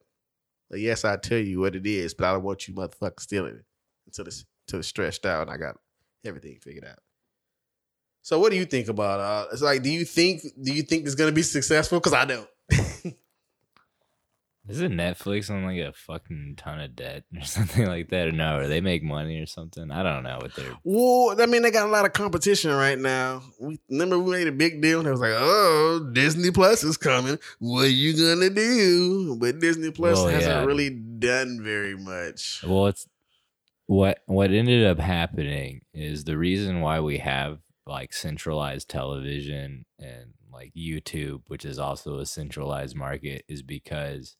But 0.68 0.80
yes, 0.80 1.04
I 1.04 1.16
tell 1.16 1.38
you 1.38 1.60
what 1.60 1.74
it 1.74 1.86
is, 1.86 2.14
but 2.14 2.26
I 2.26 2.32
don't 2.32 2.44
want 2.44 2.68
you 2.68 2.74
motherfuckers 2.74 3.20
stealing 3.20 3.56
it 3.56 3.64
until 4.06 4.26
it's 4.26 4.44
until 4.66 4.80
it's 4.80 4.88
stretched 4.88 5.26
out 5.26 5.42
and 5.42 5.50
I 5.50 5.56
got 5.56 5.76
everything 6.24 6.58
figured 6.62 6.84
out. 6.84 6.98
So 8.22 8.38
what 8.38 8.50
do 8.50 8.56
you 8.56 8.66
think 8.66 8.88
about 8.88 9.20
uh 9.20 9.46
it's 9.52 9.62
like 9.62 9.82
do 9.82 9.90
you 9.90 10.04
think 10.04 10.42
do 10.62 10.72
you 10.72 10.82
think 10.82 11.06
it's 11.06 11.14
gonna 11.14 11.32
be 11.32 11.42
successful? 11.42 11.98
Because 11.98 12.12
I 12.12 12.24
don't. 12.24 12.48
Isn't 14.70 14.92
Netflix 14.92 15.50
on 15.50 15.64
like 15.64 15.78
a 15.80 15.92
fucking 15.92 16.54
ton 16.56 16.80
of 16.80 16.94
debt 16.94 17.24
or 17.36 17.42
something 17.44 17.86
like 17.86 18.10
that? 18.10 18.28
Or 18.28 18.32
no, 18.32 18.58
or 18.58 18.68
they 18.68 18.80
make 18.80 19.02
money 19.02 19.40
or 19.40 19.46
something? 19.46 19.90
I 19.90 20.02
don't 20.02 20.22
know 20.22 20.38
what 20.40 20.54
they're. 20.54 20.76
Well, 20.84 21.40
I 21.40 21.46
mean, 21.46 21.62
they 21.62 21.70
got 21.70 21.86
a 21.86 21.90
lot 21.90 22.04
of 22.04 22.12
competition 22.12 22.70
right 22.72 22.98
now. 22.98 23.42
We 23.58 23.80
remember 23.88 24.18
we 24.18 24.32
made 24.32 24.48
a 24.48 24.52
big 24.52 24.80
deal. 24.80 25.00
And 25.00 25.08
it 25.08 25.10
was 25.10 25.20
like, 25.20 25.34
oh, 25.34 26.10
Disney 26.12 26.50
Plus 26.50 26.84
is 26.84 26.96
coming. 26.96 27.38
What 27.58 27.86
are 27.86 27.88
you 27.88 28.12
gonna 28.12 28.50
do? 28.50 29.36
But 29.36 29.58
Disney 29.58 29.90
Plus 29.90 30.16
well, 30.16 30.28
hasn't 30.28 30.54
yeah. 30.54 30.64
really 30.64 30.90
done 30.90 31.60
very 31.62 31.96
much. 31.96 32.62
Well, 32.66 32.86
it's 32.86 33.06
what 33.86 34.20
what 34.26 34.52
ended 34.52 34.86
up 34.86 35.00
happening 35.00 35.80
is 35.92 36.22
the 36.22 36.38
reason 36.38 36.80
why 36.80 37.00
we 37.00 37.18
have 37.18 37.58
like 37.86 38.12
centralized 38.12 38.88
television 38.88 39.84
and 39.98 40.34
like 40.52 40.72
YouTube, 40.76 41.42
which 41.48 41.64
is 41.64 41.78
also 41.78 42.18
a 42.18 42.26
centralized 42.26 42.94
market, 42.94 43.44
is 43.48 43.62
because 43.62 44.36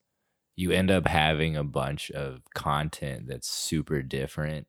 you 0.61 0.73
end 0.73 0.90
up 0.90 1.07
having 1.07 1.57
a 1.57 1.64
bunch 1.64 2.11
of 2.11 2.42
content 2.55 3.27
that's 3.27 3.49
super 3.49 4.03
different 4.03 4.66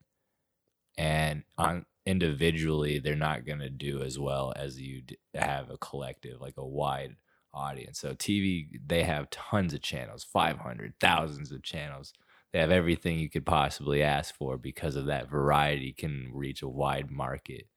and 0.98 1.44
on 1.58 1.86
individually 2.06 2.98
they're 2.98 3.14
not 3.14 3.46
going 3.46 3.60
to 3.60 3.70
do 3.70 4.02
as 4.02 4.18
well 4.18 4.54
as 4.56 4.80
you 4.80 5.02
have 5.36 5.70
a 5.70 5.78
collective 5.78 6.40
like 6.40 6.56
a 6.58 6.66
wide 6.66 7.18
audience. 7.54 8.00
So 8.00 8.14
tv 8.14 8.70
they 8.88 9.04
have 9.04 9.30
tons 9.32 9.74
of 9.74 9.82
channels 9.82 10.24
500 10.24 10.94
thousands 11.02 11.52
of 11.52 11.62
channels. 11.62 12.14
They 12.54 12.60
have 12.60 12.72
everything 12.72 13.20
you 13.20 13.30
could 13.30 13.46
possibly 13.46 14.02
ask 14.02 14.34
for 14.34 14.58
because 14.58 14.96
of 14.96 15.08
that 15.08 15.30
variety 15.30 15.92
can 15.92 16.30
reach 16.34 16.62
a 16.62 16.70
wide 16.70 17.12
market. 17.12 17.68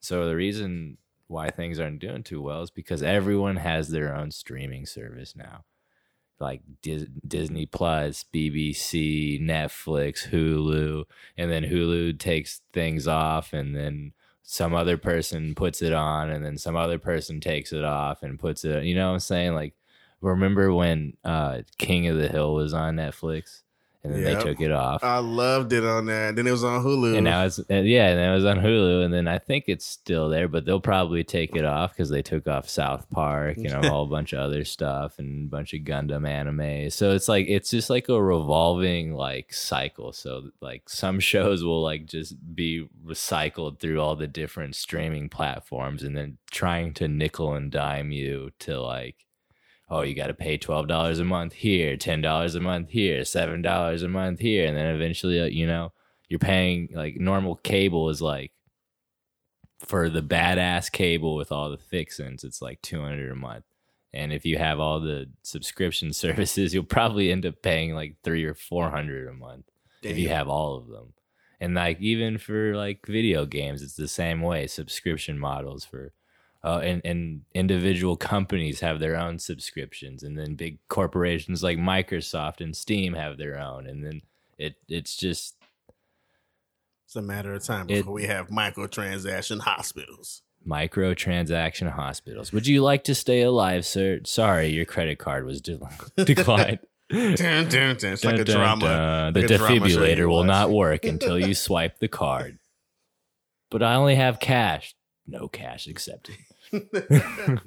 So 0.00 0.26
the 0.26 0.36
reason 0.36 0.96
why 1.26 1.50
things 1.50 1.78
aren't 1.78 2.00
doing 2.00 2.22
too 2.22 2.40
well 2.40 2.62
is 2.62 2.70
because 2.70 3.02
everyone 3.02 3.56
has 3.56 3.90
their 3.90 4.16
own 4.16 4.30
streaming 4.30 4.86
service 4.86 5.36
now 5.36 5.64
like 6.40 6.62
Dis- 6.82 7.06
Disney 7.26 7.66
Plus, 7.66 8.24
BBC, 8.32 9.40
Netflix, 9.40 10.28
Hulu, 10.28 11.04
and 11.36 11.50
then 11.50 11.64
Hulu 11.64 12.18
takes 12.18 12.62
things 12.72 13.06
off, 13.06 13.52
and 13.52 13.76
then 13.76 14.12
some 14.42 14.74
other 14.74 14.96
person 14.96 15.54
puts 15.54 15.82
it 15.82 15.92
on, 15.92 16.30
and 16.30 16.44
then 16.44 16.58
some 16.58 16.76
other 16.76 16.98
person 16.98 17.40
takes 17.40 17.72
it 17.72 17.84
off 17.84 18.22
and 18.22 18.38
puts 18.38 18.64
it. 18.64 18.84
You 18.84 18.94
know 18.94 19.08
what 19.08 19.14
I'm 19.14 19.20
saying? 19.20 19.54
Like, 19.54 19.74
remember 20.20 20.72
when 20.72 21.16
uh, 21.24 21.62
King 21.78 22.08
of 22.08 22.16
the 22.16 22.28
Hill 22.28 22.54
was 22.54 22.74
on 22.74 22.96
Netflix? 22.96 23.62
And 24.02 24.14
then 24.14 24.22
yep. 24.22 24.38
they 24.38 24.44
took 24.44 24.60
it 24.60 24.72
off. 24.72 25.04
I 25.04 25.18
loved 25.18 25.72
it 25.74 25.84
on 25.84 26.06
that. 26.06 26.34
Then 26.34 26.46
it 26.46 26.50
was 26.50 26.64
on 26.64 26.82
Hulu, 26.82 27.16
and 27.16 27.24
now 27.24 27.44
it's 27.44 27.60
yeah, 27.68 28.08
and 28.08 28.18
it 28.18 28.34
was 28.34 28.46
on 28.46 28.58
Hulu, 28.58 29.04
and 29.04 29.12
then 29.12 29.28
I 29.28 29.38
think 29.38 29.64
it's 29.68 29.84
still 29.84 30.30
there, 30.30 30.48
but 30.48 30.64
they'll 30.64 30.80
probably 30.80 31.22
take 31.22 31.54
it 31.54 31.66
off 31.66 31.92
because 31.92 32.08
they 32.08 32.22
took 32.22 32.46
off 32.46 32.68
South 32.68 33.08
Park 33.10 33.58
and 33.58 33.72
a 33.72 33.88
whole 33.90 34.06
bunch 34.06 34.32
of 34.32 34.40
other 34.40 34.64
stuff 34.64 35.18
and 35.18 35.46
a 35.46 35.50
bunch 35.50 35.74
of 35.74 35.80
Gundam 35.80 36.26
anime. 36.26 36.88
So 36.90 37.12
it's 37.12 37.28
like 37.28 37.46
it's 37.48 37.70
just 37.70 37.90
like 37.90 38.08
a 38.08 38.22
revolving 38.22 39.12
like 39.12 39.52
cycle. 39.52 40.12
So 40.12 40.50
like 40.62 40.88
some 40.88 41.20
shows 41.30 41.62
will 41.62 41.82
like 41.82 42.06
just 42.06 42.34
be 42.54 42.88
recycled 43.04 43.80
through 43.80 44.00
all 44.00 44.16
the 44.16 44.26
different 44.26 44.76
streaming 44.76 45.28
platforms, 45.28 46.02
and 46.02 46.16
then 46.16 46.38
trying 46.50 46.94
to 46.94 47.08
nickel 47.08 47.54
and 47.54 47.70
dime 47.70 48.12
you 48.12 48.50
to 48.60 48.80
like 48.80 49.26
oh, 49.90 50.02
you 50.02 50.14
got 50.14 50.28
to 50.28 50.34
pay 50.34 50.56
$12 50.56 51.20
a 51.20 51.24
month 51.24 51.52
here, 51.52 51.96
$10 51.96 52.56
a 52.56 52.60
month 52.60 52.90
here, 52.90 53.22
$7 53.22 54.02
a 54.02 54.08
month 54.08 54.38
here. 54.38 54.66
And 54.66 54.76
then 54.76 54.94
eventually, 54.94 55.40
uh, 55.40 55.46
you 55.46 55.66
know, 55.66 55.92
you're 56.28 56.38
paying 56.38 56.88
like 56.94 57.16
normal 57.16 57.56
cable 57.56 58.08
is 58.08 58.22
like 58.22 58.52
for 59.80 60.08
the 60.08 60.22
badass 60.22 60.92
cable 60.92 61.34
with 61.34 61.50
all 61.50 61.70
the 61.70 61.78
fixins, 61.78 62.44
it's 62.44 62.62
like 62.62 62.80
200 62.82 63.32
a 63.32 63.34
month. 63.34 63.64
And 64.12 64.32
if 64.32 64.44
you 64.44 64.58
have 64.58 64.78
all 64.78 65.00
the 65.00 65.28
subscription 65.42 66.12
services, 66.12 66.72
you'll 66.72 66.84
probably 66.84 67.32
end 67.32 67.44
up 67.46 67.60
paying 67.62 67.94
like 67.94 68.16
three 68.22 68.44
or 68.44 68.54
400 68.54 69.28
a 69.28 69.32
month 69.32 69.66
Damn. 70.02 70.12
if 70.12 70.18
you 70.18 70.28
have 70.28 70.48
all 70.48 70.76
of 70.76 70.86
them. 70.86 71.12
And 71.60 71.74
like 71.74 72.00
even 72.00 72.38
for 72.38 72.74
like 72.76 73.06
video 73.06 73.44
games, 73.44 73.82
it's 73.82 73.96
the 73.96 74.08
same 74.08 74.40
way. 74.40 74.66
Subscription 74.66 75.38
models 75.38 75.84
for 75.84 76.12
uh, 76.62 76.78
and, 76.82 77.00
and 77.04 77.42
individual 77.54 78.16
companies 78.16 78.80
have 78.80 79.00
their 79.00 79.16
own 79.16 79.38
subscriptions 79.38 80.22
and 80.22 80.38
then 80.38 80.54
big 80.54 80.78
corporations 80.88 81.62
like 81.62 81.78
microsoft 81.78 82.60
and 82.60 82.76
steam 82.76 83.14
have 83.14 83.38
their 83.38 83.58
own 83.58 83.86
and 83.86 84.04
then 84.04 84.20
It 84.58 84.74
it's 84.88 85.16
just 85.16 85.56
It's 87.06 87.16
a 87.16 87.22
matter 87.22 87.54
of 87.54 87.64
time 87.64 87.86
It- 87.88 87.98
before 88.00 88.12
we 88.12 88.26
have 88.26 88.48
microtransaction 88.48 89.60
hospitals. 89.60 90.42
microtransaction 90.66 91.90
hospitals. 91.92 92.52
Would 92.52 92.66
you 92.66 92.82
like 92.82 93.04
to 93.04 93.14
stay 93.14 93.40
alive, 93.42 93.86
sir? 93.86 94.20
Sorry, 94.24 94.68
your 94.68 94.84
credit 94.84 95.18
card 95.18 95.44
was 95.46 95.60
de- 95.62 95.80
declined. 96.24 96.80
Dun, 97.10 97.34
dun, 97.34 97.96
dun. 97.96 98.12
It's 98.12 98.24
like 98.24 98.38
a 98.38 98.44
drama. 98.44 99.32
The 99.34 99.40
like 99.40 99.50
a 99.50 99.56
drama 99.58 99.80
defibrillator 99.86 100.28
will 100.28 100.44
not 100.44 100.70
work 100.70 101.04
until 101.04 101.36
you 101.40 101.54
swipe 101.66 101.98
the 101.98 102.06
card. 102.06 102.58
But 103.70 103.82
I 103.82 103.94
only 103.94 104.14
have 104.14 104.38
cash. 104.38 104.94
No 105.26 105.48
cash 105.48 105.86
accepted. 105.86 106.36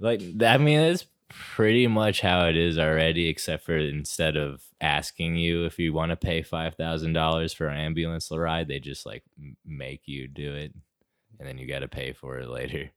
Like 0.00 0.20
I 0.42 0.58
mean, 0.58 0.80
it's 0.80 1.06
pretty 1.28 1.86
much 1.86 2.20
how 2.20 2.46
it 2.46 2.56
is 2.56 2.78
already, 2.78 3.28
except 3.28 3.64
for 3.64 3.76
instead 3.76 4.36
of 4.36 4.62
asking 4.80 5.36
you 5.36 5.64
if 5.64 5.78
you 5.78 5.92
want 5.92 6.10
to 6.10 6.16
pay 6.16 6.42
five 6.42 6.74
thousand 6.74 7.12
dollars 7.12 7.52
for 7.52 7.68
an 7.68 7.78
ambulance 7.78 8.30
ride, 8.30 8.68
they 8.68 8.80
just 8.80 9.06
like 9.06 9.22
make 9.64 10.02
you 10.06 10.28
do 10.28 10.54
it, 10.54 10.74
and 11.38 11.48
then 11.48 11.58
you 11.58 11.66
got 11.66 11.80
to 11.80 11.88
pay 11.88 12.12
for 12.12 12.38
it 12.38 12.48
later. 12.48 12.90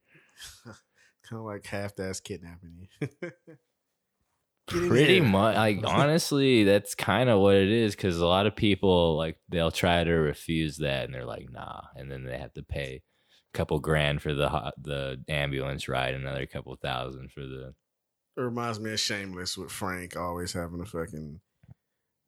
kind 0.66 1.39
of 1.39 1.45
like 1.45 1.66
half-ass 1.66 2.20
kidnapping 2.20 2.88
you. 3.01 3.10
Pretty 4.68 5.22
much, 5.22 5.55
like 5.55 5.80
honestly, 5.86 6.66
that's 6.66 6.93
kind 6.93 7.30
of 7.30 7.39
what 7.39 7.55
it 7.55 7.70
is. 7.70 7.95
Because 7.95 8.20
a 8.20 8.26
lot 8.26 8.47
of 8.47 8.55
people 8.55 9.16
like 9.16 9.38
they'll 9.47 9.72
try 9.72 10.03
to 10.03 10.12
refuse 10.12 10.78
that, 10.78 11.05
and 11.05 11.14
they're 11.14 11.26
like, 11.26 11.49
nah, 11.51 11.84
and 11.95 12.12
then 12.12 12.26
they 12.26 12.38
have 12.38 12.53
to 12.55 12.64
pay 12.64 13.03
couple 13.58 13.80
grand 13.80 14.22
for 14.22 14.34
the 14.34 14.74
the 14.82 15.24
ambulance 15.28 15.88
ride, 15.88 16.14
another 16.16 16.45
couple 16.45 16.76
thousand 16.76 17.32
for 17.32 17.41
the 17.41 17.74
It 18.38 18.41
reminds 18.41 18.80
me 18.80 18.93
of 18.93 18.99
Shameless 18.99 19.58
with 19.58 19.72
Frank 19.72 20.16
always 20.16 20.53
having 20.53 20.80
a 20.82 20.86
fucking. 20.86 21.41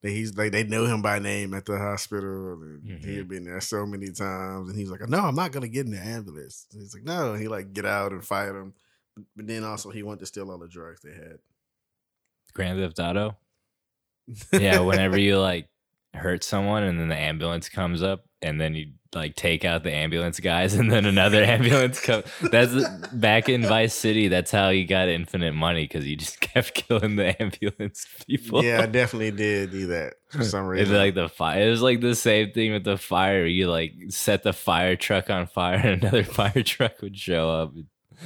That 0.02 0.12
he's 0.12 0.36
like 0.38 0.52
they 0.54 0.64
know 0.64 0.86
him 0.86 1.02
by 1.02 1.20
name 1.20 1.54
at 1.54 1.66
the 1.66 1.78
hospital. 1.78 2.54
And 2.54 2.82
Mhm. 2.84 3.06
He 3.06 3.18
had 3.18 3.28
been 3.28 3.44
there 3.44 3.60
so 3.62 3.86
many 3.86 4.12
times, 4.12 4.70
and 4.70 4.80
he's 4.80 4.90
like, 4.90 5.08
"No, 5.10 5.20
I'm 5.26 5.36
not 5.36 5.52
gonna 5.52 5.68
get 5.68 5.86
in 5.86 5.92
the 5.92 6.00
ambulance." 6.00 6.68
And 6.72 6.82
he's 6.82 6.94
like, 6.94 7.04
"No," 7.04 7.34
and 7.34 7.42
he 7.42 7.48
like 7.50 7.74
get 7.74 7.86
out 7.86 8.12
and 8.14 8.26
fight 8.26 8.50
him, 8.56 8.74
but 9.36 9.46
then 9.48 9.64
also 9.66 9.90
he 9.90 10.02
wanted 10.04 10.22
to 10.22 10.26
steal 10.28 10.50
all 10.52 10.58
the 10.58 10.68
drugs 10.70 11.02
they 11.02 11.14
had. 11.14 11.40
Grand 12.54 12.80
Theft 12.80 13.00
Auto. 13.00 13.38
Yeah, 14.54 14.80
whenever 14.80 15.20
you 15.20 15.38
like 15.40 15.68
hurt 16.14 16.44
someone 16.44 16.84
and 16.84 17.00
then 17.00 17.08
the 17.08 17.18
ambulance 17.18 17.70
comes 17.70 18.02
up 18.04 18.26
and 18.42 18.60
then 18.60 18.74
you 18.74 18.94
like 19.14 19.36
take 19.36 19.66
out 19.66 19.84
the 19.84 19.92
ambulance 19.92 20.40
guys 20.40 20.74
and 20.76 20.92
then 20.92 21.06
another 21.06 21.44
ambulance 21.44 22.00
comes. 22.00 22.26
That's 22.52 22.88
back 23.12 23.50
in 23.50 23.64
Vice 23.64 23.94
City. 23.94 24.28
That's 24.28 24.52
how 24.52 24.70
you 24.70 24.86
got 24.86 25.08
infinite 25.10 25.54
money 25.54 25.84
because 25.86 26.08
you 26.08 26.16
just 26.16 26.40
kept 26.42 26.74
killing 26.74 27.16
the 27.16 27.40
ambulance 27.42 28.06
people. 28.28 28.64
yeah, 28.64 28.82
I 28.82 28.86
definitely 28.88 29.32
did 29.32 29.72
do 29.72 29.88
that 29.88 30.14
for 30.30 30.44
some 30.44 30.66
It's 30.74 30.82
reason. 30.90 30.96
like 30.96 31.16
the 31.16 31.30
fire. 31.30 31.68
It 31.68 31.70
was 31.70 31.82
like 31.82 32.02
the 32.02 32.16
same 32.16 32.52
thing 32.52 32.72
with 32.74 32.84
the 32.84 32.98
fire. 32.98 33.46
You 33.46 33.70
like 33.70 33.94
set 34.10 34.44
the 34.44 34.54
fire 34.54 34.96
truck 34.96 35.30
on 35.30 35.48
fire, 35.48 35.76
and 35.78 36.02
another 36.04 36.24
fire 36.24 36.64
truck 36.64 37.02
would 37.02 37.18
show 37.18 37.50
up. 37.50 37.74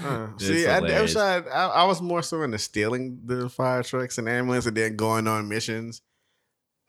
Uh, 0.03 0.27
It's 0.35 0.45
see, 0.47 0.67
I, 0.67 0.79
I, 0.79 1.01
was, 1.01 1.15
I, 1.15 1.37
I 1.39 1.85
was 1.85 2.01
more 2.01 2.23
so 2.23 2.41
into 2.41 2.57
stealing 2.57 3.19
the 3.25 3.47
fire 3.47 3.83
trucks 3.83 4.17
and 4.17 4.27
ambulance 4.27 4.65
and 4.65 4.75
then 4.75 4.95
going 4.95 5.27
on 5.27 5.47
missions 5.47 6.01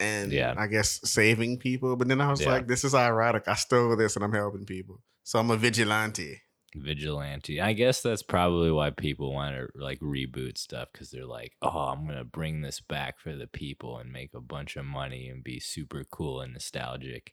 and 0.01 0.33
Yeah. 0.33 0.55
I 0.57 0.67
guess 0.67 1.01
saving 1.09 1.59
people. 1.59 1.97
But 1.97 2.09
then 2.09 2.21
I 2.21 2.31
was 2.31 2.41
Yeah. 2.41 2.51
like, 2.51 2.67
this 2.67 2.85
is 2.85 2.95
ironic. 2.95 3.47
I 3.49 3.55
stole 3.55 3.97
this 3.97 4.17
and 4.17 4.25
I'm 4.25 4.33
helping 4.33 4.65
people. 4.67 5.03
So 5.23 5.39
I'm 5.39 5.51
a 5.51 5.57
vigilante. 5.57 6.41
vigilante. 6.77 7.61
I 7.61 7.73
guess 7.73 8.03
that's 8.03 8.25
probably 8.25 8.73
why 8.73 8.91
people 8.91 9.33
want 9.33 9.55
to 9.55 9.69
like 9.81 10.01
reboot 10.01 10.59
stuff 10.59 10.89
because 10.93 11.11
they're 11.13 11.25
like, 11.25 11.53
oh, 11.63 11.69
I'm 11.69 12.05
gonna 12.05 12.25
bring 12.25 12.63
this 12.63 12.81
back 12.81 13.21
for 13.21 13.37
the 13.37 13.47
people 13.47 13.97
and 13.99 14.13
make 14.13 14.35
a 14.35 14.41
bunch 14.41 14.75
of 14.77 14.85
money 14.85 15.29
and 15.29 15.45
be 15.45 15.61
super 15.61 16.03
cool 16.03 16.41
and 16.41 16.53
nostalgic. 16.53 17.33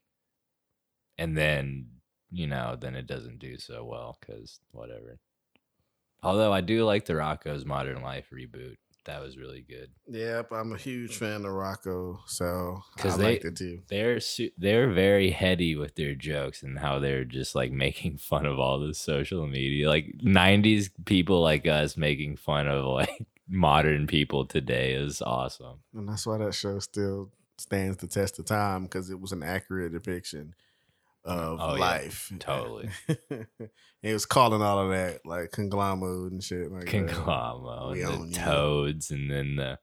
And 1.18 1.36
then 1.36 1.88
you 2.30 2.46
know, 2.48 2.78
then 2.80 2.94
it 2.96 3.08
doesn't 3.08 3.40
do 3.40 3.58
so 3.58 3.84
well 3.84 4.18
because 4.22 4.60
whatever. 4.72 5.20
Although 6.24 6.54
I 6.54 6.62
do 6.62 6.86
like 6.86 7.06
the 7.06 7.14
Rocko's 7.14 7.66
Modern 7.66 8.02
Life 8.04 8.28
reboot. 8.32 8.76
That 9.06 9.22
was 9.22 9.36
really 9.36 9.62
good. 9.68 9.90
Yep, 10.10 10.52
I'm 10.52 10.74
a 10.74 10.78
huge 10.78 11.18
fan 11.18 11.44
of 11.46 11.52
Rocko. 11.52 12.20
So 12.28 12.82
I 12.98 13.02
'Cause 13.02 13.18
they- 13.18 13.24
liked 13.24 13.46
it 13.46 13.56
too. 13.58 13.82
They're 13.88 14.20
su- 14.20 14.52
they're 14.58 14.92
very 14.92 15.32
heady 15.32 15.76
with 15.76 15.96
their 15.96 16.14
jokes 16.14 16.62
and 16.62 16.78
how 16.78 17.00
they're 17.00 17.26
just 17.26 17.56
like 17.56 17.72
making 17.86 18.18
fun 18.20 18.46
of 18.46 18.60
all 18.60 18.80
the 18.80 18.94
social 18.94 19.48
media. 19.48 19.90
Like 19.90 20.14
'90s 20.24 20.92
people 21.06 21.42
like 21.42 21.66
us 21.66 21.98
making 21.98 22.38
fun 22.38 22.68
of 22.68 22.86
like 22.86 23.26
modern 23.50 24.06
people 24.08 24.46
today 24.46 24.94
is 24.94 25.22
awesome. 25.22 25.80
And 25.96 26.08
that's 26.08 26.28
why 26.28 26.38
that 26.38 26.54
show 26.54 26.78
still 26.80 27.32
stands 27.58 27.98
the 27.98 28.08
test 28.08 28.38
of 28.40 28.46
time 28.46 28.84
because 28.84 29.10
it 29.10 29.20
was 29.20 29.32
an 29.32 29.44
accurate 29.44 29.92
depiction 29.94 30.54
of 31.24 31.60
Oh, 31.62 31.76
yeah. 31.76 31.80
life. 31.82 32.32
Totally. 32.40 32.90
it 34.04 34.14
was 34.14 34.26
calling 34.26 34.62
all 34.62 34.80
of 34.80 34.90
that 34.92 35.26
like 35.26 35.52
conglomerate 35.52 36.32
and 36.32 36.44
shit 36.44 36.72
like 36.72 36.86
that. 36.86 37.08
Conglom 37.08 37.92
We 37.94 38.02
and 38.04 38.24
the 38.24 38.28
you. 38.40 38.46
toads 38.46 39.12
and 39.12 39.30
then 39.32 39.56
the 39.56 39.80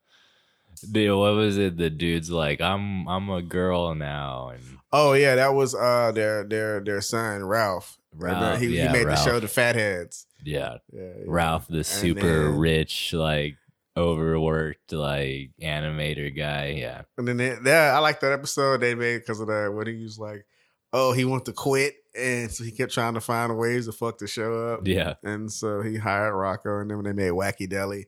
the 0.90 1.10
what 1.10 1.34
was 1.34 1.58
it? 1.58 1.76
The 1.76 1.90
dude's 1.90 2.30
like, 2.30 2.60
I'm 2.60 3.08
I'm 3.08 3.28
a 3.30 3.42
girl 3.42 3.94
now 3.94 4.50
and 4.50 4.62
Oh 4.92 5.12
yeah, 5.12 5.34
that 5.36 5.54
was 5.54 5.74
uh 5.74 6.12
their 6.12 6.44
their 6.44 6.80
their 6.80 7.00
son 7.00 7.44
Ralph. 7.44 7.98
Ralph, 8.14 8.58
he, 8.60 8.68
yeah, 8.76 8.86
he 8.88 8.92
made 8.92 9.04
Ralph. 9.06 9.24
the 9.24 9.30
show 9.30 9.38
The 9.40 9.48
Fatheads. 9.48 10.26
yeah, 10.44 10.78
Yeah, 10.92 11.02
yeah. 11.02 11.12
Ralph, 11.26 11.66
the 11.68 11.84
super 11.84 12.48
then- 12.48 12.58
rich 12.58 13.12
like 13.12 13.56
overworked 13.96 14.92
like 14.92 15.50
animator 15.62 16.34
guy. 16.34 16.76
Yeah. 16.78 17.02
And 17.16 17.26
then 17.28 17.36
they, 17.36 17.50
that 17.64 17.94
I 17.94 17.98
like 17.98 18.20
that 18.20 18.32
episode 18.32 18.80
they 18.80 18.94
made 18.94 19.18
because 19.18 19.40
of 19.40 19.48
that 19.48 19.72
when 19.74 19.86
he 19.88 20.02
was 20.02 20.18
like, 20.18 20.46
oh, 20.92 21.12
he 21.12 21.24
wanted 21.24 21.46
to 21.46 21.52
quit, 21.52 21.94
and 22.18 22.50
so 22.50 22.64
he 22.64 22.70
kept 22.70 22.92
trying 22.92 23.14
to 23.14 23.20
find 23.20 23.56
ways 23.58 23.86
to 23.86 23.92
fuck 23.92 24.18
the 24.18 24.26
show 24.26 24.68
up. 24.74 24.80
Yeah. 24.86 25.14
And 25.22 25.50
so 25.52 25.82
he 25.82 25.96
hired 25.96 26.34
Rocko, 26.34 26.80
and 26.80 26.90
then 26.90 26.98
when 26.98 27.04
they 27.04 27.12
made 27.12 27.32
Wacky 27.32 27.68
Deli, 27.68 28.06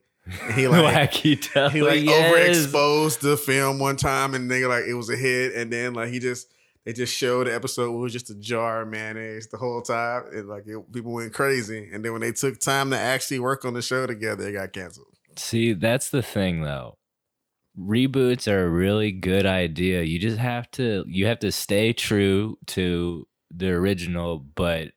He 0.55 0.67
like- 0.67 1.11
wacky 1.11 1.51
deli. 1.53 1.71
he 1.71 1.81
like 1.81 2.03
yes. 2.03 2.67
overexposed 2.67 3.19
the 3.21 3.37
film 3.37 3.79
one 3.79 3.95
time, 3.95 4.33
and 4.35 4.49
they 4.49 4.65
like 4.65 4.85
it 4.85 4.93
was 4.93 5.09
a 5.09 5.15
hit, 5.15 5.53
and 5.55 5.71
then 5.71 5.93
like 5.93 6.09
he 6.09 6.19
just 6.19 6.47
they 6.85 6.93
just 6.93 7.15
showed 7.15 7.45
the 7.47 7.53
episode 7.53 7.93
it 7.93 7.97
was 7.97 8.11
just 8.13 8.29
a 8.31 8.35
jar 8.35 8.81
of 8.81 8.87
mayonnaise 8.87 9.47
the 9.49 9.57
whole 9.57 9.81
time, 9.81 10.23
and 10.33 10.47
like 10.47 10.63
it, 10.67 10.91
people 10.91 11.11
went 11.13 11.33
crazy. 11.33 11.89
And 11.93 12.03
then 12.05 12.11
when 12.11 12.21
they 12.21 12.31
took 12.31 12.59
time 12.59 12.89
to 12.91 12.97
actually 12.97 13.39
work 13.39 13.65
on 13.65 13.73
the 13.73 13.81
show 13.81 14.05
together, 14.07 14.47
it 14.47 14.53
got 14.53 14.73
canceled. 14.73 15.07
See, 15.37 15.73
that's 15.73 16.09
the 16.09 16.21
thing 16.21 16.61
though. 16.61 16.97
Reboots 17.79 18.47
are 18.51 18.65
a 18.65 18.69
really 18.69 19.11
good 19.11 19.45
idea. 19.45 20.03
You 20.03 20.19
just 20.19 20.37
have 20.37 20.69
to 20.71 21.05
you 21.07 21.27
have 21.27 21.39
to 21.39 21.51
stay 21.51 21.93
true 21.93 22.57
to 22.67 23.27
the 23.49 23.69
original, 23.69 24.39
but 24.39 24.89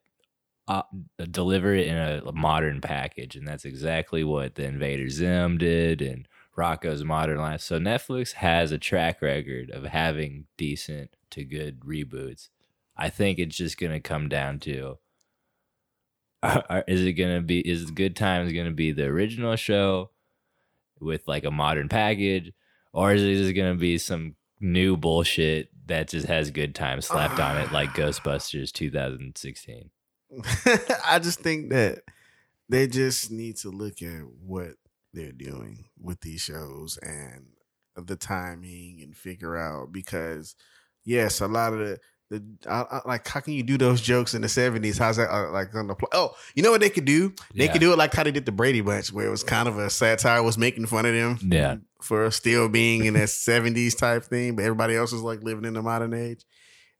uh, 0.66 0.82
deliver 1.30 1.74
it 1.74 1.86
in 1.86 1.96
a 1.96 2.32
modern 2.32 2.80
package, 2.80 3.36
and 3.36 3.46
that's 3.46 3.64
exactly 3.64 4.24
what 4.24 4.54
the 4.54 4.64
Invader 4.64 5.08
Zim 5.08 5.58
did 5.58 6.02
and 6.02 6.26
Rocko's 6.56 7.04
Modern 7.04 7.38
Life. 7.38 7.60
So 7.60 7.78
Netflix 7.78 8.32
has 8.32 8.72
a 8.72 8.78
track 8.78 9.20
record 9.22 9.70
of 9.70 9.84
having 9.84 10.46
decent 10.56 11.10
to 11.30 11.44
good 11.44 11.80
reboots. 11.80 12.48
I 12.96 13.10
think 13.10 13.38
it's 13.38 13.56
just 13.56 13.78
gonna 13.78 14.00
come 14.00 14.28
down 14.28 14.58
to 14.60 14.98
is 16.88 17.02
it 17.02 17.12
gonna 17.14 17.42
be 17.42 17.60
is 17.60 17.90
Good 17.90 18.16
Times 18.16 18.52
gonna 18.52 18.70
be 18.70 18.92
the 18.92 19.04
original 19.04 19.56
show 19.56 20.10
with 21.00 21.26
like 21.26 21.44
a 21.44 21.50
modern 21.50 21.88
package, 21.88 22.52
or 22.94 23.12
is 23.12 23.22
it 23.22 23.34
just 23.34 23.54
gonna 23.54 23.74
be 23.74 23.98
some 23.98 24.36
new 24.60 24.96
bullshit 24.96 25.68
that 25.86 26.08
just 26.08 26.26
has 26.28 26.50
Good 26.50 26.74
time 26.74 27.00
slapped 27.02 27.40
on 27.40 27.58
it, 27.58 27.72
like 27.72 27.90
Ghostbusters 27.94 28.72
2016? 28.72 29.90
I 31.04 31.18
just 31.18 31.40
think 31.40 31.70
that 31.70 32.02
they 32.68 32.86
just 32.86 33.30
need 33.30 33.56
to 33.58 33.70
look 33.70 34.00
at 34.00 34.22
what 34.40 34.74
they're 35.12 35.32
doing 35.32 35.84
with 36.00 36.20
these 36.20 36.40
shows 36.40 36.98
and 37.02 37.46
the 37.96 38.16
timing 38.16 39.00
and 39.02 39.16
figure 39.16 39.56
out 39.56 39.92
because 39.92 40.54
yes, 41.04 41.40
a 41.40 41.46
lot 41.48 41.72
of 41.72 41.80
the 41.80 41.98
the 42.30 42.42
I, 42.68 42.82
I, 42.90 43.00
like 43.06 43.26
how 43.28 43.40
can 43.40 43.52
you 43.52 43.62
do 43.62 43.76
those 43.78 44.00
jokes 44.00 44.34
in 44.34 44.42
the 44.42 44.48
seventies? 44.48 44.98
How's 44.98 45.16
that 45.16 45.30
uh, 45.30 45.50
like 45.50 45.74
on 45.74 45.86
the 45.88 45.94
pl- 45.94 46.08
oh 46.12 46.34
you 46.54 46.62
know 46.62 46.70
what 46.70 46.80
they 46.80 46.90
could 46.90 47.04
do? 47.04 47.34
They 47.54 47.66
Yeah. 47.66 47.72
could 47.72 47.80
do 47.80 47.92
it 47.92 47.98
like 47.98 48.14
how 48.14 48.22
they 48.24 48.30
did 48.30 48.46
the 48.46 48.52
Brady 48.52 48.80
Bunch, 48.80 49.12
where 49.12 49.26
it 49.26 49.30
was 49.30 49.42
kind 49.44 49.68
of 49.68 49.78
a 49.78 49.90
satire 49.90 50.42
was 50.42 50.56
making 50.58 50.86
fun 50.86 51.04
of 51.06 51.14
them 51.14 51.38
Yeah, 51.42 51.76
for 52.00 52.30
still 52.30 52.68
being 52.68 53.04
in 53.04 53.14
that 53.14 53.28
seventies 53.30 53.94
type 53.94 54.24
thing, 54.24 54.56
but 54.56 54.62
everybody 54.64 54.96
else 54.96 55.12
was 55.12 55.22
like 55.22 55.42
living 55.42 55.64
in 55.64 55.74
the 55.74 55.82
modern 55.82 56.14
age. 56.14 56.44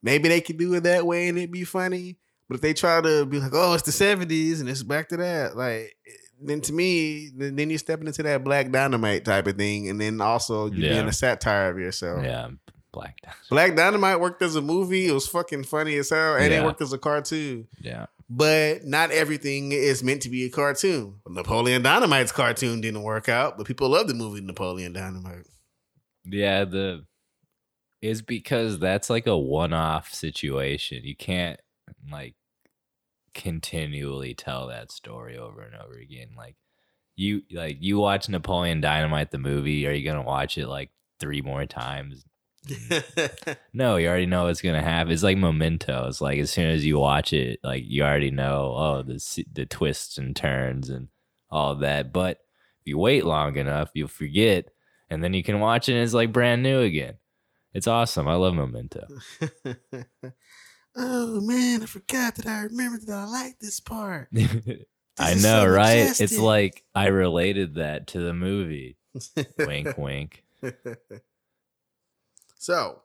Maybe 0.03 0.29
they 0.29 0.41
could 0.43 0.59
do 0.59 0.75
it 0.75 0.83
that 0.83 1.07
way 1.07 1.29
and 1.29 1.39
it'd 1.39 1.51
be 1.51 1.65
funny. 1.65 2.19
But 2.49 2.57
if 2.57 2.61
they 2.61 2.75
try 2.75 3.01
to 3.01 3.25
be 3.25 3.41
like, 3.41 3.53
oh, 3.55 3.73
it's 3.73 3.85
the 3.85 3.93
seventies 3.93 4.61
and 4.61 4.69
it's 4.69 4.83
back 4.83 5.09
to 5.09 5.17
that, 5.17 5.57
like 5.57 5.97
then 6.43 6.61
to 6.61 6.73
me, 6.75 7.31
then 7.35 7.71
you're 7.71 7.79
stepping 7.79 8.07
into 8.07 8.23
that 8.25 8.45
black 8.45 8.71
dynamite 8.71 9.25
type 9.25 9.47
of 9.47 9.57
thing, 9.57 9.89
and 9.89 9.99
then 9.99 10.21
also 10.21 10.67
you're 10.67 10.89
Yeah. 10.89 10.93
being 10.97 11.09
a 11.09 11.13
satire 11.13 11.71
of 11.71 11.79
yourself. 11.79 12.23
yeah, 12.23 12.49
Black 12.95 13.17
Dynamite. 13.23 13.49
Black 13.51 13.77
Dynamite 13.77 14.21
worked 14.21 14.41
as 14.41 14.57
a 14.57 14.63
movie. 14.63 15.07
It 15.09 15.13
was 15.13 15.27
fucking 15.29 15.65
funny 15.65 15.97
as 15.97 16.09
hell, 16.11 16.37
and 16.37 16.51
Yeah. 16.53 16.63
it 16.63 16.65
worked 16.65 16.81
as 16.81 16.93
a 16.95 16.99
cartoon. 16.99 17.69
Yeah, 17.81 18.07
But 18.31 18.85
not 18.85 19.11
everything 19.11 19.73
is 19.73 20.03
meant 20.03 20.23
to 20.23 20.31
be 20.31 20.45
a 20.47 20.51
cartoon. 20.51 21.21
Napoleon 21.29 21.83
Dynamite's 21.83 22.33
cartoon 22.33 22.81
didn't 22.81 23.03
work 23.03 23.29
out, 23.29 23.59
but 23.59 23.67
people 23.67 23.89
love 23.91 24.09
the 24.09 24.15
movie 24.15 24.41
Napoleon 24.41 24.93
Dynamite. 24.95 25.47
yeah. 26.25 26.65
The 26.65 27.05
is 28.01 28.21
because 28.23 28.79
that's 28.79 29.09
like 29.11 29.27
a 29.27 29.37
one-off 29.39 30.13
situation. 30.13 31.03
You 31.05 31.17
can't 31.17 31.59
like 32.11 32.35
continually 33.35 34.35
tell 34.35 34.69
that 34.69 34.93
story 34.93 35.37
over 35.37 35.63
and 35.63 35.75
over 35.75 35.95
again. 35.95 36.29
Like 36.37 36.57
you 37.17 37.43
like 37.51 37.79
you 37.81 37.99
watch 37.99 38.29
Napoleon 38.29 38.81
Dynamite 38.81 39.31
the 39.31 39.39
movie, 39.39 39.87
are 39.87 39.93
you 39.93 40.05
going 40.05 40.17
to 40.17 40.23
watch 40.23 40.59
it 40.59 40.69
like 40.69 40.91
three 41.21 41.41
more 41.43 41.67
times? 41.67 42.25
No, 43.73 43.97
you 43.97 44.09
already 44.09 44.27
know 44.27 44.45
what's 44.45 44.63
going 44.63 44.77
to 44.77 44.83
happen. 44.89 45.13
It's 45.13 45.23
like 45.23 45.37
Memento. 45.37 46.07
It's 46.09 46.21
like 46.21 46.39
as 46.39 46.51
soon 46.51 46.69
as 46.69 46.85
you 46.85 46.99
watch 46.99 47.33
it, 47.33 47.61
like 47.65 47.83
you 47.87 48.03
already 48.03 48.31
know 48.31 48.75
oh 48.77 49.03
the 49.03 49.45
the 49.53 49.67
twists 49.67 50.17
and 50.19 50.35
turns 50.35 50.91
and 50.91 51.09
all 51.51 51.75
that. 51.77 52.13
But 52.13 52.39
if 52.81 52.87
you 52.87 52.99
wait 52.99 53.25
long 53.25 53.57
enough, 53.57 53.91
you'll 53.95 54.09
forget 54.09 54.71
and 55.11 55.23
then 55.23 55.35
you 55.35 55.43
can 55.43 55.61
watch 55.61 55.89
it 55.89 55.95
and 55.95 56.03
it's 56.03 56.15
like 56.15 56.33
brand 56.33 56.63
new 56.63 56.81
again. 56.81 57.15
It's 57.73 57.89
awesome. 57.89 58.29
I 58.29 58.35
love 58.35 58.55
Memento. 58.55 59.07
oh 60.97 61.41
man, 61.41 61.83
I 61.83 61.87
forgot 61.87 62.37
that 62.37 62.47
I 62.47 62.63
remembered 62.63 63.07
that 63.07 63.19
I 63.19 63.25
like 63.25 63.59
this 63.59 63.81
part. 63.81 64.29
I 65.19 65.35
know, 65.35 65.65
so 65.65 65.67
right? 65.67 66.21
It's 66.21 66.39
like 66.39 66.85
I 66.95 67.09
related 67.09 67.75
that 67.75 68.09
to 68.09 68.21
the 68.21 68.35
movie. 68.35 68.97
wink, 69.59 69.97
wink. 69.99 70.45
So, 72.65 73.03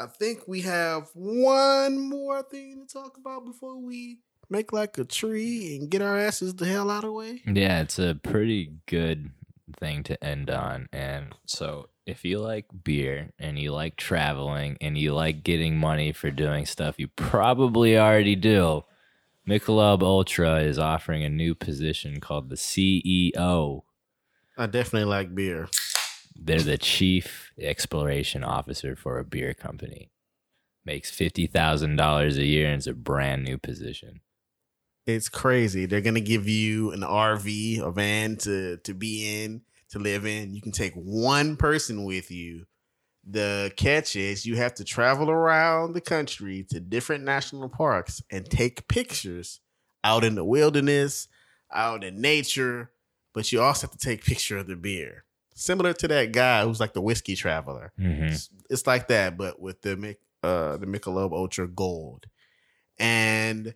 I 0.00 0.06
think 0.06 0.48
we 0.48 0.62
have 0.62 1.10
one 1.12 2.08
more 2.08 2.42
thing 2.42 2.80
to 2.80 2.90
talk 2.90 3.18
about 3.18 3.44
before 3.44 3.76
we 3.76 4.20
make 4.48 4.72
like 4.72 4.96
a 4.96 5.04
tree 5.04 5.76
and 5.76 5.90
get 5.90 6.00
our 6.00 6.18
asses 6.18 6.54
the 6.54 6.64
hell 6.64 6.90
out 6.90 7.04
of 7.04 7.10
the 7.10 7.12
way. 7.12 7.42
Yeah, 7.46 7.82
it's 7.82 7.98
a 7.98 8.14
pretty 8.14 8.72
good 8.86 9.32
thing 9.78 10.04
to 10.04 10.24
end 10.24 10.48
on. 10.48 10.88
And 10.90 11.34
so, 11.44 11.90
if 12.06 12.24
you 12.24 12.38
like 12.38 12.64
beer 12.82 13.28
and 13.38 13.58
you 13.58 13.72
like 13.72 13.96
traveling 13.96 14.78
and 14.80 14.96
you 14.96 15.12
like 15.12 15.44
getting 15.44 15.76
money 15.76 16.12
for 16.12 16.30
doing 16.30 16.64
stuff 16.64 16.94
you 16.96 17.08
probably 17.08 17.98
already 17.98 18.36
do, 18.36 18.84
Michelob 19.46 20.02
Ultra 20.02 20.60
is 20.60 20.78
offering 20.78 21.24
a 21.24 21.28
new 21.28 21.54
position 21.54 22.20
called 22.20 22.48
the 22.48 22.56
CEO. 22.56 23.82
I 24.56 24.66
definitely 24.66 25.10
like 25.10 25.34
beer. 25.34 25.68
They're 26.40 26.60
the 26.60 26.78
chief 26.78 27.52
exploration 27.58 28.44
officer 28.44 28.94
for 28.94 29.18
a 29.18 29.24
beer 29.24 29.54
company. 29.54 30.10
Makes 30.84 31.10
$50,000 31.10 32.36
a 32.36 32.44
year 32.44 32.66
and 32.68 32.76
it's 32.76 32.86
a 32.86 32.94
brand 32.94 33.44
new 33.44 33.58
position. 33.58 34.20
It's 35.04 35.28
crazy. 35.28 35.86
They're 35.86 36.00
gonna 36.00 36.20
give 36.20 36.46
you 36.46 36.92
an 36.92 37.00
RV, 37.00 37.80
a 37.80 37.90
van 37.90 38.36
to 38.38 38.76
to 38.78 38.94
be 38.94 39.42
in, 39.42 39.62
to 39.90 39.98
live 39.98 40.26
in. 40.26 40.54
You 40.54 40.60
can 40.60 40.72
take 40.72 40.92
one 40.94 41.56
person 41.56 42.04
with 42.04 42.30
you. 42.30 42.66
The 43.26 43.72
catch 43.76 44.16
is 44.16 44.46
you 44.46 44.56
have 44.56 44.74
to 44.74 44.84
travel 44.84 45.30
around 45.30 45.94
the 45.94 46.00
country 46.02 46.64
to 46.70 46.78
different 46.78 47.24
national 47.24 47.70
parks 47.70 48.22
and 48.30 48.48
take 48.50 48.86
pictures 48.86 49.60
out 50.04 50.24
in 50.24 50.34
the 50.34 50.44
wilderness, 50.44 51.26
out 51.72 52.04
in 52.04 52.20
nature, 52.20 52.90
but 53.34 53.50
you 53.50 53.62
also 53.62 53.86
have 53.86 53.96
to 53.96 53.98
take 53.98 54.24
picture 54.24 54.58
of 54.58 54.66
the 54.66 54.76
beer. 54.76 55.24
Similar 55.58 55.92
to 55.94 56.08
that 56.08 56.32
guy 56.32 56.64
who's 56.64 56.80
like 56.80 56.92
the 56.92 57.00
whiskey 57.02 57.34
traveler. 57.34 57.92
Mhm. 58.00 58.30
It's, 58.32 58.48
it's 58.70 58.86
like 58.86 59.08
that, 59.08 59.36
but 59.36 59.60
with 59.60 59.82
the 59.82 60.16
uh 60.42 60.76
the 60.76 60.86
Michelob 60.86 61.32
Ultra 61.32 61.66
Gold. 61.68 62.26
And 62.98 63.74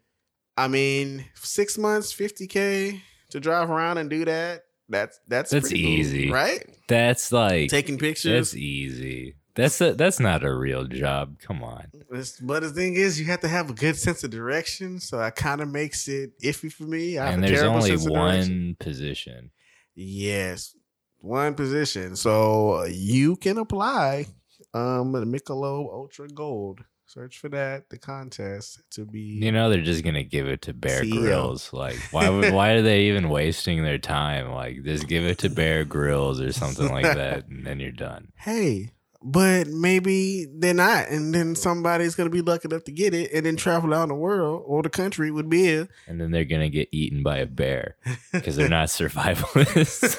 I 0.56 0.68
mean, 0.68 1.24
six 1.34 1.78
months, 1.78 2.12
fifty 2.12 2.46
k 2.46 3.02
to 3.30 3.40
drive 3.40 3.70
around 3.70 3.98
and 3.98 4.08
do 4.10 4.24
that. 4.24 4.62
That's 4.88 5.18
that's 5.26 5.50
That's 5.50 5.68
pretty 5.68 5.82
cool, 5.82 5.92
easy. 5.92 6.30
right? 6.30 6.64
That's 6.88 7.32
like 7.32 7.70
Taking 7.70 7.98
pictures. 7.98 8.50
That's 8.52 8.56
easy. 8.56 9.36
That's 9.54 9.80
a, 9.82 9.92
that's 9.92 10.18
not 10.18 10.44
a 10.44 10.54
real 10.54 10.84
job. 10.86 11.38
Come 11.40 11.62
on. 11.62 11.86
It's- 12.10 12.40
but 12.40 12.62
the 12.62 12.70
thing 12.70 12.94
is, 12.94 13.20
you 13.20 13.26
have 13.26 13.40
to 13.40 13.48
have 13.48 13.68
a 13.70 13.74
good 13.74 13.96
sense 13.96 14.24
of 14.24 14.30
direction, 14.30 14.98
so 14.98 15.18
that 15.18 15.36
kind 15.36 15.60
of 15.60 15.68
makes 15.68 16.08
it 16.08 16.32
iffy 16.42 16.72
for 16.72 16.84
me. 16.84 17.18
I 17.18 17.32
and 17.32 17.44
there's 17.44 17.62
only 17.62 17.96
one 17.96 18.76
position. 18.80 19.50
Yes, 19.94 20.74
one 21.22 21.54
position. 21.54 22.16
So 22.16 22.84
you 22.84 23.36
can 23.36 23.58
apply. 23.58 24.26
Um, 24.74 25.12
the 25.12 25.24
Michelob 25.24 25.92
Ultra 25.92 26.28
Gold. 26.28 26.80
Search 27.06 27.38
for 27.38 27.50
that. 27.50 27.90
The 27.90 27.98
contest 27.98 28.80
to 28.92 29.04
be. 29.04 29.20
You 29.20 29.52
know 29.52 29.68
they're 29.68 29.82
just 29.82 30.02
gonna 30.02 30.22
give 30.22 30.48
it 30.48 30.62
to 30.62 30.72
Bear 30.72 31.02
CEO. 31.02 31.20
Grylls. 31.20 31.70
Like 31.72 31.96
why 32.10 32.30
would 32.30 32.54
why 32.54 32.70
are 32.70 32.80
they 32.82 33.02
even 33.02 33.28
wasting 33.28 33.82
their 33.82 33.98
time? 33.98 34.50
Like 34.52 34.82
just 34.82 35.08
give 35.08 35.24
it 35.24 35.36
to 35.38 35.50
Bear 35.50 35.84
Grylls 35.84 36.40
or 36.40 36.52
something 36.52 36.90
like 36.90 37.04
that, 37.04 37.48
and 37.48 37.66
then 37.66 37.80
you're 37.80 37.92
done. 37.92 38.28
hey, 38.36 38.92
but 39.24 39.68
maybe 39.68 40.46
they're 40.52 40.74
not, 40.74 41.08
and 41.08 41.34
then 41.34 41.54
somebody's 41.54 42.14
gonna 42.14 42.30
be 42.30 42.42
lucky 42.42 42.68
enough 42.68 42.84
to 42.84 42.92
get 42.92 43.14
it, 43.14 43.32
and 43.32 43.46
then 43.46 43.56
travel 43.56 43.92
around 43.92 44.08
the 44.08 44.14
world 44.14 44.62
or 44.66 44.82
the 44.82 44.90
country 44.90 45.30
with 45.30 45.48
beer. 45.48 45.88
And 46.06 46.20
then 46.20 46.30
they're 46.30 46.44
gonna 46.44 46.68
get 46.70 46.88
eaten 46.92 47.22
by 47.22 47.38
a 47.38 47.46
bear 47.46 47.96
because 48.32 48.56
they're 48.56 48.68
not 48.68 48.88
survivalists. 48.88 50.18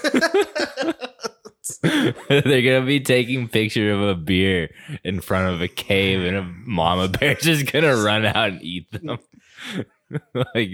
they're 1.82 2.62
gonna 2.62 2.86
be 2.86 3.00
taking 3.00 3.48
picture 3.48 3.92
of 3.92 4.02
a 4.02 4.16
beer 4.16 4.70
in 5.04 5.22
front 5.22 5.54
of 5.54 5.62
a 5.62 5.68
cave, 5.68 6.24
and 6.24 6.38
a 6.38 6.44
mama 6.44 7.08
bear's 7.08 7.40
just 7.42 7.72
gonna 7.72 7.96
run 7.96 8.26
out 8.26 8.50
and 8.50 8.62
eat 8.62 8.92
them. 8.92 9.18
like, 10.34 10.70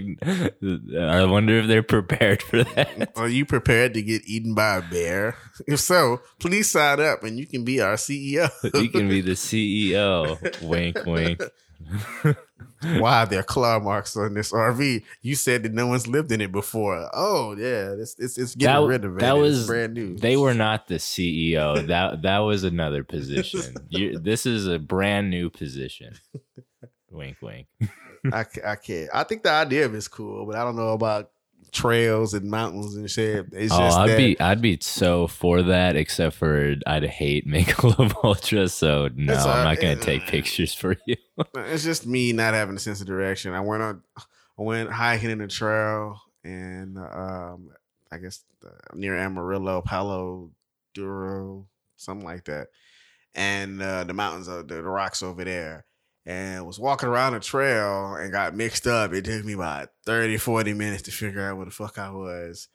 I 0.98 1.24
wonder 1.24 1.58
if 1.58 1.66
they're 1.66 1.82
prepared 1.82 2.42
for 2.42 2.64
that. 2.64 3.12
Are 3.16 3.28
you 3.28 3.44
prepared 3.46 3.94
to 3.94 4.02
get 4.02 4.22
eaten 4.26 4.54
by 4.54 4.76
a 4.78 4.82
bear? 4.82 5.36
If 5.66 5.80
so, 5.80 6.20
please 6.38 6.70
sign 6.70 7.00
up, 7.00 7.22
and 7.22 7.38
you 7.38 7.46
can 7.46 7.64
be 7.64 7.80
our 7.80 7.94
CEO. 7.94 8.50
You 8.74 8.88
can 8.88 9.08
be 9.08 9.20
the 9.20 9.32
CEO. 9.36 10.62
Wink, 10.62 11.04
wink. 11.06 11.42
Why 12.82 13.22
are 13.22 13.26
there 13.26 13.42
claw 13.42 13.78
marks 13.78 14.16
on 14.16 14.34
this 14.34 14.52
RV? 14.52 15.02
You 15.22 15.34
said 15.34 15.62
that 15.64 15.72
no 15.72 15.86
one's 15.86 16.06
lived 16.06 16.30
in 16.32 16.40
it 16.40 16.52
before. 16.52 17.08
Oh 17.12 17.54
yeah, 17.56 17.92
it's 17.98 18.16
it's, 18.18 18.38
it's 18.38 18.54
getting 18.54 18.82
That- 18.82 18.88
rid 18.88 19.04
of 19.04 19.16
it. 19.16 19.20
that 19.20 19.34
It's 19.36 19.40
was- 19.40 19.66
brand 19.66 19.94
new. 19.94 20.16
They 20.16 20.36
were 20.36 20.54
not 20.54 20.88
the 20.88 20.94
CEO. 20.96 21.86
That 21.86 22.22
that 22.22 22.38
was 22.38 22.64
another 22.64 23.02
position. 23.04 23.74
You, 23.88 24.18
this 24.18 24.46
is 24.46 24.66
a 24.66 24.78
brand 24.78 25.30
new 25.30 25.50
position. 25.50 26.14
Wink, 27.10 27.38
wink. 27.42 27.66
I, 28.32 28.44
I 28.64 28.76
can't. 28.76 29.10
I 29.12 29.24
think 29.24 29.42
the 29.42 29.50
idea 29.50 29.86
of 29.86 29.94
it's 29.94 30.08
cool, 30.08 30.46
but 30.46 30.56
I 30.56 30.64
don't 30.64 30.76
know 30.76 30.92
about 30.92 31.30
trails 31.72 32.34
and 32.34 32.50
mountains 32.50 32.96
and 32.96 33.10
shit. 33.10 33.46
It's 33.52 33.72
oh, 33.72 33.78
just 33.78 33.98
I'd 33.98 34.10
that, 34.10 34.16
be 34.16 34.40
I'd 34.40 34.62
be 34.62 34.78
so 34.80 35.26
for 35.26 35.62
that, 35.62 35.96
except 35.96 36.36
for 36.36 36.76
I'd 36.86 37.04
hate 37.04 37.46
Michelob 37.48 38.14
Ultra. 38.24 38.68
So 38.68 39.08
no, 39.14 39.32
It's 39.32 39.44
I'm 39.44 39.64
not 39.64 39.80
gonna 39.80 39.94
uh, 39.94 40.02
take 40.02 40.26
pictures 40.26 40.74
for 40.74 40.96
you. 41.06 41.16
It's 41.56 41.84
just 41.84 42.06
me 42.06 42.34
not 42.34 42.52
having 42.52 42.76
a 42.76 42.78
sense 42.78 43.00
of 43.00 43.06
direction. 43.06 43.54
I 43.54 43.60
went 43.60 43.82
on, 43.82 44.02
I 44.18 44.62
went 44.62 44.90
hiking 44.90 45.30
in 45.30 45.38
the 45.38 45.46
trail, 45.46 46.20
and 46.44 46.98
um, 46.98 47.70
I 48.12 48.18
guess 48.18 48.44
uh, 48.64 48.68
near 48.94 49.16
Amarillo, 49.16 49.80
Palo 49.80 50.50
Duro, 50.92 51.66
something 51.96 52.26
like 52.26 52.44
that, 52.44 52.68
and 53.34 53.80
uh, 53.80 54.04
the 54.04 54.12
mountains, 54.12 54.48
of 54.48 54.68
the, 54.68 54.74
the 54.74 54.82
rocks 54.82 55.22
over 55.22 55.44
there. 55.44 55.86
And 56.26 56.66
was 56.66 56.78
walking 56.78 57.08
around 57.08 57.32
the 57.32 57.40
trail 57.40 58.14
and 58.14 58.30
got 58.30 58.54
mixed 58.54 58.86
up. 58.86 59.12
It 59.12 59.24
took 59.24 59.44
me 59.44 59.54
about 59.54 59.88
30, 60.04 60.36
40 60.36 60.74
minutes 60.74 61.02
to 61.02 61.10
figure 61.10 61.40
out 61.40 61.56
where 61.56 61.64
the 61.64 61.72
fuck 61.72 61.98
I 61.98 62.10
was. 62.10 62.68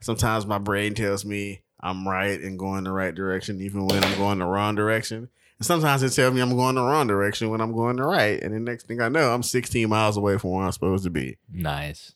Sometimes 0.00 0.46
my 0.46 0.58
brain 0.58 0.94
tells 0.94 1.24
me 1.24 1.62
I'm 1.80 2.06
right 2.08 2.40
and 2.40 2.58
going 2.58 2.84
the 2.84 2.92
right 2.92 3.14
direction, 3.14 3.60
even 3.60 3.86
when 3.86 4.04
I'm 4.04 4.16
going 4.16 4.38
the 4.38 4.46
wrong 4.46 4.76
direction. 4.76 5.28
And 5.58 5.66
sometimes 5.66 6.02
it 6.02 6.10
tells 6.10 6.32
me 6.32 6.40
I'm 6.40 6.56
going 6.56 6.76
the 6.76 6.82
wrong 6.82 7.06
direction 7.06 7.50
when 7.50 7.60
I'm 7.60 7.72
going 7.72 7.96
the 7.96 8.04
right. 8.04 8.42
And 8.42 8.54
the 8.54 8.60
next 8.60 8.86
thing 8.86 9.00
I 9.00 9.08
know, 9.08 9.32
I'm 9.32 9.42
16 9.42 9.88
miles 9.88 10.16
away 10.16 10.38
from 10.38 10.50
where 10.50 10.64
I'm 10.64 10.72
supposed 10.72 11.04
to 11.04 11.10
be. 11.10 11.36
Nice. 11.52 12.14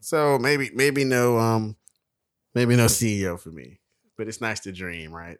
So 0.00 0.38
maybe, 0.38 0.70
maybe 0.72 1.04
no, 1.04 1.38
um, 1.38 1.76
maybe 2.54 2.76
no 2.76 2.86
CEO 2.86 3.40
for 3.40 3.50
me. 3.50 3.80
But 4.16 4.28
it's 4.28 4.40
nice 4.40 4.60
to 4.60 4.72
dream, 4.72 5.12
right? 5.12 5.38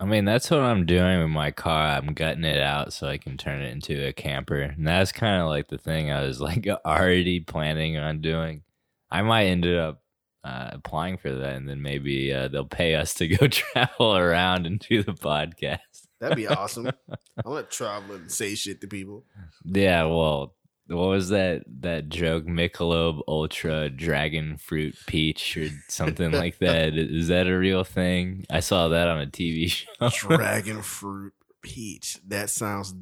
I 0.00 0.06
mean, 0.06 0.24
that's 0.24 0.50
what 0.50 0.60
I'm 0.60 0.86
doing 0.86 1.20
with 1.20 1.30
my 1.30 1.50
car. 1.50 1.88
I'm 1.88 2.14
gutting 2.14 2.44
it 2.44 2.60
out 2.60 2.92
so 2.92 3.06
I 3.06 3.16
can 3.16 3.36
turn 3.36 3.62
it 3.62 3.72
into 3.72 4.06
a 4.06 4.12
camper. 4.12 4.60
And 4.60 4.86
that's 4.86 5.12
kind 5.12 5.40
of 5.40 5.48
like 5.48 5.68
the 5.68 5.78
thing 5.78 6.10
I 6.10 6.22
was 6.22 6.40
like 6.42 6.66
already 6.84 7.40
planning 7.40 7.96
on 7.96 8.20
doing. 8.20 8.62
I 9.10 9.22
might 9.22 9.44
end 9.44 9.66
up 9.66 10.02
uh, 10.44 10.70
applying 10.72 11.16
for 11.16 11.32
that, 11.32 11.54
and 11.54 11.68
then 11.68 11.80
maybe 11.80 12.32
uh, 12.32 12.48
they'll 12.48 12.66
pay 12.66 12.94
us 12.96 13.14
to 13.14 13.28
go 13.28 13.46
travel 13.48 14.16
around 14.16 14.66
and 14.66 14.78
do 14.78 15.02
the 15.02 15.12
podcast. 15.12 15.78
That'd 16.20 16.36
be 16.36 16.46
awesome. 16.48 16.88
I 16.88 17.48
want 17.48 17.70
to 17.70 17.76
travel 17.76 18.16
and 18.16 18.30
say 18.30 18.54
shit 18.54 18.80
to 18.82 18.86
people. 18.86 19.24
Yeah, 19.64 20.04
well, 20.04 20.54
what 20.88 21.08
was 21.08 21.30
that 21.30 21.64
that 21.80 22.08
joke? 22.08 22.44
Michelob 22.44 23.22
Ultra 23.26 23.88
Dragon 23.88 24.58
Fruit 24.58 24.96
Peach 25.06 25.56
or 25.56 25.68
something 25.88 26.30
like 26.32 26.58
that. 26.58 26.94
Is 26.94 27.28
that 27.28 27.46
a 27.46 27.58
real 27.58 27.84
thing? 27.84 28.44
I 28.50 28.60
saw 28.60 28.88
that 28.88 29.08
on 29.08 29.22
a 29.22 29.26
TV 29.26 29.68
show. 30.10 30.10
Dragon 30.36 30.82
fruit 30.82 31.32
peach. 31.62 32.18
That 32.28 32.50
sounds 32.50 32.92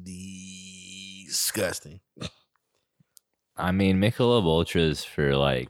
disgusting. 1.27 1.99
I 3.55 3.71
mean, 3.71 3.99
Michelob 4.01 4.45
Ultras 4.45 5.03
for 5.03 5.35
like 5.35 5.69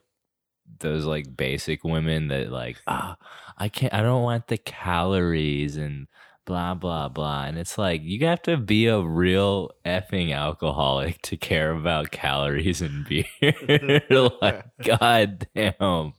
those 0.79 1.05
like 1.05 1.35
basic 1.35 1.83
women 1.83 2.29
that 2.29 2.51
like 2.51 2.77
ah, 2.87 3.17
I 3.57 3.69
can't. 3.69 3.93
I 3.93 4.01
don't 4.01 4.23
want 4.23 4.47
the 4.47 4.57
calories 4.57 5.75
and 5.77 6.07
blah 6.45 6.73
blah 6.73 7.09
blah. 7.09 7.45
And 7.45 7.57
it's 7.57 7.77
like 7.77 8.01
you 8.03 8.25
have 8.25 8.41
to 8.43 8.57
be 8.57 8.87
a 8.87 8.99
real 9.01 9.71
effing 9.85 10.35
alcoholic 10.35 11.21
to 11.23 11.37
care 11.37 11.71
about 11.71 12.11
calories 12.11 12.81
and 12.81 13.05
beer. 13.09 14.01
Like 14.41 14.65
god 14.83 15.47
damn 15.55 16.13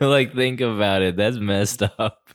like 0.00 0.34
think 0.34 0.60
about 0.60 1.02
it. 1.02 1.16
That's 1.16 1.38
messed 1.38 1.82
up. 1.82 2.30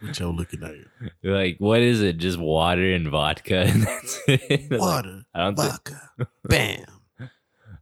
What 0.00 0.18
y'all 0.18 0.34
looking 0.34 0.62
at? 0.62 0.74
like 1.22 1.56
what 1.58 1.80
is 1.80 2.02
it? 2.02 2.18
Just 2.18 2.38
water 2.38 2.92
and 2.94 3.08
vodka? 3.08 3.60
And 3.60 3.82
that's 3.82 4.20
it. 4.28 4.70
Like, 4.70 4.80
Water, 4.80 5.22
i 5.34 5.40
don't 5.40 5.56
think 5.56 5.70
vodka, 5.70 6.10
bam. 6.44 6.84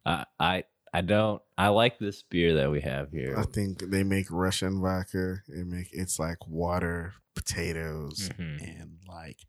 I, 0.06 0.24
I 0.38 0.64
i 0.94 1.00
don't 1.02 1.42
i 1.58 1.68
like 1.68 1.98
this 1.98 2.22
beer 2.22 2.54
that 2.54 2.70
we 2.70 2.80
have 2.82 3.10
here. 3.10 3.34
I 3.36 3.44
think 3.44 3.90
they 3.90 4.04
make 4.04 4.26
Russian 4.30 4.80
vodka. 4.80 5.42
It 5.48 5.66
make 5.66 5.88
it's 5.92 6.18
like 6.18 6.46
water, 6.46 7.14
potatoes, 7.48 8.28
Mhm. 8.38 8.62
and 8.80 8.98
like 9.08 9.40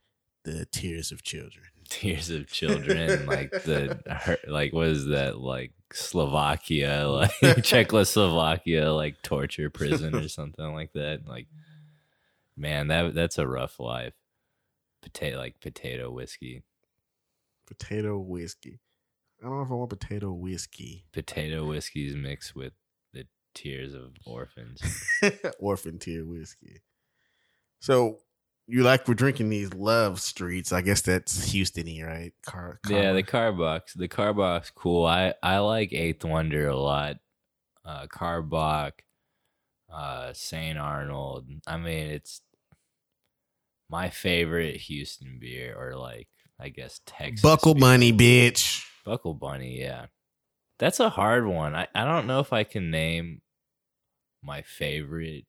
the 0.43 0.66
tears 0.66 1.12
of 1.12 1.24
children. 1.24 1.66
tears 1.89 2.30
of 2.30 2.45
children 2.52 3.26
like 3.26 3.50
the 3.64 4.00
like 4.47 4.72
what 4.74 4.88
is 4.88 5.08
that 5.08 5.39
like 5.39 5.74
slovakia 5.91 7.08
like 7.10 7.64
czechoslovakia 7.64 8.93
like 8.93 9.20
torture 9.24 9.72
prison 9.72 10.14
or 10.16 10.28
something 10.28 10.72
like 10.76 10.93
that 10.93 11.26
like 11.28 11.47
man 12.56 12.88
that 12.89 13.16
that's 13.16 13.39
a 13.39 13.47
rough 13.47 13.80
life 13.80 14.14
potato 15.02 15.38
like 15.38 15.60
potato 15.60 16.12
whiskey 16.12 16.62
Potato 17.66 18.18
whiskey. 18.18 18.80
I 19.41 19.45
don't 19.45 19.58
know 19.58 19.62
if 19.64 19.72
I 19.72 19.76
want 19.76 19.89
potato 19.91 20.32
whiskey. 20.32 21.06
potato 21.12 21.66
whiskey 21.68 22.08
is 22.08 22.16
mixed 22.16 22.56
with 22.56 22.74
the 23.14 23.26
tears 23.54 23.93
of 23.93 24.14
orphans 24.26 24.82
Orphan 25.60 25.97
tear 26.00 26.26
whiskey. 26.26 26.82
So 27.80 28.19
you 28.67 28.84
like 28.84 29.07
we're 29.07 29.15
drinking 29.15 29.49
these 29.49 29.73
love 29.73 30.21
streets. 30.21 30.71
I 30.71 30.82
guess 30.82 31.01
that's 31.01 31.51
Houstony, 31.51 32.05
right? 32.05 32.34
Car, 32.45 32.80
yeah 32.88 33.13
the 33.13 33.23
car- 33.23 33.51
car 33.51 33.53
box 33.53 33.93
the 33.93 34.07
car 34.07 34.34
box 34.34 34.71
cool 34.75 35.05
i 35.05 35.34
i 35.41 35.57
like 35.57 35.91
eighth 35.93 36.23
wonder 36.23 36.67
a 36.67 36.77
lot 36.77 37.15
uh 37.86 38.05
Karbach 38.07 38.91
uh 39.91 40.32
saint 40.34 40.77
arnold 40.77 41.47
i 41.65 41.77
mean 41.77 42.07
it's 42.09 42.41
my 43.89 44.09
favorite 44.09 44.75
houston 44.77 45.38
beer 45.39 45.75
or 45.75 45.95
like 45.95 46.27
i 46.59 46.69
guess 46.69 47.01
texas 47.07 47.41
Buckle 47.41 47.73
beer. 47.73 47.82
Bunny, 47.82 48.13
bitch. 48.13 48.86
buckle 49.03 49.34
bunny 49.34 49.80
yeah 49.82 50.05
that's 50.77 50.99
a 50.99 51.09
hard 51.09 51.47
one 51.47 51.75
i 51.75 51.88
i 51.95 52.05
don't 52.05 52.27
know 52.27 52.39
if 52.39 52.53
i 52.53 52.63
can 52.63 52.91
name 52.91 53.41
my 54.43 54.61
favorite 54.61 55.45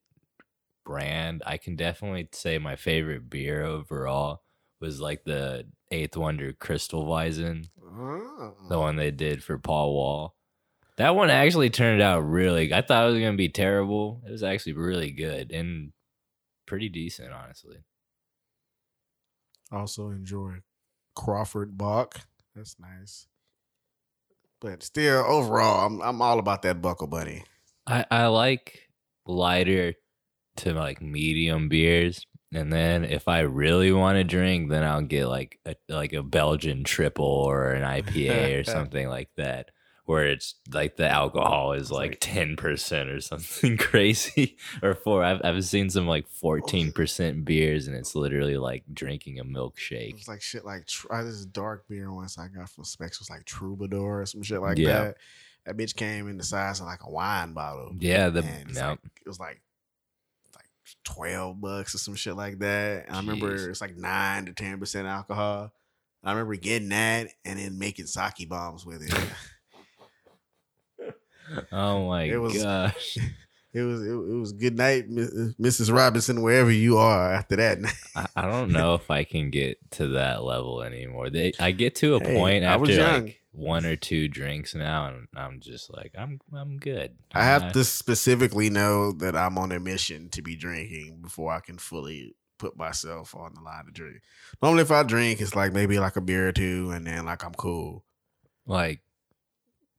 brand 0.84 1.42
i 1.46 1.56
can 1.56 1.76
definitely 1.76 2.28
say 2.32 2.58
my 2.58 2.76
favorite 2.76 3.28
beer 3.30 3.62
overall 3.62 4.42
was 4.80 5.00
like 5.00 5.24
the 5.24 5.66
eighth 5.90 6.16
wonder 6.16 6.52
crystal 6.52 7.04
weizen 7.06 7.66
Oh. 7.82 8.54
the 8.68 8.78
one 8.78 8.94
they 8.96 9.10
did 9.10 9.42
for 9.42 9.58
Paul 9.58 9.92
Wall. 9.94 10.36
That 10.96 11.16
one 11.16 11.28
actually 11.28 11.70
turned 11.70 12.00
out 12.00 12.20
really. 12.20 12.72
I 12.72 12.82
thought 12.82 13.04
it 13.08 13.10
was 13.12 13.20
gonna 13.20 13.36
be 13.36 13.48
terrible. 13.48 14.22
It 14.24 14.30
was 14.30 14.44
actually 14.44 14.74
really 14.74 15.10
good 15.10 15.50
and 15.50 15.92
pretty 16.66 16.88
decent, 16.88 17.32
honestly. 17.32 17.78
Also 19.72 20.10
enjoy 20.10 20.58
Crawford 21.16 21.76
Bach. 21.76 22.20
That's 22.54 22.76
nice. 22.78 23.26
But 24.60 24.82
still, 24.82 25.24
overall, 25.26 25.86
I'm 25.86 26.00
I'm 26.00 26.22
all 26.22 26.38
about 26.38 26.62
that 26.62 26.80
Buckle 26.82 27.06
Bunny. 27.06 27.44
I 27.86 28.04
I 28.10 28.26
like 28.26 28.88
lighter 29.26 29.94
to 30.56 30.72
like 30.74 31.00
medium 31.00 31.68
beers, 31.68 32.26
and 32.52 32.72
then 32.72 33.04
if 33.04 33.28
I 33.28 33.40
really 33.40 33.92
want 33.92 34.16
to 34.16 34.24
drink, 34.24 34.70
then 34.70 34.82
I'll 34.84 35.02
get 35.02 35.26
like 35.26 35.58
a 35.64 35.74
like 35.88 36.12
a 36.12 36.22
Belgian 36.22 36.84
triple 36.84 37.24
or 37.24 37.70
an 37.72 37.82
IPA 37.82 38.60
or 38.60 38.64
something 38.76 39.08
like 39.08 39.30
that. 39.36 39.70
Where 40.06 40.26
it's 40.26 40.56
like 40.72 40.96
the 40.96 41.08
alcohol 41.08 41.74
is 41.74 41.92
like 41.92 42.18
ten 42.20 42.56
percent 42.56 43.10
or 43.10 43.20
something 43.20 43.76
crazy, 43.78 44.56
or 44.82 44.94
four. 44.96 45.22
I've 45.22 45.40
I've 45.44 45.64
seen 45.64 45.88
some 45.88 46.08
like 46.08 46.26
fourteen 46.28 46.90
percent 46.90 47.44
beers, 47.44 47.86
and 47.86 47.94
it's 47.96 48.16
literally 48.16 48.56
like 48.56 48.82
drinking 48.92 49.38
a 49.38 49.44
milkshake. 49.44 50.14
was 50.14 50.26
like 50.26 50.42
shit 50.42 50.64
like 50.64 50.86
tr- 50.86 51.12
uh, 51.12 51.22
this 51.22 51.46
dark 51.46 51.86
beer 51.88 52.12
once 52.12 52.38
I 52.38 52.48
got 52.48 52.68
from 52.70 52.82
Specs 52.84 53.20
was 53.20 53.30
like 53.30 53.44
Troubadour 53.44 54.22
or 54.22 54.26
some 54.26 54.42
shit 54.42 54.60
like 54.60 54.78
Yeah. 54.78 55.04
that. 55.04 55.16
That 55.66 55.76
bitch 55.76 55.94
came 55.94 56.28
in 56.28 56.38
the 56.38 56.42
size 56.44 56.80
of 56.80 56.86
like 56.86 57.04
a 57.04 57.10
wine 57.10 57.52
bottle. 57.52 57.92
Yeah, 58.00 58.30
the 58.30 58.40
it's 58.40 58.74
no, 58.74 58.88
like, 58.88 58.98
it 59.04 59.28
was 59.28 59.38
like 59.38 59.60
twelve 61.04 61.60
bucks 61.60 61.94
or 61.94 61.98
some 61.98 62.14
shit 62.14 62.36
like 62.36 62.58
that. 62.60 63.06
I 63.10 63.16
remember 63.18 63.70
it's 63.70 63.80
like 63.80 63.96
nine 63.96 64.46
to 64.46 64.52
ten 64.52 64.78
percent 64.78 65.06
alcohol. 65.06 65.72
I 66.22 66.32
remember 66.32 66.56
getting 66.56 66.90
that 66.90 67.28
and 67.44 67.58
then 67.58 67.78
making 67.78 68.06
sake 68.06 68.48
bombs 68.48 68.84
with 68.84 69.02
it. 69.02 69.14
oh 71.72 72.06
my 72.08 72.24
It 72.24 72.36
was- 72.36 72.62
gosh. 72.62 73.16
it 73.72 73.82
was 73.82 74.02
it, 74.02 74.10
it 74.10 74.38
was 74.40 74.52
good 74.52 74.76
night, 74.76 75.08
Mrs. 75.08 75.94
Robinson, 75.94 76.42
wherever 76.42 76.70
you 76.70 76.98
are. 76.98 77.32
After 77.32 77.56
that, 77.56 77.78
I, 78.16 78.26
I 78.36 78.42
don't 78.50 78.70
know 78.72 78.94
if 78.96 79.10
I 79.10 79.24
can 79.24 79.50
get 79.50 79.78
to 79.92 80.08
that 80.08 80.42
level 80.44 80.82
anymore. 80.82 81.30
They, 81.30 81.52
I 81.60 81.70
get 81.70 81.94
to 81.96 82.16
a 82.16 82.20
Hey, 82.20 82.34
point 82.36 82.64
I 82.64 82.76
was 82.76 82.90
after 82.90 83.00
young. 83.00 83.22
like 83.26 83.39
one 83.52 83.84
or 83.84 83.96
two 83.96 84.28
drinks 84.28 84.74
now, 84.74 85.06
and 85.08 85.26
I'm 85.34 85.60
just 85.60 85.92
like, 85.92 86.12
I'm, 86.16 86.38
I'm 86.54 86.78
good. 86.78 87.16
I 87.34 87.42
have 87.44 87.72
to 87.72 87.84
specifically 87.84 88.70
know 88.70 89.12
that 89.12 89.34
I'm 89.36 89.58
on 89.58 89.72
a 89.72 89.80
mission 89.80 90.28
to 90.30 90.42
be 90.42 90.54
drinking 90.56 91.18
before 91.22 91.52
I 91.52 91.60
can 91.60 91.76
fully 91.78 92.36
put 92.58 92.76
myself 92.76 93.34
on 93.34 93.54
the 93.54 93.60
line 93.60 93.86
to 93.86 93.90
drink. 93.92 94.20
Normally, 94.62 94.82
if 94.82 94.90
I 94.90 95.02
drink, 95.02 95.40
it's 95.40 95.56
like 95.56 95.72
maybe 95.72 95.98
like 95.98 96.16
a 96.16 96.20
beer 96.20 96.48
or 96.48 96.52
two, 96.52 96.90
and 96.92 97.06
then 97.06 97.24
like 97.26 97.44
I'm 97.44 97.54
cool. 97.54 98.04
like, 98.66 99.00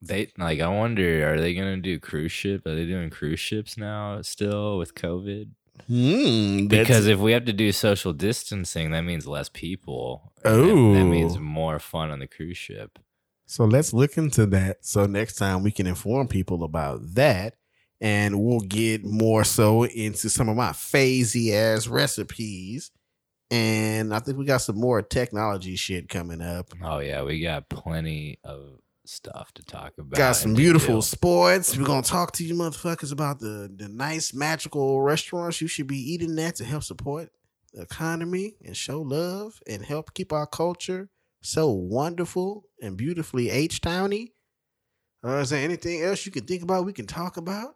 they 0.00 0.32
like. 0.38 0.60
I 0.60 0.68
wonder, 0.68 1.32
are 1.32 1.40
they 1.40 1.54
gonna 1.54 1.76
do 1.76 2.00
cruise 2.00 2.32
ship? 2.32 2.66
Are 2.66 2.74
they 2.74 2.86
doing 2.86 3.10
cruise 3.10 3.38
ships 3.40 3.76
now 3.76 4.20
still 4.22 4.78
with 4.78 4.94
COVID? 4.94 5.50
Hmm. 5.86 6.66
Because 6.68 7.06
if 7.06 7.18
we 7.18 7.32
have 7.32 7.44
to 7.46 7.52
do 7.52 7.70
social 7.72 8.12
distancing, 8.12 8.90
that 8.92 9.02
means 9.02 9.26
less 9.26 9.48
people. 9.48 10.32
Oh, 10.44 10.92
that- 10.94 10.98
that 11.00 11.04
means 11.06 11.36
Oh. 11.36 11.40
more 11.40 11.78
fun 11.78 12.10
on 12.10 12.18
the 12.20 12.26
cruise 12.26 12.56
ship. 12.58 12.98
So 13.46 13.64
let's 13.64 13.92
look 13.92 14.16
into 14.16 14.46
that. 14.46 14.84
So 14.84 15.06
next 15.06 15.36
time 15.36 15.62
we 15.62 15.70
can 15.70 15.86
inform 15.86 16.28
people 16.28 16.64
about 16.64 17.14
that, 17.14 17.54
and 18.00 18.42
we'll 18.42 18.60
get 18.60 19.04
more 19.04 19.44
so 19.44 19.84
into 19.84 20.28
some 20.28 20.48
of 20.48 20.56
my 20.56 20.70
phasey 20.70 21.52
ass 21.52 21.86
recipes. 21.86 22.90
And 23.50 24.14
I 24.14 24.18
think 24.18 24.38
we 24.38 24.46
got 24.46 24.62
some 24.62 24.80
more 24.80 25.02
technology 25.02 25.76
shit 25.76 26.08
coming 26.08 26.40
up. 26.40 26.70
Oh 26.82 27.00
yeah, 27.00 27.22
we 27.22 27.40
got 27.40 27.68
plenty 27.68 28.38
of 28.44 28.78
stuff 29.04 29.52
to 29.54 29.64
talk 29.64 29.92
about. 29.98 30.16
Got 30.16 30.36
some 30.36 30.54
beautiful 30.54 30.96
do. 30.96 31.02
sports. 31.02 31.76
We're 31.76 31.84
gonna 31.84 32.02
talk 32.02 32.32
to 32.32 32.44
you 32.44 32.54
motherfuckers 32.54 33.12
about 33.12 33.40
the 33.40 33.70
the 33.74 33.88
nice 33.88 34.32
magical 34.32 35.02
restaurants 35.02 35.60
you 35.60 35.68
should 35.68 35.86
be 35.86 35.98
eating 35.98 36.38
at 36.38 36.56
to 36.56 36.64
help 36.64 36.84
support 36.84 37.30
the 37.72 37.82
economy 37.82 38.56
and 38.64 38.76
show 38.76 39.00
love 39.00 39.60
and 39.66 39.84
help 39.84 40.14
keep 40.14 40.32
our 40.32 40.46
culture 40.46 41.10
so 41.42 41.70
wonderful 41.70 42.64
and 42.80 42.96
beautifully 42.96 43.50
H 43.50 43.80
Towny. 43.80 44.32
Uh, 45.24 45.36
is 45.36 45.50
there 45.50 45.62
anything 45.62 46.02
else 46.02 46.24
you 46.24 46.32
can 46.32 46.44
think 46.44 46.62
about 46.62 46.84
we 46.84 46.92
can 46.92 47.06
talk 47.06 47.36
about 47.36 47.74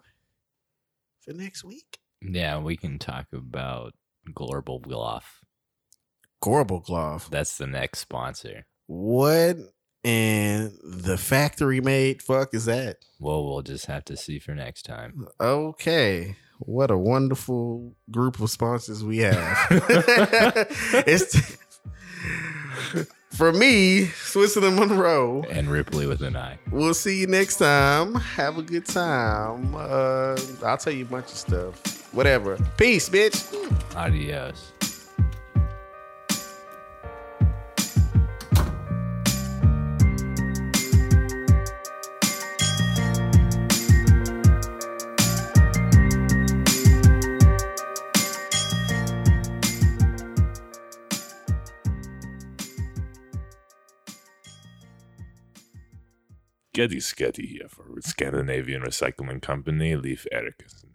for 1.21 1.33
next 1.33 1.65
week? 1.65 1.99
Yeah, 2.23 2.59
we 2.59 2.77
can 2.77 2.99
talk 2.99 3.27
about 3.33 3.93
Global 4.35 4.81
Bluff. 4.81 5.45
Gorble 6.43 6.85
Glove. 6.85 7.29
That's 7.31 7.57
the 7.57 7.67
next 7.67 8.01
sponsor. 8.01 8.67
What 8.87 9.57
and 10.05 10.73
the 10.85 11.19
factory 11.19 11.81
made 11.81 12.23
fuck 12.23 12.55
is 12.55 12.67
that? 12.67 12.99
Well, 13.19 13.45
we'll 13.45 13.63
just 13.63 13.87
have 13.87 14.05
to 14.07 14.17
see 14.17 14.39
for 14.39 14.55
next 14.55 14.83
time. 14.83 15.27
Okay. 15.41 16.37
What 16.59 16.91
a 16.91 16.97
wonderful 16.97 17.97
group 18.11 18.41
of 18.41 18.51
sponsors 18.51 19.05
we 19.05 19.19
have. 19.19 19.67
it's 21.07 21.59
for 23.31 23.53
me, 23.53 24.07
Switzerland 24.07 24.77
Monroe. 24.77 25.45
And 25.51 25.69
Ripley 25.69 26.07
with 26.07 26.23
an 26.23 26.37
eye. 26.37 26.59
We'll 26.71 26.95
see 26.95 27.21
you 27.21 27.27
next 27.27 27.57
time. 27.57 28.15
Have 28.15 28.59
a 28.59 28.63
good 28.63 28.87
time. 28.87 29.75
Uh, 29.75 30.37
I'll 30.65 30.79
tell 30.79 30.93
you 30.93 31.05
a 31.05 31.09
bunch 31.09 31.27
of 31.27 31.39
stuff. 31.39 32.15
Whatever. 32.15 32.59
Peace, 32.79 33.09
bitch. 33.09 33.53
Adios. 33.95 34.73
Getty 56.77 56.99
Sketty 56.99 57.49
here 57.49 57.69
for 57.71 57.87
Scandinavian 58.03 58.83
Recycling 58.83 59.41
Company, 59.41 59.97
Leif 59.97 60.27
Eriksen. 60.31 60.91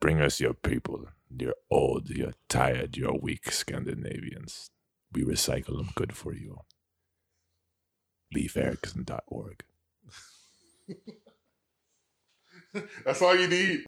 Bring 0.00 0.20
us 0.20 0.40
your 0.40 0.54
people. 0.54 1.10
You're 1.30 1.54
old, 1.70 2.10
you're 2.10 2.34
tired, 2.48 2.96
you're 2.96 3.16
weak 3.16 3.52
Scandinavians. 3.52 4.72
We 5.12 5.22
recycle 5.22 5.76
them 5.76 5.90
good 5.94 6.16
for 6.16 6.34
you. 6.34 6.62
LeafErickson.org. 8.34 9.62
That's 13.04 13.22
all 13.22 13.36
you 13.36 13.46
need. 13.46 13.82